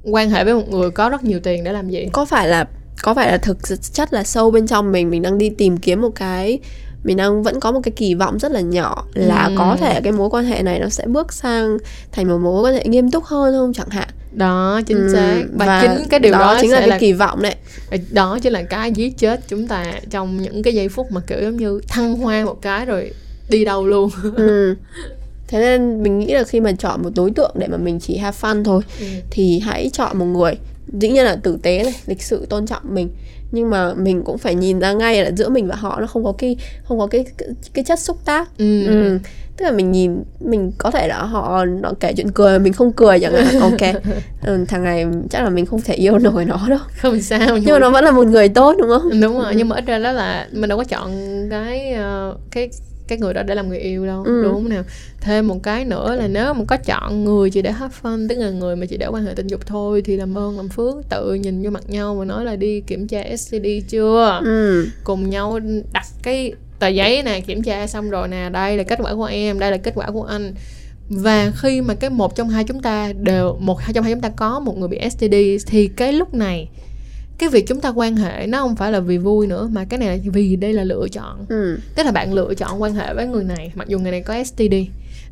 quan 0.04 0.30
hệ 0.30 0.44
với 0.44 0.54
một 0.54 0.70
người 0.70 0.92
có 0.92 1.10
rất 1.10 1.24
nhiều 1.24 1.40
tiền 1.40 1.64
để 1.64 1.72
làm 1.72 1.90
gì 1.90 2.08
có 2.14 2.26
phải 2.26 2.48
là 2.48 2.68
có 3.02 3.14
phải 3.14 3.32
là 3.32 3.38
thực 3.38 3.58
chất 3.94 4.14
là 4.14 4.24
sâu 4.24 4.52
bên 4.52 4.68
trong 4.68 4.92
mình 4.92 5.10
mình 5.10 5.22
đang 5.22 5.38
đi 5.38 5.50
tìm 5.50 5.78
kiếm 5.78 6.02
một 6.02 6.10
cái 6.16 6.60
mình 7.04 7.18
đang 7.18 7.44
vẫn 7.44 7.60
có 7.60 7.72
một 7.72 7.80
cái 7.84 7.92
kỳ 7.96 8.14
vọng 8.14 8.40
rất 8.40 8.52
là 8.52 8.62
nhỏ 8.62 9.06
là 9.14 9.46
Ừ. 9.48 9.56
có 9.58 9.78
thể 9.80 10.02
cái 10.02 10.12
mối 10.14 10.30
quan 10.30 10.46
hệ 10.46 10.64
này 10.64 10.80
nó 10.80 10.90
sẽ 10.90 11.06
bước 11.08 11.34
sang 11.34 11.78
thành 12.12 12.28
một 12.28 12.38
mối 12.38 12.64
quan 12.64 12.74
hệ 12.74 12.84
nghiêm 12.86 13.12
túc 13.12 13.24
hơn 13.24 13.54
không 13.58 13.74
chẳng 13.74 13.90
hạn 13.90 14.10
đó 14.36 14.82
chính 14.86 14.98
Ừ, 14.98 15.10
xác 15.14 15.44
và, 15.54 15.82
chính 15.82 16.10
cái 16.10 16.20
điều 16.20 16.32
đó, 16.32 16.58
chính 16.62 16.70
sẽ 16.70 16.76
là 16.76 16.80
cái 16.80 16.90
là 16.90 16.98
kỳ 16.98 17.14
vọng 17.14 17.42
đấy 17.42 17.56
đó 18.12 18.40
chính 18.42 18.54
là 18.54 18.64
cái 18.64 18.92
giết 18.92 19.18
chết 19.18 19.40
chúng 19.48 19.68
ta 19.68 19.86
trong 20.10 20.42
những 20.42 20.64
cái 20.64 20.74
giây 20.74 20.90
phút 20.90 21.12
mà 21.12 21.22
kiểu 21.28 21.38
giống 21.42 21.58
như 21.58 21.82
thăng 21.88 22.14
hoa 22.16 22.46
một 22.46 22.62
cái 22.62 22.86
rồi 22.86 23.12
đi 23.50 23.66
đâu 23.66 23.88
luôn 23.88 24.10
ừ. 24.36 24.76
thế 25.48 25.60
nên 25.60 26.04
mình 26.04 26.20
nghĩ 26.20 26.34
là 26.34 26.44
khi 26.44 26.60
mà 26.60 26.72
chọn 26.72 27.04
một 27.04 27.10
đối 27.16 27.32
tượng 27.32 27.52
để 27.60 27.68
mà 27.68 27.78
mình 27.78 28.00
chỉ 28.00 28.18
have 28.18 28.38
fun 28.42 28.64
thôi 28.64 28.82
Ừ. 29.00 29.06
thì 29.30 29.60
hãy 29.60 29.90
chọn 29.94 30.18
một 30.18 30.26
người 30.26 30.54
dĩ 30.94 31.10
nhiên 31.10 31.26
là 31.26 31.36
tử 31.36 31.58
tế 31.64 31.84
này 31.84 31.94
lịch 32.06 32.22
sự 32.22 32.46
tôn 32.50 32.66
trọng 32.66 32.82
mình. 32.84 33.10
Nhưng 33.52 33.70
mà 33.70 33.94
mình 33.94 34.24
cũng 34.24 34.38
phải 34.38 34.56
nhìn 34.56 34.80
ra 34.80 34.94
ngay 34.94 35.24
là 35.24 35.32
giữa 35.32 35.50
mình 35.50 35.68
và 35.68 35.76
họ 35.76 36.00
nó 36.00 36.08
không 36.08 36.24
có 36.24 36.34
cái 36.38 36.58
không 36.84 37.00
có 37.00 37.08
cái 37.08 37.26
cái, 37.38 37.50
cái 37.74 37.84
chất 37.84 38.00
xúc 38.00 38.18
tác. 38.26 38.58
Ừ. 38.58 38.86
ừ. 38.86 39.20
tức 39.58 39.66
là 39.66 39.72
mình 39.72 39.92
nhìn 39.92 40.24
mình 40.40 40.72
có 40.78 40.92
thể 40.92 41.08
là 41.08 41.24
họ 41.24 41.66
nó 41.66 41.94
kể 42.00 42.14
chuyện 42.18 42.32
cười 42.32 42.60
mà 42.60 42.64
mình 42.64 42.74
không 42.74 42.92
cười 42.92 43.20
chẳng 43.20 43.34
hạn. 43.34 43.60
Ok. 43.60 44.04
Ừ, 44.46 44.66
thằng 44.68 44.84
này 44.84 45.06
chắc 45.30 45.44
là 45.44 45.50
mình 45.50 45.66
không 45.66 45.82
thể 45.82 45.94
yêu 45.94 46.18
nổi 46.18 46.46
nó 46.46 46.68
đâu. 46.70 46.80
Không 47.02 47.22
sao 47.22 47.58
nhưng 47.58 47.74
mà 47.74 47.80
nó 47.80 47.90
vẫn 47.90 48.04
là 48.04 48.12
một 48.12 48.28
người 48.28 48.50
tốt 48.50 48.76
đúng 48.80 48.90
không? 48.90 49.22
Đúng 49.22 49.40
rồi 49.40 49.54
nhưng 49.56 49.70
mà 49.70 49.76
ít 49.76 49.86
ra 49.86 50.00
đó 50.00 50.12
là 50.12 50.48
mình 50.52 50.70
đâu 50.70 50.78
có 50.78 50.84
chọn 50.84 51.12
cái 51.50 51.94
ờ, 51.94 52.38
cái 52.52 52.70
cái 53.16 53.22
người 53.22 53.34
đó 53.34 53.44
để 53.44 53.56
làm 53.56 53.70
người 53.70 53.80
yêu 53.80 54.06
đâu 54.06 54.24
Ừ. 54.24 54.44
đúng 54.44 54.54
không 54.54 54.70
nào? 54.70 54.84
Thêm 55.22 55.48
một 55.48 55.64
cái 55.64 55.86
nữa 55.86 56.16
là 56.16 56.28
nếu 56.28 56.54
mà 56.54 56.64
có 56.68 56.78
chọn 56.78 57.24
người 57.24 57.50
chỉ 57.50 57.62
để 57.62 57.72
have 57.72 57.94
fun 58.04 58.28
tức 58.30 58.36
là 58.38 58.50
người 58.50 58.76
mà 58.76 58.86
chỉ 58.86 58.98
để 58.98 59.08
quan 59.08 59.26
hệ 59.26 59.34
tình 59.36 59.48
dục 59.48 59.66
thôi 59.66 60.02
thì 60.06 60.18
làm 60.18 60.38
ơn 60.38 60.58
làm 60.58 60.70
phước 60.70 60.96
tự 61.10 61.34
nhìn 61.34 61.64
vô 61.64 61.70
mặt 61.70 61.84
nhau 61.90 62.16
và 62.16 62.26
nói 62.26 62.46
là 62.46 62.56
đi 62.56 62.82
kiểm 62.82 63.08
tra 63.08 63.24
STD 63.38 63.66
chưa? 63.90 64.40
Ừ. 64.46 64.88
Cùng 65.04 65.30
nhau 65.30 65.60
đặt 65.94 66.06
cái 66.24 66.54
tờ 66.80 66.88
giấy 66.88 67.24
nè 67.24 67.42
kiểm 67.42 67.64
tra 67.64 67.88
xong 67.88 68.10
rồi 68.10 68.28
nè 68.28 68.50
đây 68.50 68.78
là 68.78 68.84
kết 68.84 69.00
quả 69.02 69.14
của 69.16 69.26
em 69.26 69.60
đây 69.60 69.72
là 69.72 69.78
kết 69.78 69.92
quả 69.96 70.12
của 70.12 70.24
anh. 70.24 70.54
Và 71.10 71.52
khi 71.56 71.82
mà 71.82 71.94
cái 71.96 72.10
một 72.10 72.36
trong 72.36 72.50
hai 72.50 72.64
chúng 72.64 72.82
ta 72.82 73.14
đều 73.14 73.58
một 73.60 73.80
hai 73.80 73.94
trong 73.94 74.04
hai 74.04 74.14
chúng 74.14 74.22
ta 74.22 74.30
có 74.30 74.60
một 74.60 74.78
người 74.78 74.88
bị 74.88 75.00
STD 75.10 75.36
thì 75.68 75.88
cái 75.88 76.14
lúc 76.14 76.34
này 76.34 76.70
cái 77.38 77.50
việc 77.50 77.68
chúng 77.68 77.82
ta 77.82 77.90
quan 77.90 78.16
hệ 78.16 78.48
nó 78.48 78.60
không 78.62 78.76
phải 78.76 78.92
là 78.92 79.00
vì 79.00 79.18
vui 79.18 79.48
nữa 79.48 79.70
mà 79.72 79.86
cái 79.86 80.00
này 80.00 80.10
là 80.18 80.24
vì 80.34 80.56
đây 80.56 80.74
là 80.74 80.84
lựa 80.84 81.08
chọn 81.12 81.46
ừ 81.50 81.78
tức 81.96 82.04
là 82.06 82.12
bạn 82.12 82.34
lựa 82.34 82.54
chọn 82.54 82.82
quan 82.82 82.94
hệ 82.94 83.14
với 83.14 83.28
người 83.28 83.44
này 83.44 83.72
mặc 83.76 83.88
dù 83.88 84.00
người 84.00 84.12
này 84.12 84.22
có 84.22 84.44
STD 84.44 84.74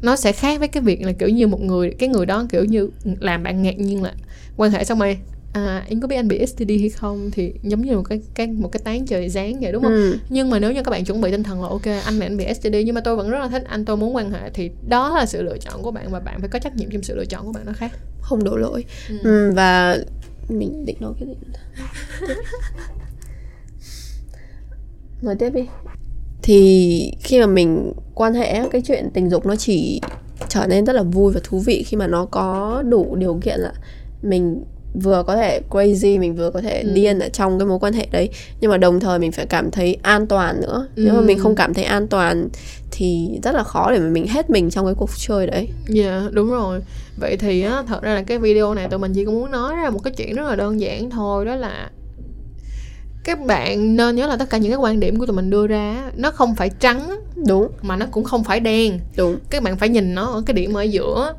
nó 0.01 0.15
sẽ 0.15 0.31
khác 0.31 0.59
với 0.59 0.67
cái 0.67 0.83
việc 0.83 1.01
là 1.05 1.11
kiểu 1.11 1.29
như 1.29 1.47
một 1.47 1.61
người 1.61 1.91
cái 1.99 2.09
người 2.09 2.25
đó 2.25 2.45
kiểu 2.49 2.65
như 2.65 2.89
làm 3.19 3.43
bạn 3.43 3.61
ngạc 3.61 3.77
nhiên 3.79 4.03
là 4.03 4.13
quan 4.57 4.71
hệ 4.71 4.83
xong 4.83 4.99
rồi 4.99 5.17
à 5.53 5.83
em 5.89 6.01
có 6.01 6.07
biết 6.07 6.15
anh 6.15 6.27
bị 6.27 6.45
STD 6.45 6.69
hay 6.79 6.89
không 6.89 7.31
thì 7.31 7.53
giống 7.63 7.81
như 7.81 7.95
một 7.95 8.03
cái 8.09 8.21
cái 8.33 8.47
một 8.47 8.69
cái 8.71 8.81
tán 8.83 9.05
trời 9.05 9.29
giáng 9.29 9.59
vậy 9.61 9.71
đúng 9.71 9.83
không 9.83 9.91
Ừ. 9.93 10.17
nhưng 10.29 10.49
mà 10.49 10.59
nếu 10.59 10.71
như 10.71 10.83
các 10.83 10.91
bạn 10.91 11.05
chuẩn 11.05 11.21
bị 11.21 11.31
tinh 11.31 11.43
thần 11.43 11.61
là 11.61 11.67
ok 11.67 11.85
anh 12.05 12.19
này 12.19 12.27
anh 12.27 12.37
bị 12.37 12.45
STD 12.53 12.75
nhưng 12.85 12.95
mà 12.95 13.01
tôi 13.01 13.15
vẫn 13.15 13.29
rất 13.29 13.39
là 13.39 13.47
thích 13.47 13.63
anh 13.67 13.85
tôi 13.85 13.97
muốn 13.97 14.15
quan 14.15 14.31
hệ 14.31 14.49
thì 14.53 14.69
đó 14.89 15.15
là 15.17 15.25
sự 15.25 15.41
lựa 15.41 15.57
chọn 15.57 15.81
của 15.83 15.91
bạn 15.91 16.11
và 16.11 16.19
bạn 16.19 16.39
phải 16.39 16.49
có 16.49 16.59
trách 16.59 16.75
nhiệm 16.75 16.89
trong 16.89 17.03
sự 17.03 17.15
lựa 17.15 17.25
chọn 17.25 17.45
của 17.45 17.51
bạn 17.51 17.63
nó 17.65 17.73
khác 17.75 17.91
không 18.21 18.43
đổ 18.43 18.55
lỗi 18.55 18.85
Ừ. 19.09 19.15
ừ. 19.23 19.51
và 19.55 19.97
mình 20.51 20.85
định 20.85 20.97
nói 20.99 21.13
cái 21.19 21.27
gì 21.27 21.35
nói 25.21 25.35
tiếp 25.39 25.49
đi. 25.49 25.67
Thì 26.41 27.13
khi 27.19 27.39
mà 27.39 27.45
mình 27.45 27.93
quan 28.15 28.33
hệ 28.33 28.69
cái 28.71 28.81
chuyện 28.81 29.09
tình 29.13 29.29
dục 29.29 29.45
nó 29.45 29.55
chỉ 29.55 30.01
trở 30.49 30.67
nên 30.67 30.85
rất 30.85 30.93
là 30.93 31.03
vui 31.03 31.33
và 31.33 31.41
thú 31.43 31.59
vị 31.59 31.83
khi 31.87 31.97
mà 31.97 32.07
nó 32.07 32.25
có 32.25 32.83
đủ 32.89 33.15
điều 33.15 33.39
kiện 33.41 33.59
là 33.59 33.73
mình 34.21 34.63
vừa 34.93 35.23
có 35.27 35.35
thể 35.35 35.61
crazy 35.69 36.19
mình 36.19 36.35
vừa 36.35 36.51
có 36.51 36.61
thể 36.61 36.81
Ừ. 36.81 36.91
điên 36.93 37.19
ở 37.19 37.29
trong 37.29 37.59
cái 37.59 37.65
mối 37.65 37.79
quan 37.81 37.93
hệ 37.93 38.07
đấy. 38.11 38.29
Nhưng 38.61 38.71
mà 38.71 38.77
đồng 38.77 38.99
thời 38.99 39.19
mình 39.19 39.31
phải 39.31 39.45
cảm 39.45 39.71
thấy 39.71 39.97
an 40.01 40.27
toàn 40.27 40.61
nữa. 40.61 40.87
Nếu 40.95 41.13
mà 41.13 41.19
Ừ. 41.19 41.25
mình 41.25 41.39
không 41.39 41.55
cảm 41.55 41.73
thấy 41.73 41.83
an 41.83 42.07
toàn 42.07 42.47
thì 42.91 43.29
rất 43.43 43.55
là 43.55 43.63
khó 43.63 43.91
để 43.91 43.99
mà 43.99 44.09
mình 44.09 44.27
hết 44.27 44.49
mình 44.49 44.69
trong 44.69 44.85
cái 44.85 44.95
cuộc 44.97 45.09
chơi 45.17 45.47
đấy. 45.47 45.67
Dạ 45.87 46.21
đúng 46.31 46.51
rồi. 46.51 46.79
Vậy 47.19 47.37
thì 47.37 47.61
á, 47.61 47.83
thật 47.87 48.01
ra 48.03 48.13
là 48.15 48.21
cái 48.21 48.37
video 48.39 48.73
này 48.73 48.87
tụi 48.87 48.99
mình 48.99 49.13
chỉ 49.13 49.25
có 49.25 49.31
muốn 49.31 49.51
nói 49.51 49.75
ra 49.75 49.89
một 49.89 49.99
cái 50.03 50.13
chuyện 50.17 50.35
rất 50.35 50.43
là 50.49 50.55
đơn 50.55 50.79
giản 50.81 51.09
thôi 51.09 51.45
Đó 51.45 51.55
là 51.55 51.89
các 53.23 53.45
bạn 53.45 53.95
nên 53.95 54.15
nhớ 54.15 54.27
là 54.27 54.37
tất 54.37 54.49
cả 54.49 54.57
những 54.57 54.71
cái 54.71 54.77
quan 54.77 54.99
điểm 54.99 55.19
của 55.19 55.25
tụi 55.25 55.35
mình 55.35 55.49
đưa 55.49 55.67
ra 55.67 56.11
Nó 56.15 56.31
không 56.31 56.55
phải 56.55 56.69
trắng 56.79 57.15
đúng. 57.47 57.67
mà 57.81 57.95
nó 57.95 58.05
cũng 58.11 58.23
không 58.23 58.43
phải 58.43 58.59
đen. 58.59 58.99
Đúng. 59.17 59.37
Các 59.49 59.63
bạn 59.63 59.77
phải 59.77 59.89
nhìn 59.89 60.15
nó 60.15 60.25
ở 60.25 60.43
cái 60.45 60.53
điểm 60.53 60.73
ở 60.73 60.81
giữa 60.81 61.33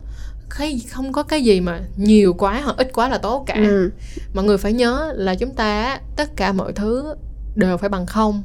cái 0.58 0.80
không 0.90 1.12
có 1.12 1.22
cái 1.22 1.42
gì 1.44 1.60
mà 1.60 1.80
nhiều 1.96 2.34
quá 2.34 2.60
hoặc 2.64 2.76
ít 2.76 2.90
quá 2.94 3.08
là 3.08 3.18
tốt 3.18 3.44
cả 3.46 3.54
ừ. 3.54 3.90
mọi 4.34 4.44
người 4.44 4.58
phải 4.58 4.72
nhớ 4.72 5.12
là 5.16 5.34
chúng 5.34 5.50
ta 5.54 5.98
tất 6.16 6.36
cả 6.36 6.52
mọi 6.52 6.72
thứ 6.72 7.14
đều 7.54 7.76
phải 7.76 7.88
bằng 7.88 8.06
không 8.06 8.42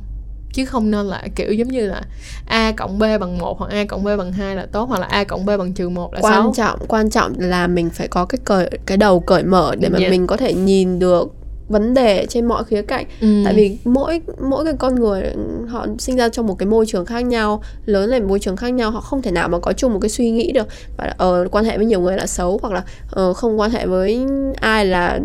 chứ 0.53 0.65
không 0.65 0.91
nên 0.91 1.05
là 1.05 1.23
kiểu 1.35 1.53
giống 1.53 1.67
như 1.67 1.87
là 1.87 2.01
a 2.47 2.71
cộng 2.71 2.99
b 2.99 3.01
bằng 3.19 3.37
1 3.37 3.59
hoặc 3.59 3.71
a 3.71 3.85
cộng 3.85 4.03
b 4.03 4.07
bằng 4.17 4.31
2 4.31 4.55
là 4.55 4.65
tốt 4.71 4.85
hoặc 4.89 4.99
là 4.99 5.07
a 5.07 5.23
cộng 5.23 5.45
b 5.45 5.49
bằng 5.57 5.73
trừ 5.73 5.89
1 5.89 6.13
là 6.13 6.19
quan 6.21 6.33
xấu 6.33 6.53
trọng 6.53 6.79
quan 6.87 7.09
trọng 7.09 7.33
là 7.37 7.67
mình 7.67 7.89
phải 7.89 8.07
có 8.07 8.25
cái 8.25 8.39
cởi 8.45 8.69
cái 8.85 8.97
đầu 8.97 9.19
cởi 9.19 9.43
mở 9.43 9.75
để 9.79 9.89
mà 9.89 9.99
Dạ. 9.99 10.09
mình 10.09 10.27
có 10.27 10.37
thể 10.37 10.53
nhìn 10.53 10.99
được 10.99 11.33
vấn 11.69 11.93
đề 11.93 12.25
trên 12.29 12.45
mọi 12.45 12.63
khía 12.63 12.81
cạnh 12.81 13.05
Ừ. 13.21 13.41
tại 13.45 13.53
vì 13.53 13.77
mỗi 13.85 14.21
mỗi 14.49 14.65
cái 14.65 14.73
con 14.79 14.95
người 14.95 15.23
họ 15.67 15.87
sinh 15.99 16.15
ra 16.15 16.29
trong 16.29 16.47
một 16.47 16.55
cái 16.59 16.67
môi 16.67 16.85
trường 16.85 17.05
khác 17.05 17.19
nhau 17.19 17.63
lớn 17.85 18.09
lên 18.09 18.27
môi 18.27 18.39
trường 18.39 18.55
khác 18.55 18.69
nhau 18.69 18.91
họ 18.91 19.01
không 19.01 19.21
thể 19.21 19.31
nào 19.31 19.47
mà 19.49 19.59
có 19.59 19.73
chung 19.73 19.93
một 19.93 19.99
cái 20.01 20.09
suy 20.09 20.31
nghĩ 20.31 20.51
được 20.51 20.67
và 20.97 21.13
ờ, 21.17 21.47
quan 21.51 21.65
hệ 21.65 21.77
với 21.77 21.85
nhiều 21.85 22.01
người 22.01 22.17
là 22.17 22.25
xấu 22.27 22.59
hoặc 22.61 22.73
là 22.73 22.83
ờ, 23.11 23.33
không 23.33 23.59
quan 23.59 23.71
hệ 23.71 23.85
với 23.87 24.19
ai 24.61 24.85
là 24.85 25.19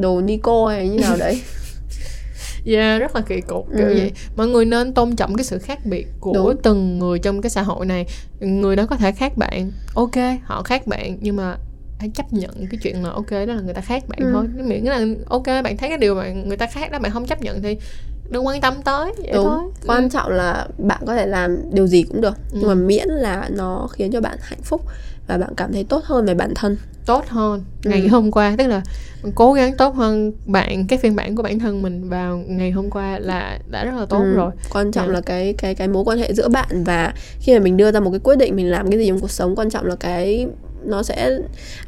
đồ 0.00 0.20
nico 0.20 0.66
hay 0.66 0.88
như 0.88 0.98
nào 0.98 1.16
đấy 1.16 1.40
Yeah, 2.66 3.00
rất 3.00 3.14
là 3.16 3.20
kỳ 3.20 3.40
cục 3.40 3.66
kiểu 3.78 3.86
Ừ. 3.86 3.94
vậy 3.98 4.12
mọi 4.36 4.46
người 4.48 4.64
nên 4.64 4.92
tôn 4.94 5.16
trọng 5.16 5.34
cái 5.36 5.44
sự 5.44 5.58
khác 5.58 5.78
biệt 5.86 6.06
của 6.20 6.32
Đúng. 6.34 6.56
từng 6.62 6.98
người 6.98 7.18
trong 7.18 7.42
cái 7.42 7.50
xã 7.50 7.62
hội 7.62 7.86
này 7.86 8.06
người 8.40 8.76
đó 8.76 8.86
có 8.90 8.96
thể 8.96 9.12
khác 9.12 9.32
bạn 9.36 9.70
ok 9.94 10.16
họ 10.44 10.62
khác 10.62 10.86
bạn 10.86 11.16
nhưng 11.20 11.36
mà 11.36 11.56
hãy 11.98 12.10
chấp 12.14 12.32
nhận 12.32 12.50
cái 12.70 12.78
chuyện 12.82 13.02
là 13.02 13.10
ok 13.10 13.30
đó 13.30 13.54
là 13.54 13.60
người 13.60 13.74
ta 13.74 13.80
khác 13.80 14.02
bạn 14.08 14.18
Ừ. 14.20 14.30
thôi 14.32 14.48
miễn 14.64 14.84
là 14.84 15.00
ok 15.26 15.46
bạn 15.46 15.76
thấy 15.76 15.88
cái 15.88 15.98
điều 15.98 16.14
mà 16.14 16.32
người 16.32 16.56
ta 16.56 16.66
khác 16.66 16.92
đó 16.92 16.98
bạn 16.98 17.12
không 17.12 17.26
chấp 17.26 17.42
nhận 17.42 17.62
thì 17.62 17.76
đừng 18.30 18.46
quan 18.46 18.60
tâm 18.60 18.74
tới 18.84 19.14
vậy 19.18 19.30
đúng 19.34 19.44
thôi 19.44 19.58
quan 19.86 20.10
trọng 20.10 20.28
là 20.32 20.66
bạn 20.78 21.02
có 21.06 21.14
thể 21.16 21.26
làm 21.26 21.56
điều 21.72 21.86
gì 21.86 22.02
cũng 22.02 22.20
được 22.20 22.34
Ừ. 22.52 22.58
nhưng 22.60 22.68
mà 22.68 22.74
miễn 22.74 23.08
là 23.08 23.48
nó 23.52 23.88
khiến 23.92 24.12
cho 24.12 24.20
bạn 24.20 24.38
hạnh 24.42 24.62
phúc 24.62 24.82
và 25.26 25.38
bạn 25.38 25.54
cảm 25.56 25.72
thấy 25.72 25.84
tốt 25.88 26.04
hơn 26.04 26.26
về 26.26 26.34
bản 26.34 26.52
thân 26.54 26.76
tốt 27.06 27.24
hơn 27.28 27.64
ngày 27.84 28.02
Ừ. 28.02 28.08
hôm 28.08 28.30
qua 28.30 28.54
tức 28.58 28.66
là 28.66 28.82
cố 29.34 29.52
gắng 29.52 29.76
tốt 29.76 29.94
hơn 29.94 30.32
bạn 30.46 30.86
cái 30.86 30.98
phiên 30.98 31.16
bản 31.16 31.36
của 31.36 31.42
bản 31.42 31.58
thân 31.58 31.82
mình 31.82 32.08
vào 32.08 32.36
ngày 32.48 32.70
hôm 32.70 32.90
qua 32.90 33.18
là 33.18 33.58
đã 33.70 33.84
rất 33.84 33.92
là 33.98 34.06
tốt 34.06 34.18
Ừ, 34.18 34.34
rồi 34.34 34.50
quan 34.72 34.92
trọng 34.92 35.06
Dạ. 35.06 35.12
là 35.12 35.20
cái 35.20 35.52
cái 35.58 35.74
cái 35.74 35.88
mối 35.88 36.04
quan 36.06 36.18
hệ 36.18 36.34
giữa 36.34 36.48
bạn 36.48 36.84
và 36.84 37.12
khi 37.40 37.52
mà 37.52 37.58
mình 37.64 37.76
đưa 37.76 37.92
ra 37.92 38.00
một 38.00 38.10
cái 38.10 38.20
quyết 38.20 38.36
định 38.38 38.56
mình 38.56 38.70
làm 38.70 38.90
cái 38.90 38.98
gì 38.98 39.08
trong 39.08 39.20
cuộc 39.20 39.30
sống 39.30 39.56
quan 39.56 39.70
trọng 39.70 39.86
là 39.86 39.96
cái 40.00 40.46
nó 40.88 41.02
sẽ 41.02 41.30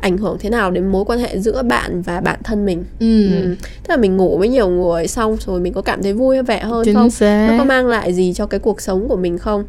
ảnh 0.01 0.19
hưởng 0.19 0.37
thế 0.41 0.51
nào 0.51 0.71
đến 0.71 0.87
mối 0.87 1.05
quan 1.05 1.19
hệ 1.19 1.39
giữa 1.39 1.63
bạn 1.63 2.03
và 2.03 2.21
bản 2.21 2.39
thân 2.45 2.65
mình 2.67 2.85
ừ. 3.01 3.27
ừ. 3.43 3.55
tức 3.83 3.89
là 3.89 3.97
mình 3.97 4.17
ngủ 4.17 4.39
với 4.39 4.49
nhiều 4.49 4.69
người 4.69 5.07
xong 5.09 5.37
rồi 5.47 5.61
mình 5.61 5.73
có 5.73 5.83
cảm 5.83 6.03
thấy 6.03 6.13
vui 6.13 6.43
vẻ 6.43 6.61
hơn 6.61 6.85
chính 6.85 6.95
không 6.95 7.11
xác 7.11 7.47
nó 7.51 7.59
có 7.59 7.65
mang 7.65 7.87
lại 7.87 8.13
gì 8.13 8.33
cho 8.35 8.47
cái 8.47 8.61
cuộc 8.61 8.81
sống 8.81 9.09
của 9.09 9.17
mình 9.17 9.39
không 9.39 9.65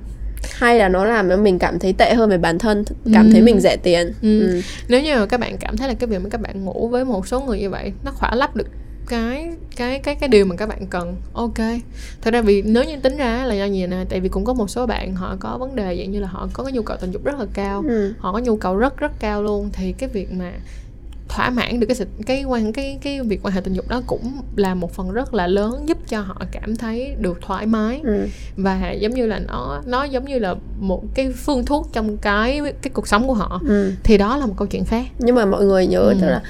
hay 0.53 0.79
là 0.79 0.89
nó 0.89 1.05
làm 1.05 1.29
cho 1.29 1.37
mình 1.37 1.59
cảm 1.59 1.79
thấy 1.79 1.93
tệ 1.93 2.13
hơn 2.13 2.29
về 2.29 2.37
bản 2.37 2.59
thân 2.59 2.83
cảm 3.13 3.31
thấy 3.31 3.39
Ừ. 3.41 3.45
mình 3.45 3.59
rẻ 3.59 3.77
tiền 3.83 4.13
Ừ. 4.21 4.47
Ừ. 4.47 4.61
nếu 4.87 5.01
như 5.01 5.25
các 5.25 5.39
bạn 5.39 5.57
cảm 5.57 5.77
thấy 5.77 5.87
là 5.87 5.93
cái 5.93 6.07
việc 6.07 6.21
mà 6.23 6.29
các 6.29 6.41
bạn 6.41 6.65
ngủ 6.65 6.87
với 6.87 7.05
một 7.05 7.27
số 7.27 7.41
người 7.41 7.59
như 7.59 7.69
vậy 7.69 7.91
nó 8.05 8.11
khỏa 8.11 8.35
lấp 8.35 8.55
được 8.55 8.67
cái 9.11 9.49
cái 9.75 9.99
cái 9.99 10.15
cái 10.15 10.29
điều 10.29 10.45
mà 10.45 10.55
các 10.55 10.69
bạn 10.69 10.85
cần 10.89 11.15
ok 11.33 11.57
thật 12.21 12.33
ra 12.33 12.41
vì 12.41 12.61
nếu 12.61 12.83
như 12.83 12.95
tính 12.99 13.17
ra 13.17 13.45
là 13.45 13.53
do 13.55 13.65
gì 13.65 13.87
nè 13.87 14.05
tại 14.09 14.19
vì 14.19 14.29
cũng 14.29 14.45
có 14.45 14.53
một 14.53 14.69
số 14.69 14.85
bạn 14.85 15.15
họ 15.15 15.35
có 15.39 15.57
vấn 15.57 15.75
đề 15.75 15.97
dạng 15.97 16.11
như 16.11 16.19
là 16.19 16.27
họ 16.27 16.49
có 16.53 16.63
cái 16.63 16.73
nhu 16.73 16.81
cầu 16.81 16.97
tình 17.01 17.11
dục 17.11 17.23
rất 17.23 17.39
là 17.39 17.45
cao 17.53 17.83
Ừ. 17.87 18.13
họ 18.19 18.31
có 18.33 18.39
nhu 18.39 18.57
cầu 18.57 18.75
rất 18.75 18.97
rất 18.97 19.11
cao 19.19 19.43
luôn 19.43 19.69
thì 19.73 19.91
cái 19.91 20.09
việc 20.09 20.31
mà 20.33 20.51
thỏa 21.29 21.49
mãn 21.49 21.79
được 21.79 21.87
cái 21.87 21.97
cái 22.25 22.43
quan 22.43 22.73
cái 22.73 22.97
cái 23.01 23.21
việc 23.21 23.39
quan 23.43 23.53
hệ 23.53 23.61
tình 23.61 23.73
dục 23.73 23.87
đó 23.89 24.01
cũng 24.07 24.31
là 24.55 24.75
một 24.75 24.93
phần 24.93 25.11
rất 25.11 25.33
là 25.33 25.47
lớn 25.47 25.83
giúp 25.87 25.97
cho 26.07 26.21
họ 26.21 26.41
cảm 26.51 26.75
thấy 26.75 27.15
được 27.19 27.37
thoải 27.41 27.65
mái 27.65 28.01
Ừ. 28.03 28.27
và 28.57 28.91
giống 28.91 29.13
như 29.13 29.25
là 29.25 29.39
nó 29.39 29.81
nó 29.85 30.03
giống 30.03 30.25
như 30.25 30.39
là 30.39 30.55
một 30.79 31.03
cái 31.15 31.31
phương 31.31 31.65
thuốc 31.65 31.89
trong 31.93 32.17
cái 32.17 32.61
cái 32.81 32.91
cuộc 32.93 33.07
sống 33.07 33.27
của 33.27 33.33
họ 33.33 33.61
Ừ. 33.67 33.91
thì 34.03 34.17
đó 34.17 34.37
là 34.37 34.45
một 34.45 34.53
câu 34.57 34.67
chuyện 34.67 34.85
khác 34.85 35.05
nhưng 35.19 35.35
mà 35.35 35.45
mọi 35.45 35.65
người 35.65 35.87
nhớ 35.87 35.99
Ừ. 35.99 36.15
tức 36.21 36.27
là 36.27 36.41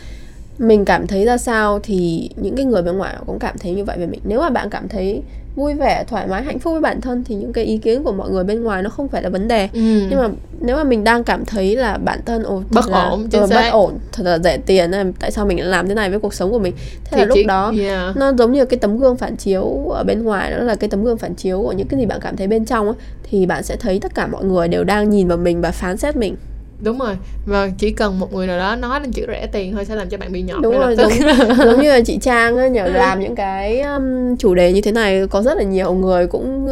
mình 0.62 0.86
cảm 0.86 1.08
thấy 1.08 1.26
ra 1.26 1.38
sao 1.38 1.80
thì 1.84 2.30
những 2.36 2.56
cái 2.56 2.66
người 2.66 2.82
bên 2.82 2.98
ngoài 2.98 3.16
cũng 3.26 3.40
cảm 3.40 3.58
thấy 3.58 3.72
như 3.72 3.84
vậy 3.84 3.98
về 4.00 4.06
mình. 4.06 4.20
Nếu 4.24 4.40
mà 4.40 4.50
bạn 4.50 4.70
cảm 4.70 4.88
thấy 4.88 5.22
vui 5.56 5.74
vẻ 5.74 6.04
thoải 6.08 6.28
mái 6.28 6.44
hạnh 6.44 6.60
phúc 6.60 6.72
với 6.72 6.82
bản 6.82 7.02
thân 7.02 7.24
thì 7.24 7.36
những 7.36 7.54
cái 7.54 7.66
ý 7.66 7.78
kiến 7.78 8.04
của 8.04 8.12
mọi 8.12 8.30
người 8.30 8.44
bên 8.44 8.64
ngoài 8.64 8.84
nó 8.84 8.90
không 8.90 9.08
phải 9.08 9.22
là 9.22 9.30
vấn 9.30 9.48
đề. 9.48 9.70
Ừ. 9.74 10.08
nhưng 10.10 10.20
mà 10.20 10.30
nếu 10.60 10.76
mà 10.76 10.84
mình 10.84 11.04
đang 11.04 11.24
cảm 11.24 11.46
thấy 11.46 11.76
là 11.76 11.98
bản 11.98 12.20
thân 12.26 12.44
ồ, 12.44 12.64
Bất 12.72 12.90
là, 12.90 13.04
ổn, 13.04 13.28
chính 13.32 13.42
ờ, 13.42 13.48
bất 13.48 13.70
ổn 13.72 13.98
thật 14.12 14.24
là 14.26 14.40
rẻ 14.40 14.58
tiền 14.58 14.92
này, 14.92 15.06
tại 15.20 15.32
sao 15.32 15.46
mình 15.46 15.60
lại 15.60 15.68
làm 15.68 15.88
thế 15.88 15.96
này 15.96 16.10
với 16.10 16.20
cuộc 16.20 16.34
sống 16.34 16.52
của 16.52 16.60
mình? 16.60 16.74
Thế 17.04 17.18
là 17.18 17.26
lúc 17.26 17.38
đó 17.48 17.74
yeah. 17.80 18.18
nó 18.18 18.34
giống 18.38 18.52
như 18.52 18.66
cái 18.66 18.80
tấm 18.80 18.98
gương 18.98 19.18
phản 19.18 19.36
chiếu 19.36 19.92
ở 19.94 20.04
bên 20.04 20.24
ngoài 20.24 20.52
đó 20.52 20.58
là 20.58 20.76
cái 20.76 20.90
tấm 20.90 21.04
gương 21.04 21.18
phản 21.18 21.36
chiếu 21.36 21.62
của 21.62 21.72
những 21.72 21.88
cái 21.88 22.00
gì 22.00 22.06
bạn 22.06 22.20
cảm 22.22 22.38
thấy 22.38 22.48
bên 22.48 22.66
trong 22.66 22.88
á 22.88 22.94
thì 23.24 23.46
bạn 23.46 23.64
sẽ 23.64 23.76
thấy 23.76 24.00
tất 24.00 24.16
cả 24.16 24.28
mọi 24.28 24.44
người 24.44 24.68
đều 24.68 24.84
đang 24.84 25.10
nhìn 25.10 25.28
vào 25.28 25.38
mình 25.38 25.62
và 25.62 25.72
phán 25.72 25.98
xét 25.98 26.16
mình 26.16 26.36
đúng 26.84 27.00
rồi 27.00 27.16
và 27.46 27.70
chỉ 27.78 27.92
cần 27.92 28.20
một 28.20 28.34
người 28.34 28.48
nào 28.48 28.58
đó 28.60 28.76
nói 28.76 29.00
đến 29.00 29.12
chữ 29.12 29.26
rẻ 29.28 29.48
tiền 29.52 29.74
thôi 29.76 29.86
sẽ 29.86 29.96
làm 29.96 30.10
cho 30.10 30.18
bạn 30.18 30.32
bị 30.32 30.42
nhọt 30.42 30.62
đúng 30.62 30.80
rồi 30.80 30.96
giống, 30.96 31.12
giống 31.58 31.82
như 31.82 31.90
là 31.90 32.00
chị 32.06 32.18
Trang 32.22 32.58
á 32.58 32.68
nhờ 32.68 32.86
làm 32.88 33.20
những 33.20 33.36
cái 33.36 33.82
um, 33.82 34.36
chủ 34.40 34.56
đề 34.56 34.74
như 34.74 34.82
thế 34.82 34.92
này 34.92 35.28
có 35.30 35.42
rất 35.42 35.58
là 35.58 35.64
nhiều 35.64 35.94
người 35.94 36.28
cũng 36.28 36.68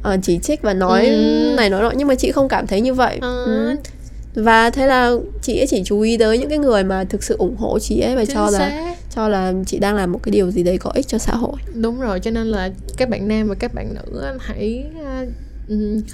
uh, 0.00 0.18
chỉ 0.22 0.38
trích 0.38 0.62
và 0.62 0.74
nói 0.74 1.06
Ừ. 1.06 1.54
này 1.56 1.70
nói 1.70 1.82
nọ 1.82 1.92
nhưng 1.96 2.08
mà 2.08 2.14
chị 2.14 2.32
không 2.32 2.48
cảm 2.48 2.66
thấy 2.66 2.80
như 2.80 2.94
vậy 2.94 3.18
Ờ. 3.20 3.44
ừ. 3.44 3.76
và 4.34 4.70
thế 4.70 4.86
là 4.86 5.12
chị 5.42 5.58
ấy 5.60 5.66
chỉ 5.66 5.82
chú 5.84 6.00
ý 6.00 6.16
tới 6.16 6.38
những 6.38 6.48
cái 6.48 6.58
người 6.58 6.84
mà 6.84 7.04
thực 7.04 7.22
sự 7.22 7.36
ủng 7.38 7.56
hộ 7.56 7.78
chị 7.78 8.00
ấy 8.00 8.16
và 8.16 8.24
Chính 8.24 8.34
cho 8.34 8.50
là 8.50 8.58
xác. 8.58 8.94
cho 9.14 9.28
là 9.28 9.52
chị 9.66 9.78
đang 9.78 9.94
làm 9.96 10.12
một 10.12 10.20
cái 10.22 10.30
điều 10.32 10.50
gì 10.50 10.62
đấy 10.62 10.78
có 10.78 10.90
ích 10.94 11.06
cho 11.08 11.18
xã 11.18 11.34
hội 11.34 11.56
đúng 11.74 12.00
rồi 12.00 12.20
cho 12.20 12.30
nên 12.30 12.46
là 12.46 12.70
các 12.96 13.08
bạn 13.08 13.28
nam 13.28 13.48
và 13.48 13.54
các 13.58 13.74
bạn 13.74 13.88
nữ 13.94 14.22
hãy 14.40 14.84
à, 15.06 15.24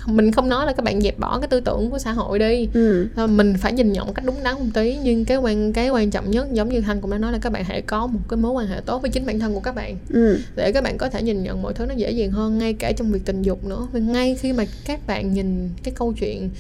mình 0.06 0.32
không 0.32 0.48
nói 0.48 0.66
là 0.66 0.72
các 0.72 0.82
bạn 0.84 1.00
dẹp 1.00 1.18
bỏ 1.18 1.38
cái 1.38 1.48
tư 1.48 1.60
tưởng 1.60 1.90
của 1.90 1.98
xã 1.98 2.12
hội 2.12 2.38
đi 2.38 2.68
ừ. 2.74 3.06
Ờ, 3.16 3.26
mình 3.26 3.54
phải 3.58 3.72
nhìn 3.72 3.92
nhận 3.92 4.06
một 4.06 4.12
cách 4.14 4.24
đúng 4.24 4.34
đắn 4.44 4.54
một 4.54 4.64
tí 4.74 4.96
nhưng 5.04 5.24
cái 5.24 5.36
quan 5.36 5.72
cái 5.72 5.88
quan 5.88 6.10
trọng 6.10 6.30
nhất 6.30 6.46
giống 6.52 6.68
như 6.68 6.80
thanh 6.80 7.00
cũng 7.00 7.10
đã 7.10 7.18
nói 7.18 7.32
là 7.32 7.38
các 7.38 7.52
bạn 7.52 7.64
hãy 7.64 7.82
có 7.82 8.06
một 8.06 8.18
cái 8.28 8.36
mối 8.36 8.52
quan 8.52 8.66
hệ 8.66 8.80
tốt 8.86 9.02
với 9.02 9.10
chính 9.10 9.26
bản 9.26 9.38
thân 9.38 9.54
của 9.54 9.60
các 9.60 9.74
bạn 9.74 9.96
Ừ. 10.12 10.38
để 10.56 10.72
các 10.72 10.84
bạn 10.84 10.98
có 10.98 11.08
thể 11.10 11.22
nhìn 11.22 11.42
nhận 11.42 11.62
mọi 11.62 11.74
thứ 11.74 11.86
nó 11.86 11.94
dễ 11.94 12.10
dàng 12.10 12.30
hơn 12.30 12.58
ngay 12.58 12.72
cả 12.72 12.92
trong 12.92 13.12
việc 13.12 13.20
tình 13.24 13.42
dục 13.42 13.64
nữa 13.66 13.86
vì 13.92 14.00
ngay 14.00 14.34
khi 14.40 14.52
mà 14.52 14.64
các 14.86 15.06
bạn 15.06 15.34
nhìn 15.34 15.68
cái 15.82 15.94
câu 15.96 16.12
chuyện 16.12 16.50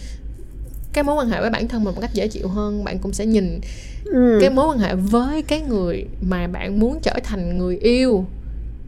cái 0.92 1.04
mối 1.04 1.14
quan 1.16 1.28
hệ 1.28 1.40
với 1.40 1.50
bản 1.50 1.68
thân 1.68 1.84
mình 1.84 1.94
một 1.94 2.00
cách 2.00 2.14
dễ 2.14 2.28
chịu 2.28 2.48
hơn 2.48 2.84
bạn 2.84 2.98
cũng 2.98 3.12
sẽ 3.12 3.26
nhìn 3.26 3.60
Ừ. 4.04 4.38
cái 4.40 4.50
mối 4.50 4.66
quan 4.68 4.78
hệ 4.78 4.94
với 4.94 5.42
cái 5.42 5.60
người 5.60 6.04
mà 6.20 6.46
bạn 6.46 6.80
muốn 6.80 6.98
trở 7.02 7.14
thành 7.24 7.58
người 7.58 7.76
yêu 7.78 8.26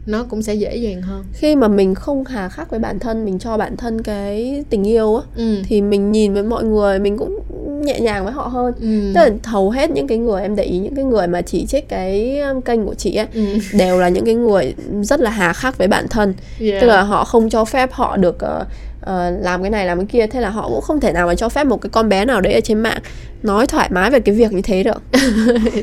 nó 0.07 0.23
cũng 0.29 0.41
sẽ 0.41 0.53
dễ 0.53 0.75
dàng 0.75 1.01
hơn 1.01 1.23
khi 1.33 1.55
mà 1.55 1.67
mình 1.67 1.95
không 1.95 2.23
hà 2.25 2.49
khắc 2.49 2.69
với 2.69 2.79
bản 2.79 2.99
thân 2.99 3.25
mình 3.25 3.39
cho 3.39 3.57
bản 3.57 3.77
thân 3.77 4.01
cái 4.01 4.63
tình 4.69 4.83
yêu 4.87 5.15
á 5.15 5.21
ừ. 5.35 5.55
thì 5.67 5.81
mình 5.81 6.11
nhìn 6.11 6.33
với 6.33 6.43
mọi 6.43 6.63
người 6.63 6.99
mình 6.99 7.17
cũng 7.17 7.39
nhẹ 7.85 7.99
nhàng 7.99 8.23
với 8.23 8.33
họ 8.33 8.47
hơn 8.47 8.73
Ừ. 8.81 9.11
tức 9.15 9.21
là 9.21 9.29
hầu 9.43 9.69
hết 9.69 9.91
những 9.91 10.07
cái 10.07 10.17
người 10.17 10.41
em 10.41 10.55
để 10.55 10.63
ý 10.63 10.77
những 10.79 10.95
cái 10.95 11.05
người 11.05 11.27
mà 11.27 11.41
chỉ 11.41 11.65
trích 11.65 11.89
cái 11.89 12.39
um, 12.39 12.61
kênh 12.61 12.85
của 12.85 12.93
chị 12.93 13.15
ấy 13.15 13.27
Ừ. 13.33 13.45
đều 13.77 13.99
là 13.99 14.09
những 14.09 14.25
cái 14.25 14.35
người 14.35 14.73
rất 15.03 15.19
là 15.19 15.29
hà 15.29 15.53
khắc 15.53 15.77
với 15.77 15.87
bản 15.87 16.07
thân 16.09 16.33
Yeah. 16.59 16.81
tức 16.81 16.87
là 16.87 17.01
họ 17.01 17.23
không 17.25 17.49
cho 17.49 17.65
phép 17.65 17.91
họ 17.93 18.17
được 18.17 18.39
ờ, 18.39 18.65
ờ, 19.07 19.29
làm 19.29 19.61
cái 19.61 19.69
này 19.69 19.85
làm 19.85 19.97
cái 19.97 20.05
kia 20.05 20.27
thế 20.27 20.41
là 20.41 20.49
họ 20.49 20.69
cũng 20.69 20.81
không 20.81 20.99
thể 20.99 21.11
nào 21.11 21.27
mà 21.27 21.35
cho 21.35 21.49
phép 21.49 21.63
một 21.63 21.81
cái 21.81 21.89
con 21.89 22.09
bé 22.09 22.25
nào 22.25 22.41
đấy 22.41 22.53
ở 22.53 22.59
trên 22.61 22.79
mạng 22.79 22.97
nói 23.43 23.67
thoải 23.67 23.89
mái 23.91 24.11
về 24.11 24.19
cái 24.19 24.35
việc 24.35 24.53
như 24.53 24.61
thế 24.61 24.83
được 24.83 25.01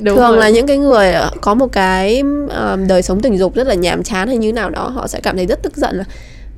Đúng 0.02 0.16
thường 0.16 0.30
rồi. 0.30 0.38
là 0.38 0.48
những 0.48 0.66
cái 0.66 0.78
người 0.78 1.12
ờ, 1.12 1.30
có 1.40 1.54
một 1.54 1.72
cái 1.72 2.22
ờ, 2.48 2.76
đời 2.88 3.02
sống 3.02 3.20
tình 3.20 3.38
dục 3.38 3.54
rất 3.54 3.66
là 3.66 3.74
nhàm 3.74 4.02
chán 4.02 4.28
hay 4.28 4.36
như 4.36 4.52
nào 4.52 4.70
đó 4.70 4.88
họ 4.88 5.06
sẽ 5.06 5.20
cảm 5.20 5.36
thấy 5.36 5.46
rất 5.46 5.62
tức 5.62 5.76
giận 5.76 5.96
là 5.96 6.04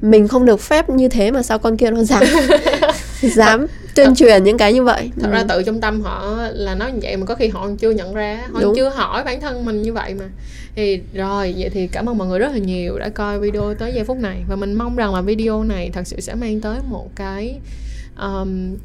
mình 0.00 0.28
không 0.28 0.44
được 0.46 0.60
phép 0.60 0.90
như 0.90 1.08
thế 1.08 1.30
mà 1.30 1.42
sao 1.42 1.58
con 1.58 1.76
kia 1.76 1.90
nó 1.90 2.02
dám 2.02 2.24
dám 3.34 3.66
tuyên 3.94 4.14
truyền 4.14 4.44
những 4.44 4.58
cái 4.58 4.72
như 4.72 4.82
vậy. 4.82 5.10
Thật 5.20 5.28
ra 5.32 5.38
Ừ. 5.38 5.46
tự 5.48 5.62
trong 5.62 5.80
tâm 5.80 6.00
họ 6.02 6.36
là 6.52 6.74
nói 6.74 6.92
như 6.92 6.98
vậy 7.02 7.16
mà 7.16 7.26
có 7.26 7.34
khi 7.34 7.48
họ 7.48 7.68
chưa 7.78 7.90
nhận 7.90 8.14
ra 8.14 8.42
họ 8.52 8.60
Đúng. 8.60 8.74
chưa 8.76 8.88
hỏi 8.88 9.24
bản 9.24 9.40
thân 9.40 9.64
mình 9.64 9.82
như 9.82 9.92
vậy 9.92 10.14
mà. 10.14 10.24
Thì 10.74 11.00
rồi 11.14 11.54
vậy 11.58 11.70
thì 11.70 11.86
cảm 11.86 12.08
ơn 12.08 12.18
mọi 12.18 12.28
người 12.28 12.38
rất 12.38 12.52
là 12.52 12.58
nhiều 12.58 12.98
đã 12.98 13.08
coi 13.08 13.40
video 13.40 13.74
tới 13.74 13.92
giây 13.94 14.04
phút 14.04 14.16
này. 14.18 14.42
Và 14.48 14.56
mình 14.56 14.74
mong 14.74 14.96
rằng 14.96 15.14
là 15.14 15.20
video 15.20 15.64
này 15.64 15.90
thật 15.92 16.06
sự 16.06 16.20
sẽ 16.20 16.34
mang 16.34 16.60
tới 16.60 16.78
một 16.88 17.10
cái 17.16 17.58
um, 18.20 18.76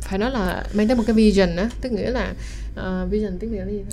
phải 0.00 0.18
nói 0.18 0.30
là 0.30 0.64
mang 0.72 0.88
tới 0.88 0.96
một 0.96 1.02
cái 1.06 1.14
vision 1.14 1.56
á. 1.56 1.70
Tức 1.80 1.92
nghĩa 1.92 2.10
là 2.10 2.32
uh, 2.80 3.10
vision 3.10 3.38
tiếng 3.38 3.52
việt 3.52 3.58
là 3.58 3.70
gì? 3.70 3.84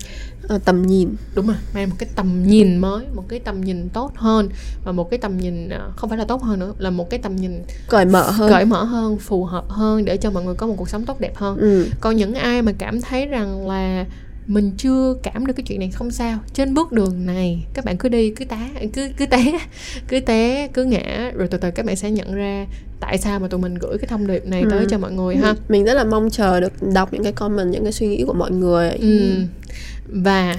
Ờ, 0.48 0.60
tầm 0.66 0.82
nhìn 0.82 1.16
đúng 1.36 1.48
rồi 1.48 1.56
mang 1.74 1.90
một 1.90 1.96
cái 2.00 2.10
tầm 2.16 2.44
nhìn 2.48 2.78
mới 2.78 3.06
một 3.14 3.24
cái 3.28 3.40
tầm 3.40 3.62
nhìn 3.62 3.90
tốt 3.90 4.12
hơn 4.16 4.50
và 4.84 4.92
một 4.92 5.10
cái 5.10 5.18
tầm 5.18 5.38
nhìn 5.38 5.70
ờ, 5.70 5.92
không 5.96 6.10
phải 6.10 6.18
là 6.18 6.26
tốt 6.26 6.44
hơn 6.44 6.60
nữa 6.60 6.74
là 6.78 6.90
một 6.90 7.10
cái 7.10 7.20
tầm 7.20 7.36
nhìn 7.36 7.62
cởi 7.90 8.06
mở 8.06 8.32
hơn 8.32 8.50
cởi 8.50 8.66
mở 8.66 8.84
hơn 8.84 9.18
phù 9.18 9.46
hợp 9.46 9.70
hơn 9.70 10.06
để 10.06 10.18
cho 10.18 10.32
mọi 10.32 10.44
người 10.44 10.56
có 10.56 10.68
một 10.68 10.74
cuộc 10.78 10.90
sống 10.90 11.06
tốt 11.06 11.20
đẹp 11.20 11.36
hơn 11.36 11.58
ừ. 11.58 11.86
còn 12.02 12.16
những 12.16 12.34
ai 12.34 12.62
mà 12.62 12.72
cảm 12.78 13.02
thấy 13.02 13.26
rằng 13.26 13.68
là 13.68 14.06
mình 14.50 14.72
chưa 14.78 15.16
cảm 15.24 15.46
được 15.46 15.54
cái 15.54 15.64
chuyện 15.68 15.80
này 15.80 15.92
không 15.92 16.12
sao. 16.12 16.40
Trên 16.54 16.74
bước 16.74 16.92
đường 16.92 17.26
này 17.26 17.66
các 17.74 17.86
bạn 17.86 17.98
cứ 17.98 18.10
đi 18.10 18.30
cứ 18.30 18.46
tá 18.46 18.70
cứ 18.94 19.10
cứ 19.18 19.26
té 19.26 19.60
cứ 20.08 20.20
té 20.20 20.68
cứ 20.68 20.84
ngã. 20.84 21.32
Rồi 21.36 21.48
từ 21.48 21.58
từ 21.58 21.72
các 21.72 21.86
bạn 21.86 21.96
sẽ 21.96 22.12
nhận 22.12 22.36
ra 22.36 22.66
tại 23.00 23.18
sao 23.18 23.40
mà 23.40 23.48
tụi 23.48 23.60
mình 23.60 23.76
gửi 23.76 23.98
cái 23.98 24.08
thông 24.08 24.28
điệp 24.28 24.46
này 24.46 24.64
tới 24.70 24.80
Ừ. 24.80 24.86
cho 24.90 24.98
mọi 24.98 25.12
người 25.12 25.36
ha. 25.36 25.56
Mình 25.70 25.86
rất 25.86 25.94
là 25.94 26.04
mong 26.04 26.30
chờ 26.30 26.60
được 26.60 26.74
đọc 26.94 27.14
những 27.14 27.24
cái 27.24 27.32
comment 27.32 27.72
những 27.72 27.84
cái 27.84 27.92
suy 27.92 28.08
nghĩ 28.08 28.24
của 28.28 28.34
mọi 28.34 28.52
người. 28.52 28.90
Ừ. 28.90 29.32
Và 30.08 30.56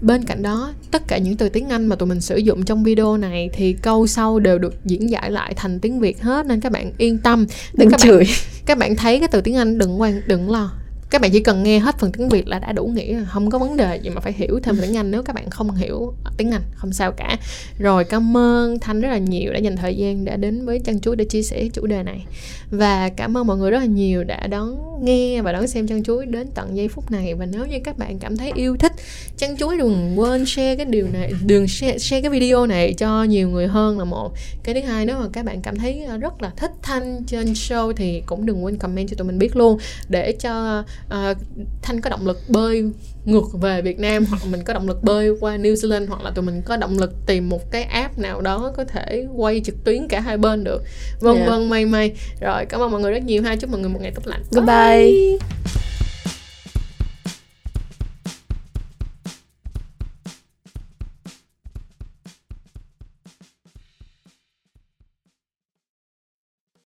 bên 0.00 0.24
cạnh 0.24 0.42
đó 0.42 0.72
tất 0.90 1.02
cả 1.08 1.18
những 1.18 1.36
từ 1.36 1.48
tiếng 1.48 1.68
Anh 1.68 1.86
mà 1.86 1.96
tụi 1.96 2.08
mình 2.08 2.20
sử 2.20 2.36
dụng 2.36 2.64
trong 2.64 2.84
video 2.84 3.16
này 3.16 3.50
thì 3.52 3.72
câu 3.72 4.06
sau 4.06 4.38
đều 4.38 4.58
được 4.58 4.84
diễn 4.84 5.10
giải 5.10 5.30
lại 5.30 5.54
thành 5.56 5.80
tiếng 5.80 6.00
Việt 6.00 6.22
hết 6.22 6.46
nên 6.46 6.60
các 6.60 6.72
bạn 6.72 6.92
yên 6.98 7.18
tâm. 7.18 7.46
Đừng 7.74 7.90
các 7.90 8.00
bạn, 8.00 8.00
chửi. 8.00 8.24
các 8.66 8.78
bạn 8.78 8.96
thấy 8.96 9.18
cái 9.18 9.28
từ 9.28 9.40
tiếng 9.40 9.56
Anh 9.56 9.78
đừng 9.78 10.00
quan 10.00 10.20
đừng 10.26 10.50
lo 10.50 10.72
các 11.14 11.20
bạn 11.20 11.30
chỉ 11.30 11.40
cần 11.40 11.62
nghe 11.62 11.78
hết 11.78 11.98
phần 11.98 12.12
tiếng 12.12 12.28
Việt 12.28 12.48
là 12.48 12.58
đã 12.58 12.72
đủ 12.72 12.86
nghĩa 12.86 13.24
không 13.28 13.50
có 13.50 13.58
vấn 13.58 13.76
đề 13.76 13.96
gì 13.96 14.10
mà 14.10 14.20
phải 14.20 14.32
hiểu 14.32 14.60
thêm 14.62 14.76
tiếng 14.80 14.96
Anh. 14.96 15.10
Nếu 15.10 15.22
các 15.22 15.34
bạn 15.34 15.50
không 15.50 15.70
hiểu 15.70 16.14
tiếng 16.36 16.50
Anh 16.50 16.62
không 16.74 16.92
sao 16.92 17.12
cả. 17.12 17.36
Rồi 17.78 18.04
cảm 18.04 18.36
ơn 18.36 18.78
Thanh 18.78 19.00
rất 19.00 19.08
là 19.08 19.18
nhiều 19.18 19.52
đã 19.52 19.58
dành 19.58 19.76
thời 19.76 19.96
gian 19.96 20.24
đã 20.24 20.36
đến 20.36 20.66
với 20.66 20.78
Chân 20.78 21.00
Chuối 21.00 21.16
để 21.16 21.24
chia 21.24 21.42
sẻ 21.42 21.68
chủ 21.72 21.86
đề 21.86 22.02
này. 22.02 22.24
Và 22.70 23.08
cảm 23.08 23.36
ơn 23.36 23.46
mọi 23.46 23.56
người 23.56 23.70
rất 23.70 23.78
là 23.78 23.84
nhiều 23.84 24.24
đã 24.24 24.46
đón 24.46 24.76
nghe 25.04 25.42
và 25.42 25.52
đón 25.52 25.66
xem 25.66 25.86
Chân 25.86 26.02
Chuối 26.02 26.26
đến 26.26 26.46
tận 26.54 26.76
giây 26.76 26.88
phút 26.88 27.10
này. 27.10 27.34
Và 27.34 27.46
nếu 27.46 27.66
như 27.66 27.78
các 27.84 27.98
bạn 27.98 28.18
cảm 28.18 28.36
thấy 28.36 28.52
yêu 28.54 28.76
thích 28.76 28.92
Chân 29.36 29.56
Chuối 29.56 29.76
đừng 29.78 30.20
quên 30.20 30.46
share 30.46 30.76
cái 30.76 30.86
điều 30.86 31.08
này 31.12 31.32
đừng 31.46 31.68
share, 31.68 31.98
share 31.98 32.20
cái 32.20 32.30
video 32.30 32.66
này 32.66 32.94
cho 32.94 33.24
nhiều 33.24 33.48
người 33.48 33.66
hơn 33.66 33.98
là 33.98 34.04
một. 34.04 34.32
Cái 34.64 34.74
thứ 34.74 34.80
hai 34.80 35.06
nếu 35.06 35.18
mà 35.18 35.26
các 35.32 35.44
bạn 35.44 35.62
cảm 35.62 35.76
thấy 35.76 36.06
rất 36.20 36.42
là 36.42 36.50
thích 36.56 36.70
Thanh 36.82 37.22
trên 37.26 37.46
show 37.46 37.92
thì 37.92 38.22
cũng 38.26 38.46
đừng 38.46 38.64
quên 38.64 38.76
comment 38.76 39.08
cho 39.08 39.16
tụi 39.16 39.26
mình 39.26 39.38
biết 39.38 39.56
luôn. 39.56 39.78
Để 40.08 40.32
cho 40.32 40.84
ờ, 41.08 41.34
Thanh 41.82 42.00
có 42.00 42.10
động 42.10 42.26
lực 42.26 42.40
bơi 42.48 42.84
ngược 43.24 43.44
về 43.60 43.82
Việt 43.82 43.98
Nam 43.98 44.24
hoặc 44.24 44.46
mình 44.50 44.62
có 44.64 44.72
động 44.74 44.88
lực 44.88 45.02
bơi 45.02 45.30
qua 45.40 45.56
New 45.56 45.74
Zealand 45.74 46.06
hoặc 46.08 46.22
là 46.22 46.30
tụi 46.30 46.44
mình 46.44 46.62
có 46.62 46.76
động 46.76 46.98
lực 46.98 47.12
tìm 47.26 47.48
một 47.48 47.70
cái 47.70 47.82
app 47.82 48.18
nào 48.18 48.40
đó 48.40 48.72
có 48.76 48.84
thể 48.84 49.26
quay 49.36 49.60
trực 49.64 49.84
tuyến 49.84 50.08
cả 50.08 50.20
hai 50.20 50.36
bên 50.36 50.64
được. 50.64 50.82
Vân 51.20 51.36
Yeah. 51.36 51.48
vân 51.48 51.68
may 51.68 51.86
may. 51.86 52.12
Rồi 52.40 52.66
cảm 52.66 52.80
ơn 52.80 52.90
mọi 52.90 53.00
người 53.00 53.12
rất 53.12 53.24
nhiều 53.24 53.42
ha. 53.42 53.56
Chúc 53.56 53.70
mọi 53.70 53.80
người 53.80 53.90
một 53.90 53.98
ngày 54.02 54.12
tốt 54.14 54.22
lành. 54.26 54.42
Goodbye. 54.50 55.38